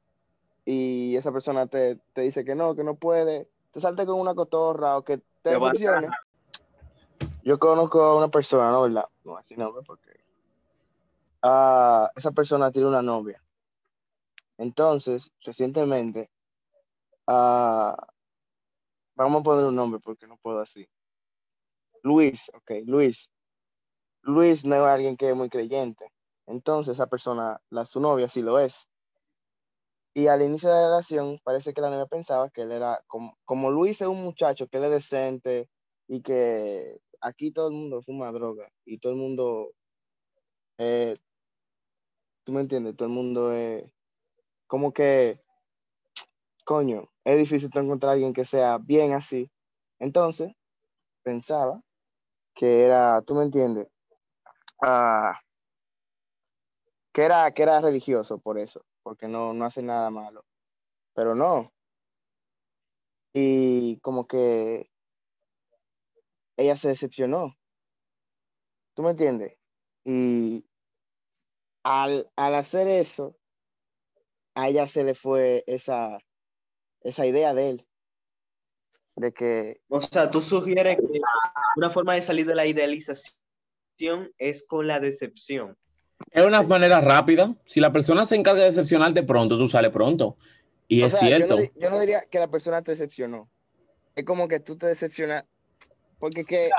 y 0.65 1.15
esa 1.15 1.31
persona 1.31 1.67
te, 1.67 1.99
te 2.13 2.21
dice 2.21 2.43
que 2.43 2.55
no, 2.55 2.73
que 2.73 2.83
no 2.83 2.95
puede. 2.95 3.47
Te 3.71 3.81
salte 3.81 4.07
con 4.07 4.19
una 4.19 4.33
cotorra 4.33 4.97
o 4.97 5.03
que 5.03 5.19
te 5.43 5.51
decepcione. 5.51 6.07
Yo 7.49 7.57
conozco 7.57 8.03
a 8.03 8.15
una 8.15 8.27
persona, 8.27 8.69
¿no? 8.69 8.83
¿Verdad? 8.83 9.09
No 9.23 9.35
así 9.35 9.55
nombre 9.55 9.81
porque 9.83 10.11
ah, 11.41 12.07
esa 12.15 12.29
persona 12.29 12.71
tiene 12.71 12.87
una 12.87 13.01
novia. 13.01 13.43
Entonces, 14.59 15.31
recientemente, 15.43 16.29
ah, 17.25 17.97
vamos 19.15 19.39
a 19.39 19.43
poner 19.43 19.65
un 19.65 19.75
nombre 19.75 19.99
porque 19.99 20.27
no 20.27 20.37
puedo 20.37 20.59
así. 20.59 20.87
Luis, 22.03 22.39
ok, 22.53 22.85
Luis. 22.85 23.31
Luis 24.21 24.63
no 24.63 24.75
es 24.75 24.81
alguien 24.83 25.17
que 25.17 25.31
es 25.31 25.35
muy 25.35 25.49
creyente. 25.49 26.05
Entonces, 26.45 26.93
esa 26.93 27.07
persona, 27.07 27.59
la, 27.71 27.83
su 27.83 27.99
novia, 27.99 28.29
sí 28.29 28.43
lo 28.43 28.59
es. 28.59 28.75
Y 30.13 30.27
al 30.27 30.43
inicio 30.43 30.69
de 30.69 30.75
la 30.75 30.87
relación, 30.89 31.39
parece 31.43 31.73
que 31.73 31.81
la 31.81 31.89
novia 31.89 32.05
pensaba 32.05 32.51
que 32.51 32.61
él 32.61 32.73
era, 32.73 33.03
como, 33.07 33.39
como 33.43 33.71
Luis 33.71 33.99
es 34.01 34.07
un 34.07 34.21
muchacho 34.21 34.67
que 34.67 34.77
él 34.77 34.83
es 34.83 34.91
decente 34.91 35.67
y 36.07 36.21
que 36.21 37.01
aquí 37.21 37.51
todo 37.51 37.67
el 37.67 37.73
mundo 37.73 38.01
fuma 38.01 38.31
droga 38.31 38.71
y 38.85 38.97
todo 38.99 39.13
el 39.13 39.19
mundo, 39.19 39.73
eh, 40.77 41.17
tú 42.43 42.51
me 42.51 42.61
entiendes, 42.61 42.95
todo 42.95 43.07
el 43.07 43.13
mundo 43.13 43.53
es 43.53 43.83
como 44.67 44.93
que, 44.93 45.41
coño, 46.65 47.09
es 47.23 47.37
difícil 47.37 47.69
encontrar 47.73 48.11
a 48.11 48.13
alguien 48.13 48.33
que 48.33 48.45
sea 48.45 48.77
bien 48.77 49.13
así. 49.13 49.49
Entonces, 49.99 50.53
pensaba 51.23 51.81
que 52.55 52.83
era, 52.83 53.21
tú 53.23 53.35
me 53.35 53.43
entiendes, 53.43 53.87
Ah, 54.81 55.41
que 57.13 57.23
era, 57.23 57.51
que 57.53 57.63
era 57.63 57.81
religioso 57.81 58.39
por 58.39 58.57
eso, 58.57 58.85
porque 59.03 59.27
no, 59.27 59.53
no 59.53 59.65
hace 59.65 59.81
nada 59.81 60.09
malo. 60.09 60.45
Pero 61.13 61.35
no. 61.35 61.73
Y 63.33 63.99
como 63.99 64.27
que 64.27 64.88
ella 66.59 66.75
se 66.75 66.89
decepcionó. 66.89 67.57
¿Tú 68.95 69.03
me 69.03 69.11
entiendes? 69.11 69.57
Y 70.03 70.65
al, 71.83 72.29
al 72.35 72.55
hacer 72.55 72.87
eso, 72.87 73.37
a 74.55 74.67
ella 74.67 74.87
se 74.87 75.03
le 75.03 75.15
fue 75.15 75.63
esa, 75.67 76.19
esa 77.01 77.25
idea 77.25 77.53
de 77.53 77.69
él. 77.69 77.87
De 79.15 79.33
que, 79.33 79.81
O 79.89 80.01
sea, 80.01 80.31
tú 80.31 80.41
sugieres 80.41 80.97
que 80.97 81.21
una 81.75 81.89
forma 81.89 82.15
de 82.15 82.21
salir 82.21 82.45
de 82.45 82.55
la 82.55 82.65
idealización 82.65 84.31
es 84.37 84.65
con 84.65 84.87
la 84.87 84.99
decepción. 84.99 85.77
Es 86.31 86.45
una 86.45 86.61
manera 86.63 87.01
rápida. 87.01 87.55
Si 87.65 87.79
la 87.79 87.91
persona 87.91 88.25
se 88.25 88.35
encarga 88.35 88.61
de 88.61 88.67
decepcionarte 88.67 89.23
pronto, 89.23 89.57
tú 89.57 89.67
sales 89.67 89.91
pronto. 89.91 90.37
Y 90.87 91.03
o 91.03 91.07
es 91.07 91.13
sea, 91.13 91.29
yo 91.29 91.39
no 91.39 91.45
cierto. 91.45 91.73
Yo 91.79 91.89
no, 91.89 91.99
diría 91.99 92.25
que 92.29 92.39
la 92.39 92.49
persona 92.49 92.81
te 92.81 92.91
decepcionó. 92.91 93.49
Es 94.15 94.25
como 94.25 94.47
que 94.47 94.59
tú 94.59 94.77
te 94.77 94.87
decepcionas. 94.87 95.45
Porque 96.19 96.43
que, 96.45 96.69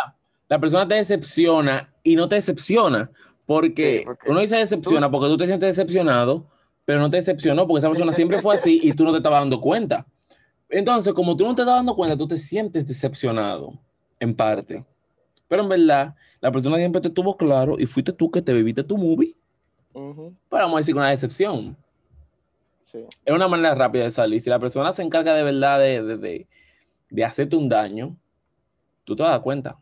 La 0.48 0.58
persona 0.58 0.86
te 0.86 0.94
decepciona 0.96 1.92
y 2.02 2.16
no 2.16 2.28
te 2.28 2.36
decepciona. 2.36 3.10
Porque, 3.46 3.98
Sí, 3.98 4.04
porque 4.04 4.30
uno 4.30 4.40
dice 4.40 4.56
decepciona 4.56 5.10
porque 5.10 5.26
tú 5.28 5.36
te 5.36 5.46
sientes 5.46 5.76
decepcionado, 5.76 6.46
pero 6.84 7.00
no 7.00 7.10
te 7.10 7.16
decepcionó 7.16 7.66
porque 7.66 7.78
esa 7.80 7.88
persona 7.88 8.12
siempre 8.12 8.40
fue 8.40 8.54
así 8.54 8.80
y 8.82 8.92
tú 8.92 9.04
no 9.04 9.10
te 9.12 9.18
estabas 9.18 9.40
dando 9.40 9.60
cuenta. 9.60 10.06
Entonces, 10.68 11.12
como 11.14 11.36
tú 11.36 11.44
no 11.44 11.54
te 11.54 11.62
estás 11.62 11.76
dando 11.76 11.96
cuenta, 11.96 12.16
tú 12.16 12.28
te 12.28 12.38
sientes 12.38 12.86
decepcionado, 12.86 13.80
en 14.20 14.36
parte. 14.36 14.84
Pero 15.48 15.62
en 15.64 15.68
verdad, 15.68 16.14
la 16.40 16.52
persona 16.52 16.76
siempre 16.76 17.00
te 17.00 17.10
tuvo 17.10 17.36
claro 17.36 17.76
y 17.78 17.86
fuiste 17.86 18.12
tú 18.12 18.30
que 18.30 18.40
te 18.40 18.52
viviste 18.52 18.84
tu 18.84 18.96
movie. 18.96 19.34
Ujú, 19.94 20.36
Pero 20.48 20.62
vamos 20.62 20.76
a 20.76 20.78
decir 20.80 20.94
que 20.94 20.98
una 21.00 21.10
decepción. 21.10 21.76
sí. 22.92 22.98
Es 23.24 23.34
una 23.34 23.48
manera 23.48 23.74
rápida 23.74 24.04
de 24.04 24.10
salir. 24.12 24.40
Si 24.40 24.48
la 24.50 24.60
persona 24.60 24.92
se 24.92 25.02
encarga 25.02 25.34
de 25.34 25.42
verdad 25.42 25.80
de, 25.80 26.02
de, 26.04 26.16
de- 26.18 26.48
de 27.10 27.24
hacerte 27.24 27.56
un 27.56 27.68
daño, 27.68 28.16
tú 29.04 29.16
te 29.16 29.22
vas 29.22 29.30
a 29.30 29.32
dar 29.34 29.42
cuenta. 29.42 29.78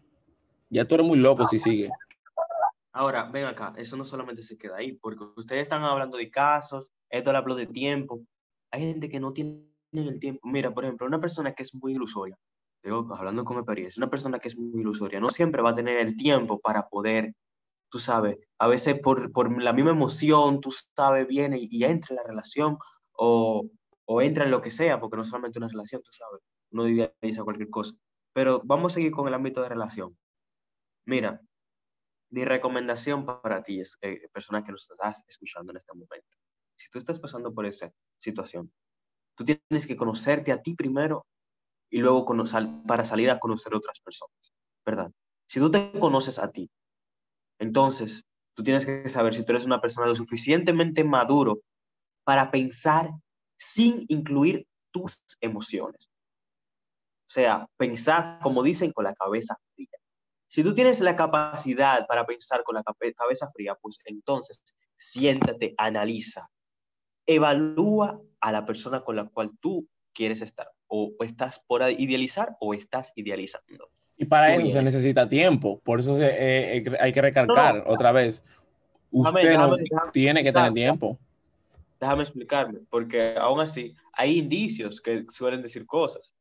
Ya 0.71 0.87
tú 0.87 0.95
eres 0.95 1.07
muy 1.07 1.19
loco 1.19 1.49
si 1.49 1.59
sigue. 1.59 1.91
Ahora, 2.93 3.25
ven 3.31 3.45
acá, 3.45 3.73
eso 3.77 3.97
no 3.97 4.05
solamente 4.05 4.43
se 4.43 4.59
queda 4.59 4.77
ahí, 4.77 4.93
porque 4.93 5.25
ustedes 5.37 5.63
están 5.63 5.83
hablando 5.83 6.19
de 6.19 6.31
casos, 6.31 6.91
esto 7.11 7.31
hablo 7.31 7.55
de 7.55 7.67
tiempo. 7.67 8.21
Hay 8.71 8.81
gente 8.81 9.09
que 9.09 9.21
no 9.21 9.33
tiene 9.33 9.63
el 9.93 10.19
tiempo. 10.19 10.47
Mira, 10.49 10.75
por 10.75 10.85
ejemplo, 10.85 11.07
una 11.07 11.21
persona 11.21 11.55
que 11.55 11.63
es 11.63 11.75
muy 11.75 11.93
ilusoria, 11.93 12.37
digo, 12.83 13.07
hablando 13.15 13.45
con 13.45 13.57
experiencia, 13.59 14.01
una 14.01 14.11
persona 14.11 14.39
que 14.39 14.49
es 14.49 14.59
muy 14.59 14.81
ilusoria, 14.81 15.21
no 15.21 15.31
siempre 15.31 15.63
va 15.63 15.71
a 15.71 15.75
tener 15.75 15.99
el 15.99 16.17
tiempo 16.17 16.59
para 16.59 16.89
poder, 16.89 17.35
tú 17.89 17.99
sabes, 17.99 18.37
a 18.59 18.67
veces 18.67 18.99
por, 19.01 19.31
por 19.33 19.63
la 19.63 19.73
misma 19.73 19.93
emoción, 19.93 20.61
tú 20.61 20.71
sabes, 20.97 21.27
viene 21.27 21.59
y, 21.59 21.69
y 21.71 21.85
entra 21.85 22.09
en 22.11 22.17
la 22.17 22.23
relación 22.25 22.79
o, 23.13 23.65
o 24.07 24.23
entra 24.23 24.45
en 24.45 24.51
lo 24.51 24.61
que 24.61 24.71
sea, 24.71 24.99
porque 24.99 25.17
no 25.17 25.25
solamente 25.25 25.59
una 25.59 25.69
relación, 25.69 26.03
tú 26.03 26.11
sabes, 26.11 26.43
uno 26.73 26.89
idealiza 26.89 27.45
cualquier 27.45 27.71
cosa. 27.71 27.95
Pero 28.39 28.63
vamos 28.65 28.93
a 28.93 28.95
seguir 28.95 29.11
con 29.11 29.27
el 29.27 29.35
ámbito 29.35 29.63
de 29.63 29.69
relación. 29.69 30.17
Mira, 31.07 31.41
mi 32.31 32.45
recomendación 32.45 33.27
para 33.27 33.65
ti 33.65 33.81
es, 33.81 33.99
eh, 34.01 34.29
persona 34.33 34.63
que 34.63 34.71
nos 34.71 34.89
estás 34.89 35.25
escuchando 35.27 35.73
en 35.73 35.79
este 35.79 35.93
momento, 35.93 36.37
si 36.77 36.89
tú 36.89 37.01
estás 37.01 37.19
pasando 37.19 37.53
por 37.53 37.67
esa 37.67 37.91
situación, 38.21 38.73
tú 39.37 39.45
tienes 39.45 39.89
que 39.89 39.97
conocerte 39.97 40.53
a 40.53 40.63
ti 40.63 40.77
primero 40.77 41.27
y 41.91 41.99
luego 41.99 42.25
cono- 42.25 42.47
sal- 42.47 42.85
para 42.87 43.05
salir 43.05 43.29
a 43.29 43.41
conocer 43.41 43.75
otras 43.75 43.99
personas, 43.99 44.53
¿verdad? 44.87 45.11
Si 45.49 45.59
tú 45.59 45.69
te 45.69 45.91
conoces 45.99 46.39
a 46.39 46.53
ti, 46.53 46.71
entonces 47.59 48.23
tú 48.55 48.63
tienes 48.63 48.87
que 48.87 49.09
saber 49.09 49.35
si 49.35 49.45
tú 49.45 49.51
eres 49.51 49.65
una 49.67 49.81
persona 49.81 50.07
lo 50.07 50.15
suficientemente 50.15 51.03
maduro 51.03 51.59
para 52.25 52.53
pensar 52.53 53.11
sin 53.59 54.05
incluir 54.09 54.65
tus 54.93 55.25
emociones. 55.41 56.09
O 57.29 57.31
sea, 57.31 57.69
pensar, 57.77 58.39
como 58.43 58.63
dicen, 58.63 58.91
con 58.93 59.05
la 59.05 59.15
cabeza 59.15 59.55
fría. 59.75 59.89
Si 60.47 60.63
tú 60.63 60.73
tienes 60.73 61.01
la 61.01 61.15
capacidad 61.15 62.07
para 62.07 62.25
pensar 62.25 62.63
con 62.65 62.75
la 62.77 62.83
cabe- 62.83 63.13
cabeza 63.15 63.51
fría, 63.53 63.75
pues 63.81 63.99
entonces 64.07 64.63
siéntate, 64.97 65.75
analiza, 65.77 66.49
evalúa 67.27 68.19
a 68.41 68.53
la 68.53 68.65
persona 68.65 69.03
con 69.03 69.17
la 69.17 69.25
cual 69.29 69.51
tú 69.61 69.87
quieres 70.15 70.41
estar. 70.41 70.71
O 70.87 71.13
estás 71.21 71.59
por 71.67 71.83
idealizar 71.91 72.57
o 72.61 72.73
estás 72.73 73.13
idealizando. 73.15 73.91
Y 74.17 74.25
para 74.25 74.55
eso 74.55 74.69
se 74.69 74.83
necesita 74.83 75.29
tiempo. 75.29 75.81
Por 75.85 76.01
eso 76.01 76.17
se- 76.17 76.27
eh, 76.27 76.79
eh, 76.79 76.97
hay 76.99 77.13
que 77.13 77.21
recalcar 77.21 77.85
otra 77.87 78.11
vez. 78.13 78.43
Usted 79.11 79.33
no 79.59 79.69
déjame- 79.77 79.83
déjame 79.83 80.13
tiene 80.13 80.43
que 80.43 80.53
tener 80.53 80.73
tiempo. 80.73 81.19
Déjame 82.01 82.23
explicarme, 82.23 82.81
porque 82.89 83.35
aún 83.39 83.61
así 83.61 83.95
hay 84.13 84.39
indicios 84.39 85.01
que 85.01 85.27
suelen 85.29 85.61
decir 85.63 85.85
cosas. 85.85 86.35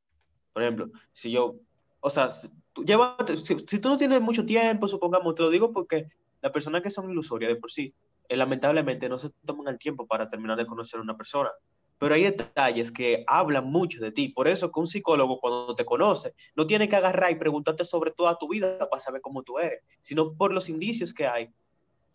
Por 0.58 0.64
ejemplo, 0.64 0.90
si 1.14 1.30
yo, 1.30 1.54
o 2.00 2.10
sea, 2.10 2.32
si 2.32 2.50
llévate- 2.78 3.38
si, 3.38 3.80
tú 3.80 3.90
no 3.90 3.96
tienes 3.96 4.20
mucho 4.22 4.44
tiempo, 4.44 4.88
supongamos, 4.88 5.36
te 5.36 5.44
lo 5.44 5.52
digo 5.52 5.72
porque 5.72 6.08
las 6.42 6.52
personas 6.52 6.82
que 6.82 6.90
son 6.90 7.12
ilusorias 7.12 7.50
de 7.50 7.58
por 7.58 7.70
sí, 7.70 7.94
eh, 8.28 8.36
lamentablemente 8.36 9.08
no 9.08 9.20
se 9.20 9.30
toman 9.46 9.68
el 9.68 9.78
tiempo 9.78 10.08
para 10.08 10.28
terminar 10.28 10.58
de 10.58 10.66
conocer 10.66 11.00
a 11.00 11.04
una 11.04 11.16
persona. 11.16 11.52
Pero 12.00 12.16
hay 12.16 12.24
detalles 12.24 12.92
que 12.92 13.24
hablan 13.28 13.66
mucho 13.66 14.02
de 14.02 14.12
ti. 14.12 14.30
Por 14.30 14.48
eso 14.48 14.72
que 14.72 14.80
un 14.80 14.88
psicólogo 14.88 15.40
cuando 15.40 15.76
te 15.76 15.86
conoce 15.86 16.34
no 16.56 16.66
tiene 16.66 16.90
que 16.90 16.96
agarrar 16.96 17.30
y 17.30 17.36
preguntarte 17.36 17.86
sobre 17.86 18.10
toda 18.10 18.36
tu 18.40 18.50
vida 18.50 18.80
para 18.90 19.00
saber 19.00 19.22
cómo 19.22 19.44
tú 19.44 19.60
eres, 19.60 19.84
sino 20.02 20.34
por 20.34 20.52
los 20.52 20.70
indicios 20.70 21.14
que 21.14 21.28
hay, 21.28 21.52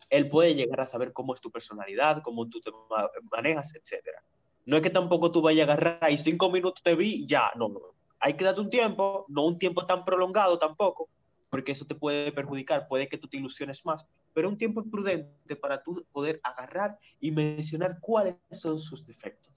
él 0.09 0.27
puede 0.27 0.53
llegar 0.53 0.81
a 0.81 0.87
saber 0.87 1.13
cómo 1.13 1.33
es 1.33 1.39
tu 1.39 1.49
personalidad, 1.49 2.21
cómo 2.21 2.49
tú 2.49 2.59
te 2.59 2.71
ma- 2.89 3.09
manejas, 3.31 3.73
etcétera. 3.73 4.21
No 4.65 4.75
es 4.75 4.83
que 4.83 4.89
tampoco 4.89 5.31
tú 5.31 5.41
vayas 5.41 5.69
a 5.69 5.73
agarrar 5.75 6.11
y 6.11 6.17
cinco 6.17 6.49
minutos 6.51 6.83
te 6.83 6.93
vi 6.93 7.23
y 7.23 7.25
ya, 7.25 7.53
no, 7.55 7.69
no. 7.69 7.92
Hay 8.25 8.35
que 8.35 8.45
darte 8.45 8.61
un 8.61 8.69
tiempo, 8.69 9.25
no 9.27 9.45
un 9.45 9.59
tiempo 9.59 9.85
tan 9.85 10.05
prolongado 10.05 10.57
tampoco, 10.57 11.09
porque 11.49 11.73
eso 11.73 11.85
te 11.85 11.93
puede 11.93 12.31
perjudicar, 12.31 12.87
puede 12.87 13.09
que 13.09 13.17
tú 13.17 13.27
te 13.27 13.35
ilusiones 13.35 13.85
más, 13.85 14.07
pero 14.33 14.47
un 14.47 14.57
tiempo 14.57 14.81
prudente 14.89 15.57
para 15.57 15.83
tú 15.83 16.05
poder 16.13 16.39
agarrar 16.41 16.97
y 17.19 17.31
mencionar 17.31 17.99
cuáles 17.99 18.37
son 18.49 18.79
sus 18.79 19.05
defectos, 19.05 19.53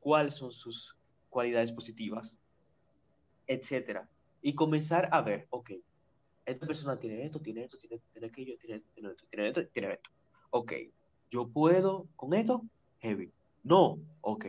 cuáles 0.00 0.34
son 0.34 0.50
sus 0.50 0.96
cualidades 1.28 1.70
positivas, 1.70 2.36
etcétera. 3.46 4.08
Y 4.42 4.56
comenzar 4.56 5.08
a 5.12 5.22
ver, 5.22 5.46
ok, 5.50 5.70
esta 6.46 6.66
persona 6.66 6.98
tiene 6.98 7.24
esto, 7.24 7.38
tiene 7.38 7.62
esto, 7.62 7.78
tiene, 7.78 8.00
tiene 8.12 8.26
aquello, 8.26 8.58
tiene, 8.58 8.82
tiene 8.92 9.10
esto, 9.10 9.24
tiene 9.30 9.48
esto, 9.50 9.66
tiene 9.68 9.92
esto. 9.92 10.10
Ok, 10.50 10.72
yo 11.30 11.46
puedo 11.46 12.08
con 12.16 12.34
esto, 12.34 12.64
heavy. 12.98 13.32
No, 13.62 14.00
ok, 14.20 14.46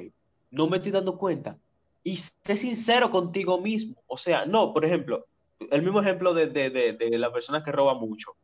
no 0.50 0.68
me 0.68 0.78
estoy 0.78 0.92
dando 0.92 1.16
cuenta. 1.16 1.60
Y 2.06 2.18
sé 2.18 2.56
sincero 2.56 3.10
contigo 3.10 3.60
mismo. 3.60 3.96
O 4.06 4.18
sea, 4.18 4.46
no, 4.46 4.72
por 4.74 4.86
ejemplo, 4.86 5.26
el 5.72 5.82
mismo 5.82 6.00
ejemplo 6.00 6.36
de, 6.36 6.46
de, 6.46 6.70
de, 6.70 6.94
de 6.94 7.18
la 7.18 7.34
persona 7.34 7.64
que 7.64 7.72
roba 7.72 7.96
mucho. 7.96 8.36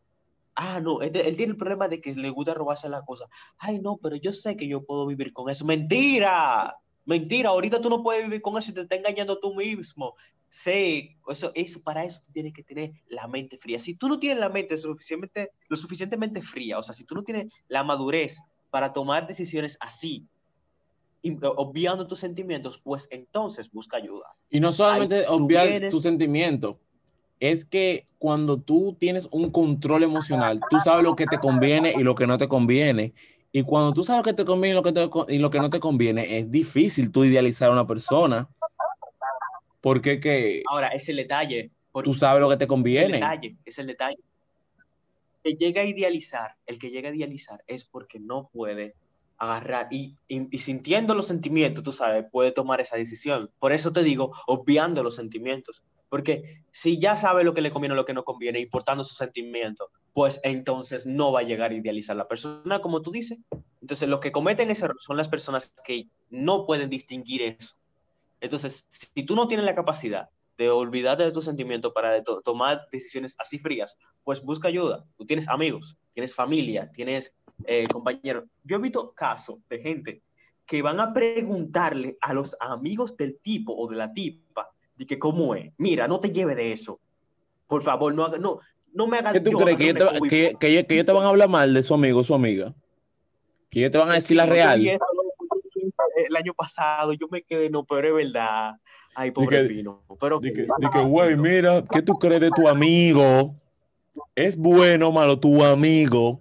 Ah, 0.56 0.80
no, 0.80 1.02
este- 1.04 1.30
él 1.30 1.38
tiene 1.38 1.52
el 1.52 1.58
problema 1.58 1.88
de 1.88 2.02
que 2.02 2.16
le 2.16 2.32
gusta 2.32 2.56
robarse 2.56 2.90
las 2.90 3.04
cosas. 3.06 3.30
Ay, 3.60 3.78
no, 3.80 3.98
pero 3.98 4.16
yo 4.16 4.34
sé 4.34 4.58
que 4.58 4.68
yo 4.68 4.84
puedo 4.84 5.06
vivir 5.06 5.32
con 5.32 5.48
eso. 5.48 5.64
Mentira, 5.64 6.76
mentira, 7.06 7.50
ahorita 7.52 7.80
tú 7.80 7.90
no 7.92 8.02
puedes 8.02 8.24
vivir 8.24 8.42
con 8.42 8.58
eso 8.58 8.72
y 8.72 8.74
te 8.74 8.82
está 8.82 8.96
engañando 8.96 9.40
tú 9.40 9.54
mismo. 9.54 10.16
Sí, 10.50 11.16
eso, 11.30 11.52
eso, 11.54 11.84
para 11.84 12.04
eso 12.04 12.20
tú 12.26 12.34
tienes 12.34 12.54
que 12.54 12.64
tener 12.64 12.94
la 13.10 13.28
mente 13.28 13.60
fría. 13.60 13.80
Si 13.80 13.94
tú 13.94 14.08
no 14.08 14.18
tienes 14.18 14.40
la 14.40 14.50
mente 14.50 14.76
suficientemente, 14.76 15.52
lo 15.70 15.78
suficientemente 15.78 16.42
fría, 16.42 16.80
o 16.80 16.84
sea, 16.84 16.96
si 16.96 17.06
tú 17.06 17.14
no 17.14 17.24
tienes 17.24 17.46
la 17.68 17.84
madurez 17.84 18.40
para 18.72 18.92
tomar 18.92 19.28
decisiones 19.28 19.78
así, 19.80 20.28
obviando 21.56 22.08
tus 22.08 22.20
sentimientos, 22.20 22.80
pues 22.80 23.08
entonces 23.12 23.72
busca 23.72 23.98
ayuda. 23.98 24.28
Y 24.50 24.60
no 24.60 24.72
solamente 24.72 25.18
Ahí 25.20 25.26
obviar 25.28 25.68
vienes- 25.68 25.92
tus 25.92 26.04
sentimientos, 26.04 26.78
es 27.40 27.66
que 27.66 28.08
cuando 28.20 28.58
tú 28.58 28.96
tienes 29.00 29.28
un 29.32 29.50
control 29.52 30.04
emocional, 30.04 30.62
tú 30.70 30.80
sabes 30.80 31.04
lo 31.04 31.16
que 31.16 31.26
te 31.28 31.38
conviene 31.40 31.94
y 31.96 32.04
lo 32.04 32.16
que 32.16 32.28
no 32.28 32.38
te 32.38 32.48
conviene. 32.48 33.14
Y 33.52 33.64
cuando 33.64 33.94
tú 33.94 34.04
sabes 34.04 34.20
lo 34.20 34.24
que 34.24 34.34
te 34.34 34.46
conviene 34.46 34.74
y 34.74 34.76
lo 34.76 34.84
que, 34.84 34.92
te- 34.94 35.34
y 35.36 35.40
lo 35.40 35.50
que 35.50 35.60
no 35.60 35.70
te 35.70 35.80
conviene, 35.80 36.38
es 36.38 36.50
difícil 36.52 37.12
tú 37.12 37.26
idealizar 37.26 37.70
a 37.70 37.74
una 37.74 37.86
persona. 37.88 38.48
Porque 39.82 40.20
que 40.20 40.64
Ahora, 40.70 40.90
es 40.90 41.10
el 41.10 41.18
detalle. 41.18 41.72
porque 41.92 42.10
tú 42.10 42.14
sabes 42.16 42.40
lo 42.42 42.50
que 42.50 42.58
te 42.58 42.64
es 42.64 42.68
el 42.68 42.70
conviene. 42.70 43.14
detalle, 43.14 43.56
es 43.66 43.80
el 43.80 43.88
detalle. 43.88 44.18
El 45.44 45.58
que 45.58 45.66
llega 45.66 45.82
a 45.82 45.86
idealizar, 45.86 46.56
el 46.68 46.78
que 46.78 46.92
llega 46.92 47.10
a 47.10 47.16
idealizar 47.16 47.64
es 47.68 47.84
porque 47.84 48.20
no 48.20 48.50
puede 48.54 48.94
agarrar 49.42 49.88
y, 49.90 50.16
sintiendo 50.60 51.16
los 51.16 51.26
sentimientos, 51.26 51.84
tú 51.84 51.92
sabes, 51.92 52.26
puede 52.32 52.52
tomar 52.52 52.80
esa 52.80 52.96
decisión. 52.96 53.50
Por 53.58 53.72
eso 53.72 53.92
te 53.92 54.04
digo, 54.04 54.34
obviando 54.46 55.02
los 55.02 55.16
sentimientos. 55.16 55.84
Porque 56.10 56.62
si 56.72 57.00
ya 57.00 57.18
sabe 57.18 57.44
lo 57.44 57.56
que 57.56 57.62
le 57.62 57.72
conviene 57.72 57.94
o 57.94 57.96
lo 57.96 58.06
que 58.06 58.14
no 58.14 58.24
conviene, 58.24 58.60
importando 58.60 59.04
sus 59.04 59.18
sentimientos, 59.18 59.90
pues 60.14 60.40
entonces 60.44 61.08
no 61.08 61.32
va 61.32 61.40
a 61.40 61.44
llegar 61.44 61.72
a 61.72 61.74
idealizar 61.74 62.16
la 62.16 62.28
persona, 62.28 62.82
como 62.82 63.02
tú 63.02 63.12
dices. 63.12 63.40
Entonces, 63.82 64.08
los 64.08 64.20
que 64.20 64.32
cometen 64.32 64.70
ese 64.70 64.86
error 64.86 65.02
son 65.02 65.18
las 65.18 65.28
personas 65.28 65.74
que 65.86 66.08
no 66.30 66.68
pueden 66.68 66.92
distinguir 66.92 67.42
eso. 67.42 67.74
Entonces, 68.42 68.86
si 68.90 69.24
tú 69.24 69.36
no 69.36 69.48
tienes 69.48 69.66
la 69.66 69.74
capacidad 69.74 70.30
de 70.56 70.70
olvidarte 70.70 71.24
de 71.24 71.32
tus 71.32 71.46
sentimientos 71.46 71.94
para 71.94 72.24
tomar 72.44 72.88
decisiones 72.92 73.36
así 73.40 73.58
frías, 73.58 73.98
pues 74.24 74.44
busca 74.44 74.68
ayuda. 74.68 75.04
Tú 75.18 75.26
tienes 75.26 75.48
amigos, 75.48 75.98
tienes 76.14 76.36
familia, 76.36 76.92
tienes 76.92 77.34
eh, 77.66 77.88
compañeros. 77.88 78.46
Yo 78.64 78.78
he 78.78 78.80
visto 78.80 79.12
casos 79.14 79.58
de 79.70 79.80
gente 79.80 80.22
que 80.66 80.82
van 80.82 81.00
a 81.00 81.14
preguntarle 81.14 82.18
a 82.22 82.34
los 82.34 82.56
amigos 82.60 83.16
del 83.18 83.38
tipo 83.40 83.74
o 83.76 83.90
de 83.90 83.98
la 83.98 84.14
tipa 84.14 84.70
de 84.96 85.06
que 85.06 85.20
cómo 85.20 85.56
es. 85.56 85.74
Mira, 85.78 86.08
no 86.08 86.20
te 86.20 86.30
lleve 86.32 86.56
de 86.56 86.72
eso. 86.72 87.00
Por 87.68 87.82
favor, 87.84 88.14
no 88.14 88.24
haga, 88.26 88.38
no. 88.38 88.60
no 88.94 89.08
me 89.08 89.18
hagas 89.18 89.34
¿Qué 89.34 89.40
tú 89.42 89.58
crees? 89.58 89.78
¿Que 89.78 89.94
te, 89.94 90.00
que, 90.30 90.56
que, 90.60 90.68
ellos- 90.68 90.86
que 90.88 90.94
ellos 90.94 91.06
te 91.06 91.12
van 91.12 91.24
a 91.26 91.30
hablar 91.30 91.50
mal 91.50 91.74
de 91.74 91.84
su 91.84 91.94
amigo 91.94 92.20
o 92.20 92.24
su 92.24 92.34
amiga? 92.34 92.74
¿Que 93.70 93.80
ellos 93.80 93.92
te 93.92 93.98
van 93.98 94.12
a 94.12 94.14
decir 94.16 94.38
la 94.38 94.46
real? 94.46 94.82
El 94.82 96.36
año 96.36 96.54
pasado 96.54 97.14
yo 97.14 97.28
me 97.30 97.42
quedé, 97.42 97.70
no, 97.70 97.84
pero 97.86 98.08
es 98.20 98.26
verdad. 98.26 98.76
Ay, 99.16 99.32
pobre 99.32 99.64
que- 99.64 99.68
Pino. 99.74 100.04
Pero 100.20 100.40
que, 100.40 101.02
güey, 101.06 101.36
mira, 101.36 101.84
¿qué 101.92 102.02
tú 102.02 102.14
crees 102.18 102.42
de 102.42 102.52
tu 102.52 102.68
amigo? 102.68 103.56
¿Es 104.36 104.58
bueno 104.58 105.10
o 105.10 105.12
malo 105.12 105.40
tu 105.40 105.64
amigo? 105.64 106.40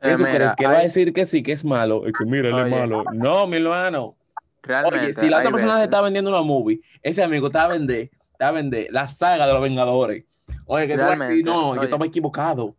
¿Qué 0.00 0.10
Eh, 0.10 0.16
tú 0.16 0.24
mira, 0.24 0.54
¿Que 0.56 0.64
él 0.64 0.70
va 0.70 0.78
a 0.78 0.82
decir 0.82 1.12
que 1.12 1.24
sí, 1.24 1.42
que 1.42 1.52
es 1.52 1.64
malo? 1.64 2.06
Es 2.06 2.12
que 2.12 2.24
mira, 2.24 2.50
él 2.50 2.58
es 2.58 2.70
malo. 2.70 3.04
No, 3.12 3.46
mi 3.46 3.56
hermano. 3.56 4.16
realmente 4.62 5.06
Oye, 5.06 5.14
si 5.14 5.28
la 5.28 5.38
otra 5.38 5.50
persona 5.50 5.78
se 5.78 5.84
está 5.84 5.98
veces- 5.98 6.04
vendiendo 6.04 6.30
una 6.30 6.42
movie, 6.42 6.80
ese 7.02 7.22
amigo 7.22 7.46
está 7.46 7.64
a 7.64 7.68
vender, 7.68 8.10
está 8.32 8.48
a 8.48 8.52
vender 8.52 8.88
la 8.90 9.08
saga 9.08 9.46
de 9.46 9.52
los 9.52 9.62
Vengadores. 9.62 10.24
Oye, 10.66 10.86
que 10.86 10.94
tú 10.94 11.00
Realmente, 11.00 11.42
no, 11.42 11.74
yo 11.76 11.82
estaba 11.82 12.04
equivocado. 12.06 12.76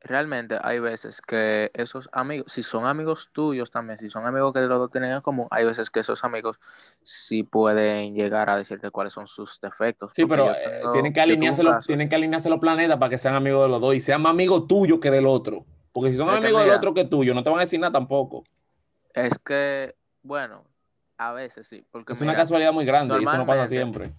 realmente 0.00 0.56
hay 0.62 0.78
veces 0.78 1.20
que 1.20 1.70
esos 1.74 2.08
amigos, 2.12 2.52
si 2.52 2.62
son 2.62 2.86
amigos 2.86 3.30
tuyos 3.32 3.72
también, 3.72 3.98
si 3.98 4.08
son 4.08 4.24
amigos 4.24 4.52
que 4.52 4.60
los 4.60 4.78
dos 4.78 4.90
tienen 4.92 5.10
en 5.10 5.20
común, 5.20 5.48
hay 5.50 5.64
veces 5.64 5.90
que 5.90 5.98
esos 6.00 6.22
amigos 6.22 6.60
sí 7.02 7.42
pueden 7.42 8.14
llegar 8.14 8.48
a 8.48 8.56
decirte 8.56 8.90
cuáles 8.92 9.12
son 9.12 9.26
sus 9.26 9.60
defectos. 9.60 10.12
Sí, 10.14 10.24
pero 10.26 10.52
eh, 10.52 10.82
tienen 10.92 11.12
que 11.12 11.20
alinearse 11.20 11.64
los, 11.64 11.84
tienen 11.84 12.08
que 12.08 12.14
alinearse 12.14 12.48
los 12.48 12.60
planetas 12.60 12.98
para 12.98 13.10
que 13.10 13.18
sean 13.18 13.34
amigos 13.34 13.64
de 13.64 13.68
los 13.70 13.80
dos 13.80 13.94
y 13.94 14.00
sean 14.00 14.22
más 14.22 14.30
amigos 14.30 14.68
tuyos 14.68 15.00
que 15.00 15.10
del 15.10 15.26
otro. 15.26 15.64
Porque 15.96 16.10
si 16.12 16.18
son 16.18 16.28
Es 16.28 16.36
amigos 16.36 16.62
del 16.62 16.74
otro 16.74 16.92
que 16.92 17.04
tuyo, 17.06 17.32
no 17.32 17.42
te 17.42 17.48
van 17.48 17.58
a 17.58 17.62
decir 17.62 17.80
nada 17.80 17.90
tampoco. 17.92 18.44
Es 19.14 19.38
que, 19.38 19.94
bueno, 20.22 20.62
a 21.16 21.32
veces 21.32 21.66
sí, 21.66 21.86
porque 21.90 22.12
Es 22.12 22.20
una 22.20 22.34
casualidad 22.34 22.70
muy 22.70 22.84
grande 22.84 23.18
y 23.18 23.22
eso 23.24 23.38
no 23.38 23.46
pasa 23.46 23.66
siempre. 23.66 24.12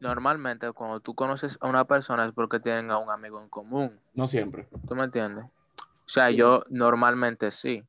normalmente 0.00 0.72
cuando 0.72 0.98
tú 0.98 1.14
conoces 1.14 1.56
a 1.60 1.68
una 1.68 1.84
persona 1.84 2.24
es 2.26 2.32
porque 2.32 2.58
tienen 2.58 2.90
a 2.90 2.98
un 2.98 3.10
amigo 3.10 3.40
en 3.40 3.48
común. 3.48 3.96
No 4.12 4.26
siempre. 4.26 4.66
¿Tú 4.88 4.96
me 4.96 5.04
entiendes? 5.04 5.44
O 5.44 6.08
sea, 6.08 6.30
Sí. 6.30 6.34
yo 6.36 6.64
normalmente 6.68 7.52
sí, 7.52 7.84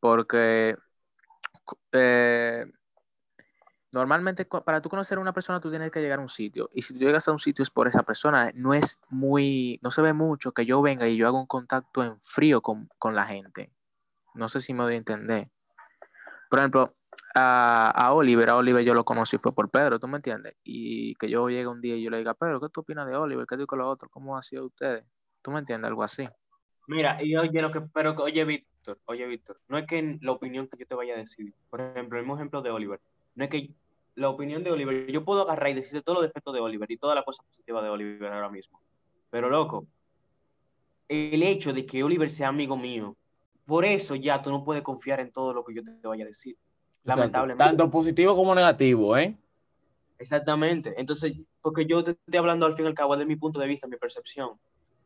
porque 0.00 0.76
eh, 1.92 2.66
normalmente 3.96 4.44
para 4.44 4.80
tú 4.80 4.88
conocer 4.88 5.18
a 5.18 5.20
una 5.20 5.32
persona 5.32 5.60
tú 5.60 5.70
tienes 5.70 5.90
que 5.90 6.00
llegar 6.00 6.18
a 6.18 6.22
un 6.22 6.28
sitio 6.28 6.68
y 6.74 6.82
si 6.82 6.94
tú 6.94 7.00
llegas 7.00 7.26
a 7.28 7.32
un 7.32 7.38
sitio 7.38 7.62
es 7.62 7.70
por 7.70 7.88
esa 7.88 8.02
persona, 8.02 8.52
no 8.54 8.74
es 8.74 8.98
muy, 9.08 9.80
no 9.82 9.90
se 9.90 10.02
ve 10.02 10.12
mucho 10.12 10.52
que 10.52 10.66
yo 10.66 10.82
venga 10.82 11.08
y 11.08 11.16
yo 11.16 11.26
haga 11.26 11.38
un 11.38 11.46
contacto 11.46 12.04
en 12.04 12.20
frío 12.20 12.60
con, 12.60 12.88
con 12.98 13.14
la 13.14 13.24
gente. 13.24 13.72
No 14.34 14.48
sé 14.48 14.60
si 14.60 14.74
me 14.74 14.82
doy 14.82 14.94
a 14.94 14.98
entender. 14.98 15.48
Por 16.50 16.58
ejemplo, 16.58 16.94
a, 17.34 17.90
a 17.90 18.12
Oliver, 18.12 18.50
a 18.50 18.56
Oliver 18.56 18.84
yo 18.84 18.92
lo 18.92 19.04
conocí 19.04 19.38
fue 19.38 19.54
por 19.54 19.70
Pedro, 19.70 19.98
¿tú 19.98 20.08
me 20.08 20.16
entiendes? 20.16 20.56
Y 20.62 21.14
que 21.14 21.30
yo 21.30 21.48
llegue 21.48 21.66
un 21.66 21.80
día 21.80 21.96
y 21.96 22.02
yo 22.02 22.10
le 22.10 22.18
diga, 22.18 22.34
Pedro, 22.34 22.60
¿qué 22.60 22.68
tú 22.68 22.82
opinas 22.82 23.06
de 23.06 23.16
Oliver? 23.16 23.46
¿Qué 23.48 23.56
digo 23.56 23.76
lo 23.76 23.88
otro? 23.88 24.08
¿Cómo 24.10 24.36
ha 24.36 24.42
sido 24.42 24.66
ustedes? 24.66 25.04
¿Tú 25.42 25.50
me 25.50 25.60
entiendes? 25.60 25.88
Algo 25.88 26.02
así. 26.02 26.28
Mira, 26.86 27.16
y 27.22 27.36
oye, 27.36 27.60
lo 27.60 27.70
que, 27.70 27.80
pero 27.80 28.14
oye, 28.14 28.44
Víctor, 28.44 28.98
oye, 29.06 29.26
Víctor, 29.26 29.58
no 29.68 29.78
es 29.78 29.86
que 29.86 30.18
la 30.20 30.32
opinión 30.32 30.68
que 30.68 30.76
yo 30.76 30.86
te 30.86 30.94
vaya 30.94 31.14
a 31.14 31.18
decir, 31.18 31.52
por 31.68 31.80
ejemplo, 31.80 32.18
el 32.18 32.24
mismo 32.24 32.36
ejemplo 32.36 32.62
de 32.62 32.70
Oliver, 32.70 33.00
no 33.34 33.44
es 33.44 33.50
que 33.50 33.70
la 34.16 34.30
opinión 34.30 34.64
de 34.64 34.72
Oliver, 34.72 35.10
yo 35.10 35.24
puedo 35.24 35.42
agarrar 35.42 35.70
y 35.70 35.74
decirte 35.74 36.02
todos 36.02 36.18
los 36.18 36.26
defectos 36.26 36.52
de 36.52 36.60
Oliver 36.60 36.90
y 36.90 36.96
toda 36.96 37.14
la 37.14 37.22
cosa 37.22 37.42
positiva 37.44 37.82
de 37.82 37.90
Oliver 37.90 38.32
ahora 38.32 38.48
mismo, 38.48 38.80
pero 39.30 39.48
loco, 39.48 39.86
el 41.08 41.42
hecho 41.42 41.72
de 41.72 41.86
que 41.86 42.02
Oliver 42.02 42.30
sea 42.30 42.48
amigo 42.48 42.76
mío, 42.76 43.16
por 43.66 43.84
eso 43.84 44.14
ya 44.14 44.42
tú 44.42 44.50
no 44.50 44.64
puedes 44.64 44.82
confiar 44.82 45.20
en 45.20 45.30
todo 45.30 45.52
lo 45.52 45.64
que 45.64 45.74
yo 45.74 45.82
te 45.84 46.06
vaya 46.06 46.24
a 46.24 46.28
decir, 46.28 46.56
Exacto. 47.02 47.20
lamentablemente. 47.20 47.64
Tanto 47.64 47.90
positivo 47.90 48.34
como 48.34 48.54
negativo, 48.54 49.16
¿eh? 49.16 49.36
Exactamente. 50.18 50.94
Entonces, 50.96 51.34
porque 51.60 51.84
yo 51.84 52.02
te 52.02 52.12
estoy 52.12 52.38
hablando 52.38 52.64
al 52.64 52.74
fin 52.74 52.86
y 52.86 52.88
al 52.88 52.94
cabo 52.94 53.16
de 53.16 53.26
mi 53.26 53.36
punto 53.36 53.60
de 53.60 53.66
vista, 53.66 53.86
mi 53.86 53.96
percepción. 53.96 54.52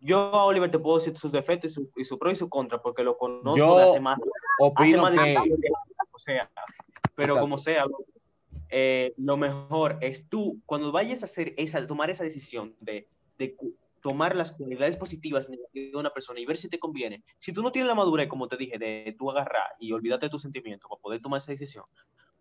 Yo 0.01 0.19
a 0.19 0.45
Oliver 0.45 0.71
te 0.71 0.79
puedo 0.79 0.99
decir 0.99 1.17
sus 1.19 1.33
defectos 1.33 1.73
y 1.73 1.75
su, 1.75 1.91
y 1.97 2.05
su 2.05 2.19
pro 2.19 2.31
y 2.31 2.37
su 2.37 2.49
contra, 2.49 2.81
porque 2.81 3.03
lo 3.03 3.19
conozco 3.19 3.57
Yo 3.57 3.77
de 3.77 3.85
hace 3.85 4.01
más, 4.01 4.17
hace 4.17 4.27
Opino 4.61 5.03
más 5.03 5.13
de 5.13 5.19
que 5.19 5.25
10 5.25 5.37
años. 5.37 5.59
O 6.13 6.19
sea, 6.19 6.51
pero 7.15 7.33
Exacto. 7.35 7.41
como 7.41 7.59
sea, 7.59 7.85
eh, 8.71 9.15
lo 9.17 9.37
mejor 9.37 9.99
es 10.01 10.29
tú, 10.29 10.61
cuando 10.67 10.93
vayas 10.93 11.23
a 11.23 11.27
hacer 11.27 11.55
esa, 11.57 11.87
tomar 11.87 12.11
esa 12.11 12.25
decisión 12.25 12.75
de, 12.81 13.09
de 13.39 13.57
tomar 14.01 14.35
las 14.35 14.53
cualidades 14.53 14.97
positivas 14.97 15.51
de 15.73 15.93
una 15.95 16.11
persona 16.11 16.41
y 16.41 16.47
ver 16.47 16.57
si 16.57 16.69
te 16.69 16.79
conviene. 16.79 17.23
Si 17.39 17.53
tú 17.53 17.63
no 17.63 17.73
tienes 17.73 17.89
la 17.89 17.95
madurez, 17.95 18.29
como 18.29 18.49
te 18.49 18.57
dije, 18.57 18.79
de 18.79 19.15
tú 19.19 19.31
agarrar 19.31 19.75
y 19.79 19.93
olvidarte 19.93 20.27
de 20.27 20.31
tus 20.31 20.43
sentimientos 20.43 20.89
para 20.89 21.01
poder 21.01 21.21
tomar 21.21 21.39
esa 21.39 21.53
decisión, 21.53 21.85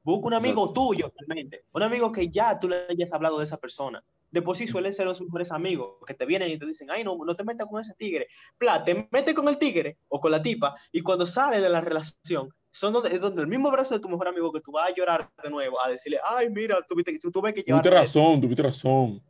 busca 0.03 0.27
un 0.27 0.33
amigo 0.33 0.71
tuyo 0.73 1.11
realmente, 1.17 1.65
un 1.71 1.83
amigo 1.83 2.11
que 2.11 2.29
ya 2.29 2.59
tú 2.59 2.69
le 2.69 2.85
hayas 2.89 3.13
hablado 3.13 3.37
de 3.37 3.43
esa 3.43 3.57
persona. 3.57 4.03
De 4.31 4.41
por 4.43 4.55
sí 4.55 4.67
suelen 4.67 4.93
ser 4.93 5.07
los 5.07 5.21
mejores 5.21 5.51
amigos 5.51 5.97
que 6.05 6.13
te 6.13 6.25
vienen 6.25 6.51
y 6.51 6.59
te 6.59 6.65
dicen, 6.65 6.91
ay, 6.91 7.03
no, 7.03 7.17
no 7.25 7.35
te 7.35 7.43
metas 7.43 7.67
con 7.67 7.81
ese 7.81 7.95
tigre. 7.95 8.27
Pla, 8.57 8.83
te 8.83 9.07
metes 9.11 9.33
con 9.33 9.47
el 9.47 9.57
tigre 9.57 9.97
o 10.07 10.19
con 10.19 10.31
la 10.31 10.41
tipa 10.41 10.75
y 10.91 11.01
cuando 11.01 11.25
sale 11.25 11.59
de 11.59 11.69
la 11.69 11.81
relación, 11.81 12.49
son 12.71 12.93
donde, 12.93 13.09
es 13.09 13.19
donde 13.19 13.41
el 13.41 13.47
mismo 13.47 13.71
brazo 13.71 13.95
de 13.95 13.99
tu 13.99 14.09
mejor 14.09 14.27
amigo 14.27 14.51
que 14.51 14.61
tú 14.61 14.71
vas 14.71 14.89
a 14.91 14.95
llorar 14.95 15.29
de 15.43 15.49
nuevo, 15.49 15.77
a 15.83 15.89
decirle, 15.89 16.19
ay, 16.23 16.49
mira, 16.49 16.77
tú, 16.87 16.95
viste- 16.95 17.17
tú 17.19 17.31
tuve 17.31 17.53
que 17.53 17.61
llevar. 17.61 17.81
Tuviste 17.81 17.97
razón, 17.99 18.41
tuviste 18.41 18.63
razón. 18.63 19.21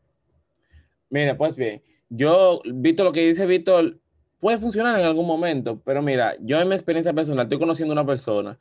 Mira, 1.09 1.35
pues 1.37 1.55
bien, 1.55 1.81
yo, 2.09 2.61
Víctor, 2.65 3.05
lo 3.07 3.11
que 3.11 3.25
dice 3.27 3.45
Víctor 3.45 3.99
puede 4.39 4.57
funcionar 4.57 4.99
en 4.99 5.05
algún 5.05 5.25
momento, 5.25 5.81
pero 5.83 6.01
mira, 6.01 6.35
yo 6.39 6.59
en 6.59 6.67
mi 6.67 6.75
experiencia 6.75 7.13
personal 7.13 7.45
estoy 7.45 7.59
conociendo 7.59 7.93
a 7.93 7.95
una 8.01 8.05
persona 8.05 8.57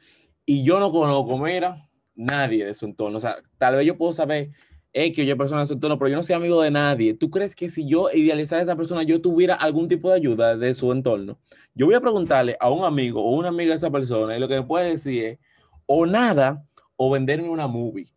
y 0.46 0.64
yo 0.64 0.80
no 0.80 0.90
conozco, 0.90 1.36
mira, 1.38 1.88
nadie 2.14 2.64
de 2.64 2.74
su 2.74 2.86
entorno. 2.86 3.18
O 3.18 3.20
sea, 3.20 3.38
tal 3.58 3.76
vez 3.76 3.86
yo 3.86 3.96
puedo 3.98 4.12
saber 4.12 4.50
X 4.92 5.18
o 5.18 5.22
Y 5.22 5.34
persona 5.34 5.60
de 5.60 5.66
su 5.66 5.74
entorno, 5.74 5.98
pero 5.98 6.08
yo 6.10 6.16
no 6.16 6.22
soy 6.22 6.36
amigo 6.36 6.62
de 6.62 6.70
nadie. 6.70 7.14
¿Tú 7.14 7.30
crees 7.30 7.54
que 7.54 7.68
si 7.68 7.86
yo 7.86 8.10
idealizara 8.10 8.60
a 8.60 8.62
esa 8.62 8.76
persona, 8.76 9.02
yo 9.02 9.20
tuviera 9.20 9.54
algún 9.54 9.88
tipo 9.88 10.10
de 10.10 10.16
ayuda 10.16 10.56
de 10.56 10.74
su 10.74 10.90
entorno? 10.92 11.38
Yo 11.74 11.86
voy 11.86 11.94
a 11.94 12.00
preguntarle 12.00 12.56
a 12.60 12.70
un 12.70 12.84
amigo 12.84 13.22
o 13.22 13.36
una 13.36 13.48
amiga 13.48 13.70
de 13.70 13.76
esa 13.76 13.90
persona 13.90 14.36
y 14.36 14.40
lo 14.40 14.48
que 14.48 14.56
me 14.56 14.62
puede 14.62 14.90
decir 14.90 15.24
es 15.24 15.38
o 15.86 16.06
nada 16.06 16.64
o 16.96 17.10
venderme 17.10 17.48
una 17.48 17.66
movie. 17.66 18.08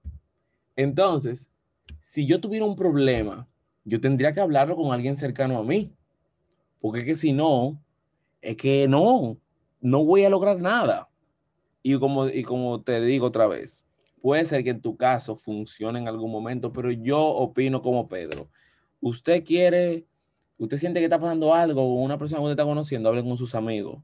Entonces, 0.75 1.49
si 1.99 2.25
yo 2.25 2.39
tuviera 2.41 2.65
un 2.65 2.75
problema, 2.75 3.47
yo 3.85 3.99
tendría 3.99 4.33
que 4.33 4.41
hablarlo 4.41 4.75
con 4.75 4.91
alguien 4.91 5.15
cercano 5.15 5.57
a 5.57 5.63
mí. 5.63 5.93
Porque 6.81 6.99
es 6.99 7.05
que 7.05 7.15
si 7.15 7.31
no, 7.31 7.79
es 8.41 8.57
que 8.57 8.87
no, 8.87 9.37
no 9.79 10.03
voy 10.03 10.23
a 10.23 10.29
lograr 10.29 10.59
nada. 10.59 11.09
Y 11.83 11.97
como, 11.99 12.27
y 12.27 12.43
como 12.43 12.81
te 12.81 13.01
digo 13.01 13.27
otra 13.27 13.47
vez, 13.47 13.85
puede 14.21 14.45
ser 14.45 14.63
que 14.63 14.69
en 14.69 14.81
tu 14.81 14.95
caso 14.95 15.35
funcione 15.35 15.99
en 15.99 16.07
algún 16.07 16.31
momento, 16.31 16.71
pero 16.71 16.91
yo 16.91 17.19
opino 17.19 17.81
como 17.81 18.07
Pedro. 18.07 18.49
Usted 19.01 19.43
quiere, 19.43 20.05
usted 20.57 20.77
siente 20.77 20.99
que 20.99 21.05
está 21.05 21.19
pasando 21.19 21.53
algo 21.53 21.81
con 21.81 22.03
una 22.03 22.17
persona 22.17 22.39
que 22.39 22.43
usted 22.43 22.51
está 22.53 22.63
conociendo, 22.63 23.09
hable 23.09 23.23
con 23.23 23.35
sus 23.37 23.55
amigos. 23.55 24.01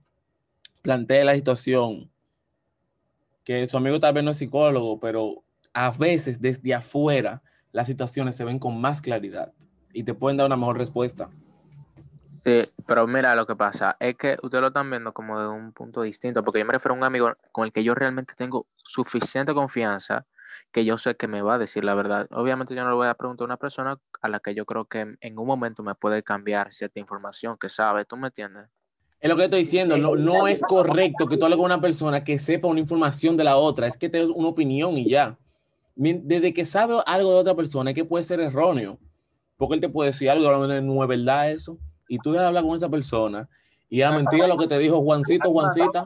Plantee 0.82 1.24
la 1.24 1.36
situación. 1.36 2.09
Que 3.43 3.68
su 3.68 3.78
amigo 3.78 3.99
tal 3.99 4.13
vez 4.13 4.24
no 4.24 4.32
es 4.32 4.38
psicólogo, 4.38 4.99
pero 4.99 5.43
a 5.74 5.91
veces 5.91 6.41
desde 6.41 6.74
afuera 6.74 7.41
las 7.72 7.88
situaciones 7.88 8.36
se 8.36 8.43
ven 8.43 8.59
con 8.59 8.82
más 8.82 9.01
claridad 9.01 9.53
y 9.93 10.03
te 10.03 10.13
pueden 10.13 10.38
dar 10.38 10.47
una 10.47 10.57
mejor 10.57 10.78
respuesta. 10.78 11.30
Sí, 12.47 12.61
pero 12.85 13.05
mira 13.07 13.35
lo 13.35 13.45
que 13.45 13.57
pasa, 13.57 13.97
es 13.99 14.15
que 14.15 14.37
ustedes 14.41 14.61
lo 14.61 14.67
están 14.67 14.89
viendo 14.89 15.11
como 15.11 15.37
de 15.37 15.49
un 15.49 15.73
punto 15.73 16.01
distinto, 16.03 16.45
porque 16.45 16.59
yo 16.59 16.65
me 16.65 16.71
refiero 16.71 16.93
a 16.93 16.97
un 16.97 17.03
amigo 17.03 17.33
con 17.51 17.65
el 17.65 17.73
que 17.73 17.83
yo 17.83 17.93
realmente 17.93 18.35
tengo 18.37 18.67
suficiente 18.77 19.53
confianza 19.53 20.25
que 20.71 20.85
yo 20.85 20.97
sé 20.97 21.17
que 21.17 21.27
me 21.27 21.41
va 21.41 21.55
a 21.55 21.57
decir 21.57 21.83
la 21.83 21.93
verdad. 21.93 22.25
Obviamente 22.31 22.73
yo 22.73 22.85
no 22.85 22.89
le 22.91 22.95
voy 22.95 23.07
a 23.07 23.15
preguntar 23.15 23.43
a 23.43 23.47
una 23.47 23.57
persona 23.57 23.97
a 24.21 24.29
la 24.29 24.39
que 24.39 24.55
yo 24.55 24.65
creo 24.65 24.85
que 24.85 25.17
en, 25.19 25.37
un 25.37 25.45
momento 25.45 25.83
me 25.83 25.93
puede 25.93 26.23
cambiar 26.23 26.71
cierta 26.71 27.01
información 27.01 27.57
que 27.59 27.67
sabe, 27.67 28.05
¿tú 28.05 28.15
me 28.15 28.27
entiendes? 28.27 28.69
Es 29.19 29.29
lo 29.29 29.35
que 29.35 29.43
estoy 29.43 29.59
diciendo, 29.59 29.97
no, 29.97 30.15
no 30.15 30.47
es 30.47 30.61
correcto 30.61 31.27
que 31.27 31.35
tú 31.35 31.43
hables 31.43 31.57
con 31.57 31.65
una 31.65 31.81
persona 31.81 32.23
que 32.23 32.39
sepa 32.39 32.69
una 32.69 32.79
información 32.79 33.35
de 33.35 33.43
la 33.43 33.57
otra, 33.57 33.87
es 33.87 33.97
que 33.97 34.07
te 34.07 34.19
des 34.19 34.29
una 34.29 34.47
opinión 34.47 34.93
y 34.93 35.09
ya. 35.09 35.37
Desde 35.95 36.53
que 36.53 36.63
sabe 36.63 36.95
algo 37.07 37.33
de 37.33 37.39
otra 37.39 37.55
persona, 37.55 37.89
es 37.89 37.95
que 37.95 38.05
puede 38.05 38.23
ser 38.23 38.39
erróneo, 38.39 38.97
porque 39.57 39.75
él 39.75 39.81
te 39.81 39.89
puede 39.89 40.11
decir 40.11 40.29
algo, 40.29 40.49
no 40.49 41.03
es 41.03 41.09
verdad 41.09 41.51
eso, 41.51 41.77
y 42.07 42.19
tú 42.19 42.37
hablar 42.37 42.63
con 42.63 42.75
esa 42.75 42.89
persona, 42.89 43.47
y 43.89 44.01
a 44.01 44.11
mentira 44.11 44.47
lo 44.47 44.57
que 44.57 44.67
te 44.67 44.77
dijo 44.77 45.01
Juancito, 45.01 45.51
Juancita, 45.51 46.05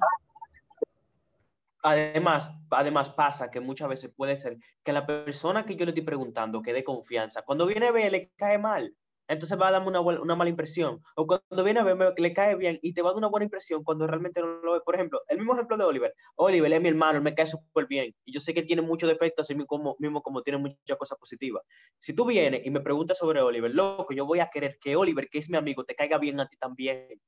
Además, 1.84 2.54
además 2.70 3.10
pasa 3.10 3.50
que 3.50 3.60
muchas 3.60 3.90
veces 3.90 4.12
puede 4.16 4.38
ser 4.38 4.60
que 4.84 4.94
la 4.94 5.08
persona 5.08 5.66
que 5.66 5.76
yo 5.76 5.86
le 5.86 5.92
estoy 5.92 6.04
preguntando 6.04 6.62
que 6.62 6.74
dé 6.74 6.84
confianza, 6.84 7.42
cuando 7.42 7.66
viene 7.66 7.88
a 7.88 7.92
ver 7.92 8.12
le 8.12 8.30
cae 8.36 8.60
mal, 8.60 8.94
entonces 9.28 9.58
va 9.60 9.70
a 9.70 9.72
darme 9.72 9.88
una, 9.88 10.02
una 10.02 10.36
mala 10.36 10.50
impresión. 10.50 11.02
O 11.16 11.26
cuando 11.28 11.64
viene 11.64 11.80
a 11.80 11.84
ver 11.84 11.96
me- 11.96 12.12
le 12.18 12.34
cae 12.34 12.56
bien 12.56 12.80
y 12.82 12.94
te 12.94 13.02
va 13.02 13.10
a 13.10 13.12
dar 13.14 13.18
una 13.20 13.28
buena 13.30 13.46
impresión 13.46 13.84
cuando 13.84 14.08
realmente 14.08 14.42
no 14.42 14.48
lo 14.62 14.74
ve. 14.74 14.82
Por 14.82 14.96
ejemplo, 14.96 15.22
el 15.28 15.38
mismo 15.38 15.54
ejemplo 15.54 15.78
de 15.78 15.84
Oliver. 15.86 16.14
Oliver 16.36 16.72
es 16.74 16.82
mi 16.82 16.90
hermano, 16.90 17.18
él 17.18 17.24
me 17.24 17.34
cae 17.36 17.48
súper 17.48 17.88
bien. 17.88 18.14
Y 18.26 18.34
yo 18.34 18.40
sé 18.40 18.54
que 18.54 18.64
tiene 18.64 18.82
muchos 18.82 19.10
defectos, 19.10 19.46
así 19.46 19.54
mismo 19.56 19.68
como, 19.68 19.96
mismo 20.00 20.22
como 20.22 20.42
tiene 20.44 20.58
muchas 20.60 20.98
cosas 20.98 21.18
positivas. 21.18 21.64
Si 22.00 22.14
tú 22.14 22.26
vienes 22.26 22.66
y 22.66 22.72
me 22.72 22.82
preguntas 22.82 23.18
sobre 23.18 23.42
Oliver, 23.42 23.72
loco, 23.74 24.14
yo 24.14 24.26
voy 24.26 24.40
a 24.40 24.50
querer 24.50 24.78
que 24.82 24.96
Oliver, 24.96 25.30
que 25.30 25.40
es 25.40 25.50
mi 25.50 25.58
amigo, 25.58 25.84
te 25.86 25.96
caiga 25.96 26.18
bien 26.18 26.40
a 26.40 26.48
ti 26.48 26.58
también. 26.58 27.22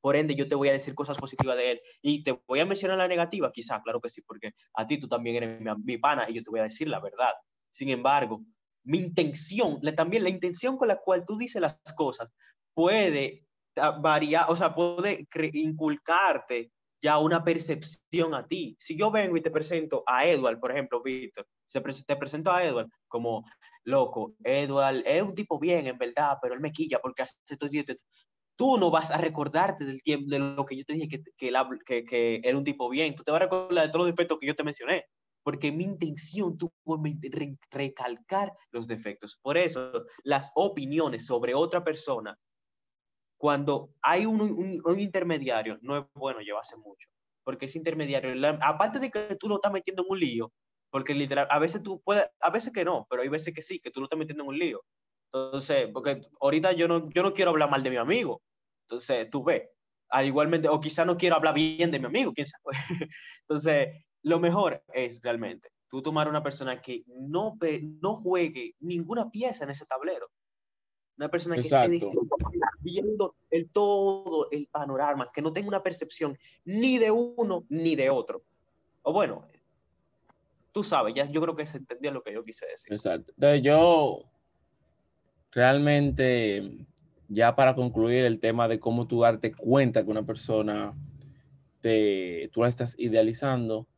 Por 0.00 0.14
ende, 0.16 0.34
yo 0.36 0.46
te 0.48 0.54
voy 0.54 0.68
a 0.68 0.72
decir 0.72 0.94
cosas 0.94 1.18
positivas 1.18 1.56
de 1.56 1.72
él. 1.72 1.80
Y 2.02 2.22
te 2.22 2.32
voy 2.46 2.60
a 2.60 2.66
mencionar 2.66 2.98
la 2.98 3.08
negativa, 3.08 3.50
quizá, 3.52 3.80
claro 3.82 4.00
que 4.00 4.08
sí, 4.08 4.22
porque 4.22 4.52
a 4.74 4.86
ti 4.86 4.98
tú 4.98 5.08
también 5.08 5.36
eres 5.36 5.60
mi, 5.60 5.70
mi 5.84 5.98
pana 5.98 6.26
y 6.28 6.34
yo 6.34 6.42
te 6.42 6.50
voy 6.50 6.60
a 6.60 6.64
decir 6.64 6.88
la 6.88 7.00
verdad. 7.00 7.32
Sin 7.70 7.88
embargo, 7.90 8.42
mi 8.84 8.98
intención, 8.98 9.80
también 9.96 10.22
la 10.22 10.30
intención 10.30 10.76
con 10.76 10.88
la 10.88 10.98
cual 10.98 11.24
tú 11.26 11.36
dices 11.36 11.60
las 11.60 11.80
cosas, 11.96 12.30
puede 12.74 13.46
ah, 13.76 13.98
variar, 14.00 14.46
o 14.48 14.56
sea, 14.56 14.74
puede 14.74 15.26
inculcarte 15.52 16.70
ya 17.02 17.18
una 17.18 17.44
percepción 17.44 18.34
a 18.34 18.46
ti. 18.46 18.76
Si 18.80 18.96
yo 18.96 19.10
vengo 19.10 19.36
y 19.36 19.42
te 19.42 19.50
presento 19.50 20.02
a 20.06 20.26
Edward, 20.26 20.58
por 20.58 20.72
ejemplo, 20.72 21.02
Víctor, 21.02 21.46
te 21.70 22.16
presento 22.16 22.50
a 22.50 22.64
Edward 22.64 22.88
como 23.06 23.44
loco, 23.84 24.34
Edward 24.42 25.02
es 25.06 25.22
un 25.22 25.34
tipo 25.34 25.58
bien, 25.58 25.86
en 25.86 25.98
verdad, 25.98 26.38
pero 26.40 26.54
él 26.54 26.60
me 26.60 26.72
quilla 26.72 26.98
porque 27.00 27.22
hace 27.22 27.34
esto. 27.48 27.68
Tú 28.56 28.76
no 28.76 28.90
vas 28.90 29.12
a 29.12 29.18
recordarte 29.18 29.84
del 29.84 30.02
tiempo, 30.02 30.28
de 30.30 30.38
lo 30.40 30.66
que 30.66 30.76
yo 30.76 30.84
te 30.84 30.94
dije 30.94 31.08
que, 31.08 31.22
que, 31.36 31.48
él 31.48 31.56
que, 31.86 32.04
que 32.04 32.40
era 32.42 32.58
un 32.58 32.64
tipo 32.64 32.88
bien. 32.88 33.14
Tú 33.14 33.22
te 33.22 33.30
vas 33.30 33.40
a 33.40 33.44
recordar 33.44 33.86
de 33.86 33.92
todos 33.92 34.06
los 34.06 34.16
defectos 34.16 34.38
que 34.40 34.48
yo 34.48 34.56
te 34.56 34.64
mencioné. 34.64 35.04
Porque 35.48 35.72
mi 35.72 35.84
intención 35.84 36.58
tuvo 36.58 37.02
recalcar 37.70 38.52
los 38.70 38.86
defectos. 38.86 39.38
Por 39.40 39.56
eso, 39.56 40.04
las 40.22 40.52
opiniones 40.54 41.24
sobre 41.24 41.54
otra 41.54 41.82
persona, 41.82 42.36
cuando 43.38 43.94
hay 44.02 44.26
un, 44.26 44.42
un- 44.42 44.82
un 44.84 45.00
intermediario, 45.00 45.78
no 45.80 45.96
es 45.96 46.04
bueno 46.14 46.40
llevarse 46.40 46.76
mucho. 46.76 47.08
Porque 47.44 47.64
ese 47.64 47.78
intermediario, 47.78 48.34
la- 48.34 48.58
aparte 48.60 48.98
de 48.98 49.10
que 49.10 49.36
tú 49.40 49.48
lo 49.48 49.54
estás 49.54 49.72
metiendo 49.72 50.02
en 50.02 50.10
un 50.10 50.20
lío, 50.20 50.52
porque 50.90 51.14
literal, 51.14 51.46
a 51.48 51.58
veces 51.58 51.82
tú 51.82 52.02
puedes, 52.04 52.28
a 52.42 52.50
veces 52.50 52.70
que 52.70 52.84
no, 52.84 53.06
pero 53.08 53.22
hay 53.22 53.30
veces 53.30 53.54
que 53.54 53.62
sí, 53.62 53.80
que 53.80 53.90
tú 53.90 54.00
lo 54.00 54.04
estás 54.04 54.18
metiendo 54.18 54.42
en 54.42 54.50
un 54.50 54.58
lío. 54.58 54.82
Entonces, 55.32 55.88
porque 55.94 56.20
ahorita 56.42 56.72
yo 56.72 56.88
no, 56.88 57.08
yo 57.08 57.22
no 57.22 57.32
quiero 57.32 57.52
hablar 57.52 57.70
mal 57.70 57.82
de 57.82 57.88
mi 57.88 57.96
amigo. 57.96 58.42
Entonces, 58.86 59.30
tú 59.30 59.42
ves, 59.42 59.62
al 60.10 60.26
igualmente, 60.26 60.68
o 60.68 60.78
quizá 60.78 61.06
no 61.06 61.16
quiero 61.16 61.36
hablar 61.36 61.54
bien 61.54 61.90
de 61.90 61.98
mi 61.98 62.04
amigo, 62.04 62.34
quién 62.34 62.46
sabe. 62.48 62.76
Entonces, 63.48 64.04
lo 64.22 64.40
mejor 64.40 64.82
es 64.92 65.20
realmente 65.22 65.70
tú 65.88 66.02
tomar 66.02 66.28
una 66.28 66.42
persona 66.42 66.80
que 66.80 67.04
no, 67.06 67.58
no 68.00 68.14
juegue 68.16 68.74
ninguna 68.80 69.30
pieza 69.30 69.64
en 69.64 69.70
ese 69.70 69.86
tablero. 69.86 70.30
Una 71.16 71.28
persona 71.28 71.56
que 71.56 71.62
Exacto. 71.62 71.92
esté 71.92 72.16
viendo 72.80 73.34
el 73.50 73.70
todo 73.70 74.48
el 74.52 74.68
panorama, 74.68 75.30
que 75.34 75.42
no 75.42 75.52
tenga 75.52 75.68
una 75.68 75.82
percepción 75.82 76.38
ni 76.64 76.98
de 76.98 77.10
uno 77.10 77.64
ni 77.68 77.96
de 77.96 78.08
otro. 78.10 78.42
O 79.02 79.12
bueno, 79.12 79.44
tú 80.72 80.84
sabes, 80.84 81.14
ya 81.14 81.28
yo 81.28 81.40
creo 81.40 81.56
que 81.56 81.66
se 81.66 81.78
entendió 81.78 82.12
lo 82.12 82.22
que 82.22 82.32
yo 82.32 82.44
quise 82.44 82.66
decir. 82.66 82.92
Exacto. 82.92 83.32
Entonces 83.34 83.62
yo 83.62 84.30
realmente, 85.50 86.86
ya 87.28 87.56
para 87.56 87.74
concluir 87.74 88.24
el 88.24 88.38
tema 88.38 88.68
de 88.68 88.78
cómo 88.78 89.08
tú 89.08 89.22
darte 89.22 89.52
cuenta 89.52 90.04
que 90.04 90.10
una 90.10 90.24
persona 90.24 90.94
te, 91.80 92.48
tú 92.52 92.62
la 92.62 92.68
estás 92.68 92.94
idealizando, 92.96 93.88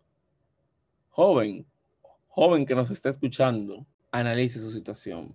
joven, 1.20 1.66
joven 2.28 2.64
que 2.64 2.74
nos 2.74 2.90
está 2.90 3.10
escuchando, 3.10 3.86
analice 4.10 4.58
su 4.58 4.70
situación. 4.70 5.34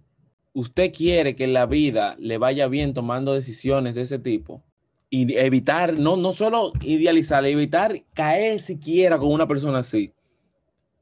Usted 0.54 0.92
quiere 0.92 1.36
que 1.36 1.46
la 1.46 1.68
vida 1.68 2.16
le 2.18 2.40
vaya 2.40 2.68
bien 2.68 2.96
tomando 2.96 3.36
decisiones 3.36 3.94
de 3.94 4.02
ese 4.02 4.18
tipo 4.18 4.64
y 5.12 5.38
evitar, 5.38 5.94
no, 6.00 6.18
no 6.18 6.34
solo 6.34 6.74
idealizar, 6.82 7.46
evitar 7.46 8.02
caer 8.16 8.62
siquiera 8.62 9.20
con 9.20 9.32
una 9.32 9.48
persona 9.48 9.80
así. 9.80 10.12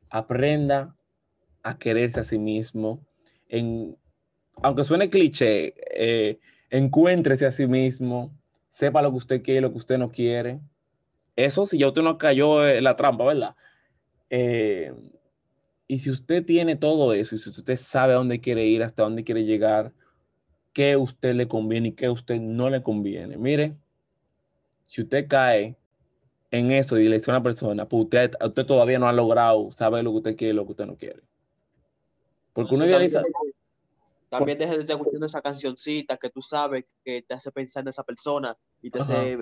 Aprenda 0.10 0.94
a 1.62 1.78
quererse 1.78 2.20
a 2.20 2.24
sí 2.24 2.38
mismo. 2.38 3.00
En, 3.48 3.96
aunque 4.62 4.84
suene 4.84 5.10
cliché, 5.10 5.76
eh, 5.96 6.40
encuéntrese 6.70 7.46
a 7.46 7.52
sí 7.52 7.68
mismo, 7.68 8.38
sepa 8.68 9.02
lo 9.02 9.12
que 9.12 9.18
usted 9.18 9.44
quiere 9.44 9.62
lo 9.62 9.72
que 9.72 9.78
usted 9.78 9.98
no 9.98 10.12
quiere. 10.12 10.60
Eso 11.38 11.66
si 11.68 11.78
ya 11.78 11.88
usted 11.88 12.02
no 12.02 12.18
cayó 12.18 12.68
en 12.68 12.84
la 12.84 12.98
trampa, 12.98 13.24
¿verdad? 13.24 13.56
Eh, 14.36 14.92
y 15.88 16.00
si 16.00 16.10
usted 16.10 16.44
tiene 16.44 16.76
todo 16.76 17.14
eso, 17.14 17.36
y 17.36 17.38
si 17.38 17.52
usted 17.52 17.76
sabe 17.76 18.14
a 18.14 18.16
dónde 18.16 18.42
quiere 18.42 18.66
ir, 18.66 18.82
hasta 18.82 19.04
dónde 19.04 19.24
quiere 19.24 19.46
llegar, 19.46 19.94
qué 20.74 20.94
a 20.94 20.98
usted 20.98 21.36
le 21.36 21.48
conviene 21.48 21.90
y 21.90 21.92
qué 21.92 22.08
a 22.08 22.12
usted 22.12 22.40
no 22.40 22.72
le 22.72 22.82
conviene. 22.82 23.38
Mire, 23.38 23.78
si 24.88 25.04
usted 25.04 25.28
cae 25.28 25.78
en 26.50 26.72
eso 26.72 26.98
y 26.98 27.08
le 27.08 27.18
dice 27.18 27.30
a 27.30 27.36
una 27.36 27.44
persona, 27.44 27.88
pues 27.88 28.06
usted, 28.06 28.32
usted 28.44 28.66
todavía 28.66 28.98
no 28.98 29.08
ha 29.08 29.14
logrado 29.14 29.72
saber 29.72 30.04
lo 30.04 30.10
que 30.14 30.18
usted 30.18 30.36
quiere 30.36 30.54
y 30.56 30.56
lo 30.56 30.66
que 30.66 30.72
usted 30.72 30.88
no 30.88 30.98
quiere. 30.98 31.22
Porque 32.54 32.74
uno 32.74 32.88
idealiza, 32.88 33.22
también, 33.22 33.54
también 34.30 34.58
deja 34.58 34.74
de 34.74 34.80
estar 34.80 34.98
escuchando 34.98 35.28
esa 35.28 35.44
cancioncita 35.44 36.18
que 36.18 36.32
tú 36.32 36.42
sabes 36.42 36.86
que 37.06 37.22
te 37.22 37.36
hace 37.36 37.52
pensar 37.52 37.84
en 37.84 37.90
esa 37.90 38.04
persona 38.04 38.58
y 38.82 38.90
te 38.90 38.98
Ajá. 38.98 39.14
hace 39.14 39.38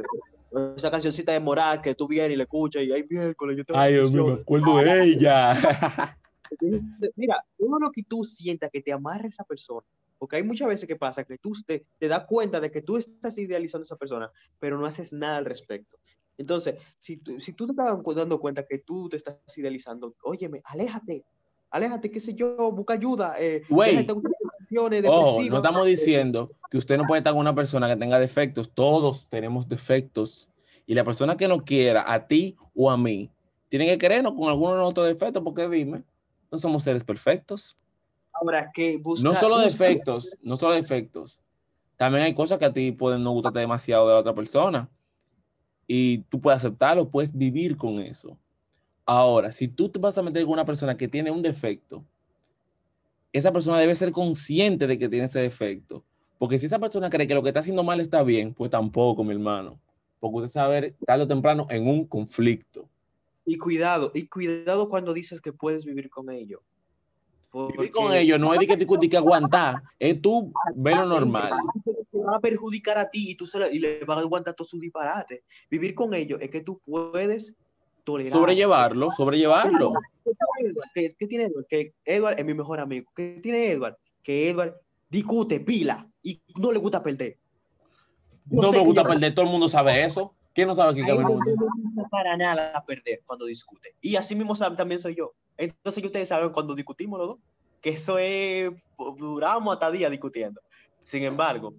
esa 0.76 0.92
cancioncita 0.92 1.32
de 1.32 1.40
moral 1.40 1.82
que 1.82 1.96
tú 1.96 2.08
vienes 2.08 2.32
y 2.32 2.36
le 2.36 2.44
escuchas 2.44 2.84
y 2.84 2.92
ay 2.92 3.06
miércoles 3.10 3.58
yo 3.58 3.64
tengo 3.66 3.80
ay 3.80 3.94
Dios 3.94 4.12
mío, 4.12 4.24
me 4.26 4.30
canción". 4.30 4.42
acuerdo 4.42 4.78
de 4.78 5.04
ella. 5.04 6.18
Mira, 7.16 7.44
todo 7.58 7.80
lo 7.80 7.92
que 7.92 8.04
tú 8.04 8.24
sientas 8.24 8.70
que 8.72 8.82
te 8.82 8.92
amarra 8.92 9.26
a 9.26 9.30
esa 9.30 9.44
persona, 9.46 9.86
porque 10.18 10.36
hay 10.36 10.44
muchas 10.44 10.68
veces 10.68 10.88
que 10.88 10.96
pasa 10.98 11.24
que 11.24 11.38
tú 11.38 11.54
te, 11.66 11.86
te 11.98 12.08
das 12.08 12.26
cuenta 12.26 12.60
de 12.60 12.70
que 12.72 12.82
tú 12.82 12.98
estás 12.98 13.38
idealizando 13.38 13.84
a 13.84 13.86
esa 13.86 13.96
persona, 13.96 14.30
pero 14.60 14.78
no 14.78 14.86
haces 14.86 15.14
nada 15.14 15.38
al 15.38 15.46
respecto. 15.46 15.98
Entonces, 16.38 16.76
si, 17.00 17.18
tú- 17.18 17.40
si 17.40 17.54
tú 17.54 17.68
te 17.68 17.72
estás 17.72 18.16
dando 18.16 18.40
cuenta 18.40 18.66
que 18.66 18.80
tú 18.80 19.08
te 19.08 19.18
estás 19.18 19.38
idealizando, 19.56 20.16
óyeme, 20.24 20.62
aléjate, 20.66 21.24
aléjate, 21.70 22.12
qué 22.12 22.20
sé 22.20 22.34
yo, 22.34 22.72
busca 22.74 22.94
ayuda, 22.96 23.36
eh, 23.40 23.62
no 25.50 25.58
estamos 25.58 25.86
diciendo 25.86 26.52
que 26.70 26.78
usted 26.78 26.98
no 26.98 27.06
puede 27.06 27.20
estar 27.20 27.34
con 27.34 27.42
una 27.42 27.54
persona 27.54 27.88
que 27.90 27.98
tenga 27.98 28.18
defectos. 28.20 28.72
Todos 28.74 29.28
tenemos 29.28 29.68
defectos. 29.68 30.50
Y 30.88 30.94
la 30.94 31.04
persona 31.04 31.38
que 31.38 31.48
no 31.48 31.64
quiera, 31.64 32.12
a 32.12 32.28
ti 32.28 32.56
o 32.76 32.90
a 32.90 32.98
mí, 32.98 33.30
tiene 33.70 33.86
que 33.86 33.98
querernos 33.98 34.34
con 34.34 34.50
alguno 34.50 34.74
de 34.74 34.80
nuestros 34.82 35.08
defectos, 35.08 35.44
porque 35.44 35.68
dime, 35.70 36.04
no 36.52 36.58
somos 36.58 36.84
seres 36.84 37.04
perfectos. 37.04 37.78
Ahora 38.34 38.72
que 38.74 38.98
busca, 38.98 39.28
No 39.28 39.36
solo 39.36 39.56
busca- 39.56 39.68
defectos, 39.70 40.36
no 40.42 40.58
solo 40.58 40.74
defectos. 40.74 41.40
También 41.98 42.24
hay 42.24 42.34
cosas 42.34 42.58
que 42.58 42.66
a 42.66 42.74
ti 42.74 42.92
pueden 42.92 43.24
no 43.24 43.32
gustarte 43.32 43.60
demasiado 43.60 44.08
de 44.08 44.14
la 44.14 44.20
otra 44.22 44.34
persona. 44.34 44.90
Y 45.88 46.20
tú 46.30 46.40
puedes 46.40 46.58
aceptarlo, 46.58 47.10
puedes 47.10 47.36
vivir 47.38 47.78
con 47.78 48.00
eso. 48.00 48.38
Ahora, 49.06 49.52
si 49.52 49.68
tú 49.68 49.90
te 49.90 50.00
vas 50.00 50.18
a 50.18 50.22
meter 50.24 50.44
con 50.44 50.54
una 50.54 50.66
persona 50.66 50.96
que 50.96 51.08
tiene 51.08 51.32
un 51.32 51.42
defecto, 51.42 52.04
esa 53.34 53.52
persona 53.52 53.78
debe 53.80 53.96
ser 53.96 54.12
consciente 54.12 54.88
de 54.88 54.98
que 55.00 55.10
tiene 55.10 55.26
ese 55.26 55.40
defecto. 55.40 56.04
Porque 56.38 56.58
si 56.58 56.66
esa 56.66 56.80
persona 56.80 57.10
cree 57.10 57.28
que 57.28 57.36
lo 57.36 57.44
que 57.44 57.50
está 57.50 57.60
haciendo 57.60 57.84
mal 57.84 58.00
está 58.00 58.24
bien, 58.24 58.54
pues 58.54 58.72
tampoco, 58.72 59.24
mi 59.24 59.32
hermano. 59.34 59.80
Porque 60.20 60.38
usted 60.38 60.50
sabe 60.50 60.96
tarde 61.06 61.24
o 61.24 61.28
temprano 61.28 61.68
en 61.70 61.88
un 61.88 62.06
conflicto. 62.06 62.88
Y 63.46 63.58
cuidado, 63.58 64.12
y 64.14 64.28
cuidado 64.28 64.90
cuando 64.90 65.14
dices 65.14 65.42
que 65.42 65.52
puedes 65.54 65.86
vivir 65.86 66.10
con 66.10 66.30
ellos. 66.32 66.62
Vivir 67.54 67.92
con 67.92 68.06
Porque- 68.06 68.20
ellos 68.22 68.40
no 68.40 68.54
es 68.54 68.60
de 68.62 68.68
que, 68.68 68.78
de 68.78 69.10
que 69.10 69.18
aguantar, 69.18 69.82
es 70.00 70.22
tú 70.22 70.54
ver 70.76 70.96
lo 70.98 71.06
normal. 71.06 71.52
te 72.12 72.18
va 72.20 72.36
a 72.38 72.40
perjudicar 72.40 72.98
a 72.98 73.10
ti 73.10 73.32
y 73.32 73.36
tú 73.36 73.46
se 73.46 73.60
la- 73.60 73.70
y 73.70 73.80
le 73.80 74.04
vas 74.06 74.18
a 74.18 74.22
aguantar 74.22 74.54
todo 74.56 74.66
su 74.68 74.80
disparate. 74.80 75.44
Vivir 75.70 75.94
con 75.96 76.14
ellos 76.14 76.40
es 76.42 76.50
que 76.50 76.62
tú 76.62 76.80
puedes 76.86 77.54
tolerar. 78.04 78.34
Sobrellevarlo, 78.34 79.12
sobrellevarlo. 79.12 79.94
¿Qué, 80.94 81.14
qué 81.18 81.28
tiene 81.28 81.46
Edward? 81.46 81.66
Que 81.68 81.94
Edward 82.06 82.40
es 82.40 82.46
mi 82.46 82.54
mejor 82.54 82.80
amigo. 82.80 83.12
¿Qué 83.16 83.40
tiene 83.42 83.72
Edward? 83.72 83.98
Que 84.24 84.50
Edward 84.50 84.76
discute, 85.10 85.60
pila 85.60 86.08
y 86.24 86.42
no 86.56 86.72
le 86.72 86.80
gusta 86.80 87.04
perder. 87.04 87.38
No 88.46 88.72
sé 88.72 88.78
me 88.78 88.84
gusta 88.84 89.04
perder, 89.04 89.34
todo 89.34 89.46
el 89.46 89.52
mundo 89.52 89.70
sabe 89.70 90.04
eso. 90.04 90.36
¿Quién 90.54 90.68
no 90.68 90.76
sabe 90.76 90.94
que 90.96 91.04
a 91.04 91.14
él 91.14 91.20
mí 91.20 91.24
no 91.24 91.30
no 91.30 91.36
gusta? 91.36 92.10
para 92.10 92.36
nada 92.36 92.84
perder 92.86 93.22
cuando 93.26 93.46
discute. 93.46 93.96
Y 94.02 94.16
así 94.16 94.36
mismo 94.36 94.56
también 94.56 95.00
soy 95.00 95.16
yo. 95.16 95.34
Entonces 95.58 96.04
ustedes 96.04 96.30
saben 96.30 96.50
cuando 96.50 96.76
discutimos 96.76 97.20
los 97.20 97.28
dos, 97.30 97.40
que 97.82 97.92
eso 97.92 98.18
es, 98.18 98.72
duramos 99.18 99.74
hasta 99.74 99.92
día 99.92 100.10
discutiendo. 100.10 100.62
Sin 101.04 101.24
embargo, 101.24 101.74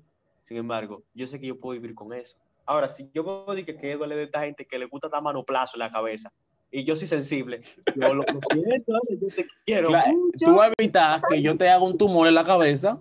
sin 0.45 0.57
embargo, 0.57 1.03
yo 1.15 1.27
sé 1.27 1.39
que 1.39 1.49
yo 1.49 1.59
puedo 1.59 1.79
vivir 1.79 1.95
con 1.95 2.13
eso. 2.13 2.37
Ahora, 2.65 2.89
si 2.89 3.11
yo 3.13 3.25
puedo 3.25 3.47
decir 3.55 3.65
que, 3.65 3.93
es 3.93 3.99
de 3.99 4.23
esta 4.23 4.43
gente 4.43 4.67
que 4.67 4.79
le 4.79 4.87
gusta 4.87 5.09
dar 5.09 5.23
manoplazo 5.23 5.77
en 5.77 5.81
la 5.81 5.91
cabeza, 5.91 6.33
y 6.71 6.85
yo 6.85 6.97
soy 6.97 7.07
sensible, 7.07 7.61
yo 7.95 8.15
lo, 8.15 8.25
siento, 8.51 8.93
yo 9.11 9.29
te 9.29 9.47
quiero 9.67 9.89
Claro. 9.89 10.13
Tú 10.39 10.61
evitar 10.79 11.21
que 11.29 11.43
yo 11.43 11.57
te 11.57 11.69
haga 11.69 11.83
un 11.83 11.99
tumor 11.99 12.27
en 12.27 12.35
la 12.35 12.45
cabeza 12.45 12.99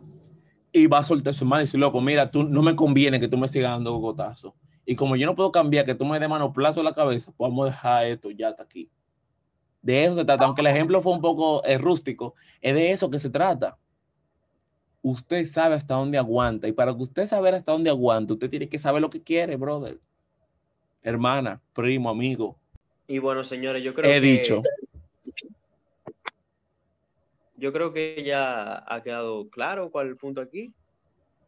y 0.73 0.87
vas 0.87 1.01
a 1.01 1.09
soltar 1.09 1.33
su 1.33 1.45
mano 1.45 1.61
y 1.61 1.63
decir, 1.63 1.79
loco, 1.79 2.01
mira, 2.01 2.29
tú 2.29 2.43
no 2.43 2.61
me 2.61 2.75
conviene 2.75 3.19
que 3.19 3.29
tú 3.29 3.37
me 3.37 3.47
sigas 3.47 3.71
dando 3.71 3.95
gotazo. 3.95 4.55
Y 4.85 4.95
como 4.95 5.15
yo 5.15 5.25
no 5.25 5.35
puedo 5.35 5.51
cambiar 5.51 5.85
que 5.85 5.95
tú 5.95 6.05
me 6.05 6.19
des 6.19 6.27
manoplazo 6.27 6.81
en 6.81 6.85
la 6.85 6.91
cabeza, 6.91 7.31
pues 7.37 7.49
vamos 7.49 7.67
a 7.67 7.69
dejar 7.71 8.05
esto 8.07 8.31
ya 8.31 8.49
hasta 8.49 8.63
aquí. 8.63 8.89
De 9.81 10.03
eso 10.05 10.15
se 10.15 10.25
trata, 10.25 10.45
aunque 10.45 10.61
el 10.61 10.67
ejemplo 10.67 11.01
fue 11.01 11.13
un 11.13 11.21
poco 11.21 11.63
eh, 11.65 11.77
rústico, 11.77 12.35
es 12.61 12.75
de 12.75 12.91
eso 12.91 13.09
que 13.09 13.19
se 13.19 13.29
trata. 13.29 13.77
Usted 15.03 15.45
sabe 15.45 15.75
hasta 15.75 15.95
dónde 15.95 16.17
aguanta 16.17 16.67
y 16.67 16.71
para 16.73 16.93
que 16.95 17.01
usted 17.01 17.25
saber 17.25 17.55
hasta 17.55 17.71
dónde 17.71 17.89
aguanta, 17.89 18.33
usted 18.33 18.49
tiene 18.49 18.69
que 18.69 18.77
saber 18.77 19.01
lo 19.01 19.09
que 19.09 19.21
quiere, 19.21 19.55
brother. 19.55 19.99
Hermana, 21.01 21.59
primo, 21.73 22.09
amigo. 22.09 22.55
Y 23.07 23.17
bueno, 23.19 23.43
señores, 23.43 23.83
yo 23.83 23.93
creo 23.95 24.11
He 24.11 24.21
que 24.21 24.27
dicho. 24.27 24.61
yo 27.57 27.71
creo 27.73 27.93
que 27.93 28.23
ya 28.25 28.83
ha 28.87 29.01
quedado 29.01 29.49
claro 29.49 29.89
cuál 29.91 30.07
es 30.07 30.11
el 30.11 30.17
punto 30.17 30.41
aquí. 30.41 30.73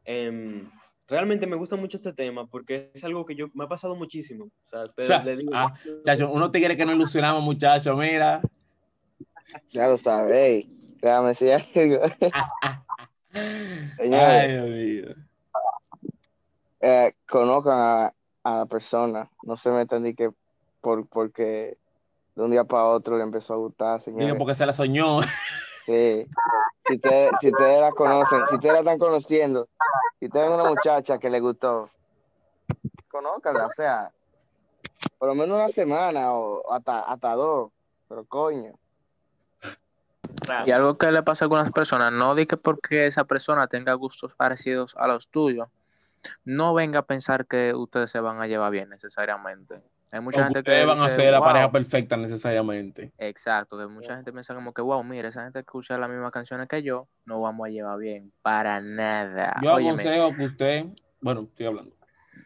Em, 0.06 0.70
realmente 1.08 1.48
me 1.48 1.56
gusta 1.56 1.76
mucho 1.76 1.98
este 1.98 2.14
tema 2.14 2.46
porque 2.48 2.92
es 2.94 3.04
algo 3.04 3.26
que 3.26 3.36
yo 3.36 3.48
me 3.54 3.66
ha 3.66 3.68
pasado 3.68 3.96
muchísimo. 3.96 4.46
O 4.46 4.68
sea, 4.68 4.84
te- 4.86 5.06
sea, 5.06 5.24
le 5.24 5.38
digo- 5.38 5.52
ah, 5.56 5.74
uno 6.32 6.52
te 6.52 6.60
quiere 6.60 6.76
que 6.76 6.86
nos 6.86 6.96
ilusionamos, 6.96 7.44
muchachos, 7.44 7.96
mira. 7.98 8.42
Ya 9.70 9.88
lo 9.88 9.98
sabéis. 9.98 10.66
Déjame 11.02 11.30
decir 11.30 11.52
algo. 11.52 12.00
Señores. 13.34 14.48
Dios 14.50 14.70
mío. 14.70 15.16
eh, 16.82 17.14
conozcan 17.28 17.80
a, 17.80 18.14
a 18.44 18.58
la 18.60 18.66
persona, 18.66 19.30
no 19.44 19.58
se 19.58 19.70
metan 19.72 20.04
ni 20.04 20.14
que 20.14 20.32
por, 20.82 21.08
porque 21.08 21.78
de 22.36 22.44
un 22.44 22.52
día 22.52 22.64
para 22.64 22.86
otro 22.86 23.18
le 23.18 23.24
empezó 23.24 23.54
a 23.54 23.58
gustar, 23.58 24.00
Digo, 24.04 24.18
señores. 24.20 24.36
porque 24.38 24.54
se 24.54 24.66
la 24.66 24.74
soñó. 24.74 25.22
Sí. 25.86 26.26
Si 26.88 26.96
ustedes, 26.96 27.32
si 27.42 27.48
ustedes 27.50 27.82
la 27.82 27.92
conocen, 27.92 28.40
si 28.50 28.56
ustedes 28.56 28.74
la 28.74 28.80
están 28.80 28.98
conociendo, 29.00 29.68
si 30.20 30.26
ustedes 30.28 30.46
ven 30.50 30.60
una 30.60 30.70
muchacha 30.70 31.18
que 31.18 31.30
le 31.30 31.40
gustó, 31.40 31.90
conócanla, 33.10 33.68
o 33.68 33.72
sea, 33.76 34.12
por 35.18 35.30
lo 35.30 35.36
menos 35.36 35.58
una 35.58 35.70
semana 35.70 36.34
o 36.34 36.72
hasta, 36.74 37.00
hasta 37.02 37.34
dos, 37.36 37.72
pero 38.10 38.26
coño. 38.26 38.74
Y 40.66 40.72
algo 40.72 40.98
que 40.98 41.12
le 41.12 41.24
pasa 41.24 41.44
a 41.44 41.46
algunas 41.46 41.72
personas, 41.72 42.12
no 42.12 42.36
di 42.36 42.46
que 42.46 42.58
porque 42.58 43.08
esa 43.08 43.24
persona 43.26 43.68
tenga 43.68 43.94
gustos 43.94 44.34
parecidos 44.36 44.96
a 44.98 45.08
los 45.08 45.28
tuyos, 45.30 45.68
no 46.46 46.74
venga 46.74 47.00
a 47.00 47.06
pensar 47.06 47.46
que 47.46 47.74
ustedes 47.74 48.10
se 48.12 48.20
van 48.20 48.40
a 48.42 48.48
llevar 48.48 48.72
bien 48.72 48.90
necesariamente. 48.90 49.84
Hay 50.12 50.22
mucha 50.22 50.42
O 50.42 50.44
gente 50.46 50.64
que 50.64 50.86
van 50.86 51.02
a 51.02 51.10
ser 51.10 51.32
la 51.32 51.40
"Wow". 51.40 51.48
pareja 51.48 51.72
perfecta 51.72 52.16
necesariamente. 52.18 53.12
Exacto, 53.18 53.78
que 53.78 53.88
mucha 53.88 54.16
gente 54.16 54.32
piensa 54.32 54.54
como 54.54 54.74
que, 54.74 54.82
wow, 54.82 55.04
mira, 55.04 55.30
esa 55.30 55.44
gente 55.44 55.60
escucha 55.60 55.98
las 55.98 56.10
mismas 56.10 56.32
canciones 56.32 56.68
que 56.68 56.84
yo, 56.84 57.08
no 57.26 57.42
vamos 57.42 57.68
a 57.68 57.70
llevar 57.70 57.98
bien, 58.00 58.32
para 58.42 58.80
nada. 58.82 59.54
Yo 59.62 59.74
Óyeme, 59.74 59.92
aconsejo 59.92 60.34
que 60.36 60.44
usted, 60.44 60.86
bueno, 61.22 61.42
estoy 61.42 61.66
hablando. 61.66 61.96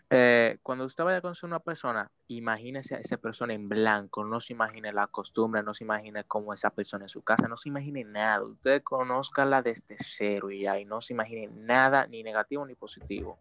eh, 0.09 0.57
cuando 0.63 0.85
usted 0.85 1.03
vaya 1.03 1.17
a 1.17 1.21
conocer 1.21 1.47
una 1.47 1.59
persona, 1.59 2.09
imagínese 2.29 2.95
a 2.95 2.97
esa 2.99 3.17
persona 3.17 3.53
en 3.53 3.69
blanco, 3.69 4.23
no 4.25 4.39
se 4.39 4.53
imagine 4.53 4.91
la 4.91 5.07
costumbre, 5.07 5.63
no 5.63 5.73
se 5.73 5.85
imagine 5.85 6.23
cómo 6.25 6.53
esa 6.53 6.69
persona 6.69 7.05
en 7.05 7.09
su 7.09 7.21
casa, 7.21 7.47
no 7.47 7.55
se 7.55 7.69
imagine 7.69 8.03
nada, 8.03 8.43
usted 8.43 8.83
conózcala 8.83 9.61
desde 9.61 9.95
cero 9.99 10.51
y 10.51 10.61
ya, 10.61 10.79
y 10.79 10.85
no 10.85 11.01
se 11.01 11.13
imagine 11.13 11.49
nada, 11.53 12.05
ni 12.07 12.23
negativo 12.23 12.65
ni 12.65 12.75
positivo, 12.75 13.37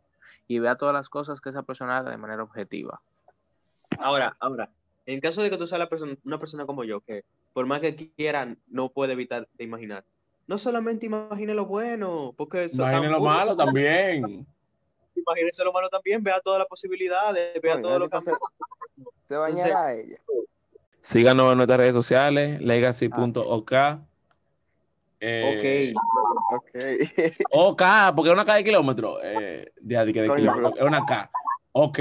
y 0.46 0.58
vea 0.60 0.76
todas 0.76 0.94
las 0.94 1.08
cosas 1.08 1.40
que 1.40 1.50
esa 1.50 1.62
persona 1.62 1.98
haga 1.98 2.10
de 2.10 2.16
manera 2.16 2.42
objetiva. 2.42 3.00
Ahora, 3.98 4.36
ahora, 4.38 4.70
en 5.06 5.20
caso 5.20 5.42
de 5.42 5.50
que 5.50 5.56
tú 5.56 5.66
seas 5.66 5.80
la 5.80 5.88
persona, 5.88 6.14
una 6.24 6.38
persona 6.38 6.66
como 6.66 6.84
yo, 6.84 7.00
que 7.00 7.24
por 7.52 7.66
más 7.66 7.80
que 7.80 7.96
quiera, 7.96 8.54
no 8.68 8.90
puede 8.90 9.14
evitar 9.14 9.48
de 9.54 9.64
imaginar. 9.64 10.04
No 10.46 10.58
solamente 10.58 11.06
imagine 11.06 11.54
lo 11.54 11.66
bueno, 11.66 12.34
porque 12.36 12.64
eso 12.64 12.76
Imaginen 12.76 13.12
lo 13.12 13.20
malo 13.20 13.56
también. 13.56 14.46
Imagínese 15.14 15.64
lo 15.64 15.72
malo 15.72 15.88
también, 15.88 16.22
vea 16.22 16.38
todas 16.40 16.58
las 16.60 16.68
posibilidades, 16.68 17.60
vea 17.60 17.80
todo 17.80 17.98
lo 17.98 18.10
que 18.10 18.16
se, 19.28 19.34
se 19.34 19.36
bañará 19.36 19.94
ella. 19.94 20.18
Síganos 21.02 21.52
en 21.52 21.56
nuestras 21.58 21.78
redes 21.78 21.94
sociales, 21.94 22.60
legacy.ok. 22.60 23.72
Eh, 25.20 25.94
Ok. 25.94 26.60
Ok. 26.60 26.66
OK, 27.50 27.82
porque 28.14 28.28
es 28.30 28.34
una 28.34 28.44
K 28.44 28.54
de 28.56 28.64
kilómetro. 28.64 29.18
Eh, 29.22 29.72
de 29.80 30.12
kilómetro. 30.12 30.74
Es 30.76 30.82
una 30.82 31.04
K. 31.06 31.30
Ok. 31.72 31.98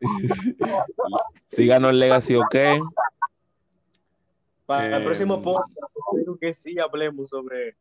Síganos 1.46 1.90
en 1.90 1.98
Legacy 1.98 2.36
OK. 2.36 2.54
Para 4.66 4.96
el 4.96 5.02
Eh, 5.02 5.04
próximo 5.04 5.42
podcast, 5.42 5.88
espero 6.12 6.36
que 6.38 6.54
sí 6.54 6.78
hablemos 6.78 7.28
sobre 7.28 7.76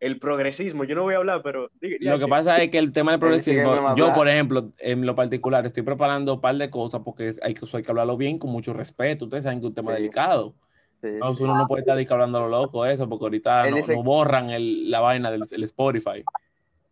el 0.00 0.18
progresismo. 0.18 0.84
Yo 0.84 0.94
no 0.94 1.02
voy 1.04 1.14
a 1.14 1.18
hablar, 1.18 1.40
pero 1.42 1.70
Lo 2.00 2.18
que 2.18 2.26
pasa 2.28 2.58
es 2.62 2.70
que 2.70 2.78
el 2.78 2.92
tema 2.92 3.12
del 3.12 3.20
no 3.20 3.26
progresismo, 3.26 3.94
yo 3.96 4.12
por 4.12 4.28
ejemplo, 4.28 4.72
en 4.78 5.06
lo 5.06 5.14
particular, 5.14 5.64
estoy 5.66 5.82
preparando 5.82 6.34
un 6.34 6.40
par 6.40 6.56
de 6.56 6.70
cosas 6.70 7.00
porque 7.04 7.32
hay 7.42 7.54
que, 7.54 7.66
hay 7.72 7.82
que 7.82 7.90
hablarlo 7.90 8.16
bien, 8.16 8.38
con 8.38 8.50
mucho 8.50 8.72
respeto. 8.72 9.24
Ustedes 9.24 9.44
saben 9.44 9.60
que 9.60 9.66
es 9.66 9.68
un 9.70 9.74
tema 9.74 9.92
Sí. 9.92 10.02
delicado. 10.02 10.54
Sí, 11.02 11.08
Entonces 11.08 11.38
sí. 11.38 11.44
uno 11.44 11.56
no 11.56 11.66
puede 11.66 11.80
estar 11.82 11.98
hablando 12.14 12.38
a 12.38 12.40
lo 12.42 12.48
loco 12.48 12.84
eso, 12.86 13.08
porque 13.08 13.24
ahorita 13.26 13.70
no, 13.70 13.76
dice- 13.76 13.94
no 13.94 14.02
borran 14.02 14.50
el- 14.50 14.90
la 14.90 15.00
vaina 15.00 15.30
del 15.30 15.42
el 15.50 15.64
Spotify. 15.64 16.24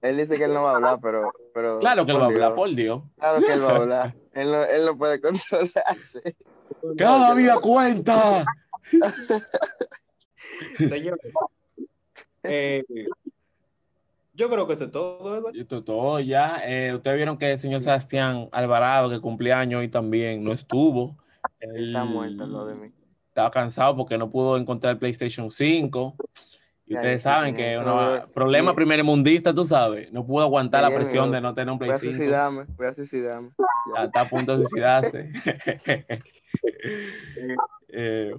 Él 0.02 0.18
dice 0.18 0.36
que 0.36 0.44
él 0.44 0.52
no 0.52 0.62
va 0.62 0.72
a 0.72 0.76
hablar, 0.76 0.98
pero... 1.02 1.32
pero 1.54 1.78
Claro 1.78 2.04
que 2.04 2.12
él 2.12 2.18
va 2.20 2.24
a 2.24 2.26
hablar, 2.26 2.54
por 2.54 2.68
Dios. 2.74 3.02
Claro 3.18 3.38
que 3.40 3.52
él 3.52 3.64
va 3.64 3.70
a 3.70 3.76
hablar. 3.76 4.14
Él 4.34 4.50
no, 4.50 4.62
él 4.64 4.84
no 4.84 4.98
puede 4.98 5.20
controlarse. 5.20 6.36
Cada 6.98 7.34
vida 7.34 7.58
cuenta. 7.60 8.44
Señor, 10.76 11.18
eh, 12.44 12.84
yo 14.34 14.50
creo 14.50 14.66
que 14.66 14.72
esto 14.72 14.84
es 14.86 14.90
todo, 14.90 15.36
Eduardo. 15.36 15.58
Esto 15.60 15.78
es 15.78 15.84
todo 15.84 16.20
ya. 16.20 16.60
Eh, 16.64 16.92
Ustedes 16.94 17.16
vieron 17.16 17.38
que 17.38 17.52
el 17.52 17.58
señor 17.58 17.80
Sebastián 17.80 18.48
Alvarado, 18.52 19.08
que 19.08 19.20
cumple 19.20 19.52
años 19.52 19.80
hoy 19.80 19.88
también, 19.88 20.42
no 20.42 20.52
estuvo. 20.52 21.16
Él 21.60 21.88
Está 21.88 22.04
muerto 22.04 22.46
lo 22.46 22.66
de 22.66 22.74
mí. 22.74 22.90
Estaba 23.28 23.50
cansado 23.50 23.96
porque 23.96 24.18
no 24.18 24.30
pudo 24.30 24.56
encontrar 24.56 24.92
el 24.94 24.98
PlayStation 24.98 25.50
5. 25.50 26.16
Y 26.86 26.96
ustedes 26.96 27.22
saben 27.22 27.56
que 27.56 27.76
No, 27.76 27.80
un 27.80 27.86
no, 27.86 28.26
problema 28.28 28.72
sí. 28.72 28.76
primermundista, 28.76 29.54
tú 29.54 29.64
sabes. 29.64 30.12
No 30.12 30.26
pudo 30.26 30.42
aguantar 30.42 30.82
la 30.82 30.94
presión 30.94 31.30
de 31.30 31.40
no 31.40 31.54
tener 31.54 31.72
un 31.72 31.78
Voy 31.78 31.88
Play 31.88 31.96
a 31.96 31.98
5. 31.98 32.12
suicidarme, 32.14 32.64
voy 32.76 32.86
a 32.86 32.94
suicidarme. 32.94 33.50
Ya. 33.96 34.04
Está, 34.04 34.20
a 34.22 34.28
punto 34.28 34.58
de 34.58 34.64
suicidarse. 34.64 35.32
eh, 37.88 38.32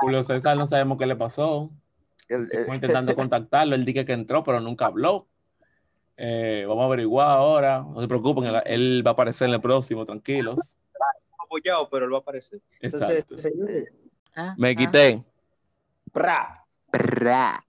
Julio 0.00 0.22
César 0.22 0.56
no 0.56 0.66
sabemos 0.66 0.98
qué 0.98 1.06
le 1.06 1.16
pasó. 1.16 1.70
El- 2.28 2.42
el- 2.42 2.50
Estamos 2.52 2.74
intentando 2.76 3.14
contactarlo. 3.16 3.74
Él 3.74 3.84
dice 3.84 4.04
que 4.04 4.12
entró, 4.12 4.42
pero 4.44 4.60
nunca 4.60 4.86
habló. 4.86 5.26
Eh, 6.16 6.64
vamos 6.66 6.82
a 6.82 6.86
averiguar 6.86 7.28
ahora. 7.28 7.80
No 7.88 8.00
se 8.02 8.08
preocupen, 8.08 8.44
él, 8.44 8.60
él 8.66 9.02
va 9.06 9.10
a 9.10 9.12
aparecer 9.12 9.48
en 9.48 9.54
el 9.54 9.60
próximo, 9.60 10.04
tranquilos. 10.04 10.76
apoyado, 11.38 11.88
pero 11.88 12.04
él 12.06 12.12
va 12.12 12.18
a 12.18 12.20
aparecer. 12.20 12.60
Entonces, 12.80 13.08
Exacto. 13.10 13.38
señores, 13.38 13.88
Ah, 14.34 14.54
Me 14.58 14.70
ah, 14.70 14.74
quité. 14.74 15.24
¡pra! 16.12 16.64
pra. 16.90 17.64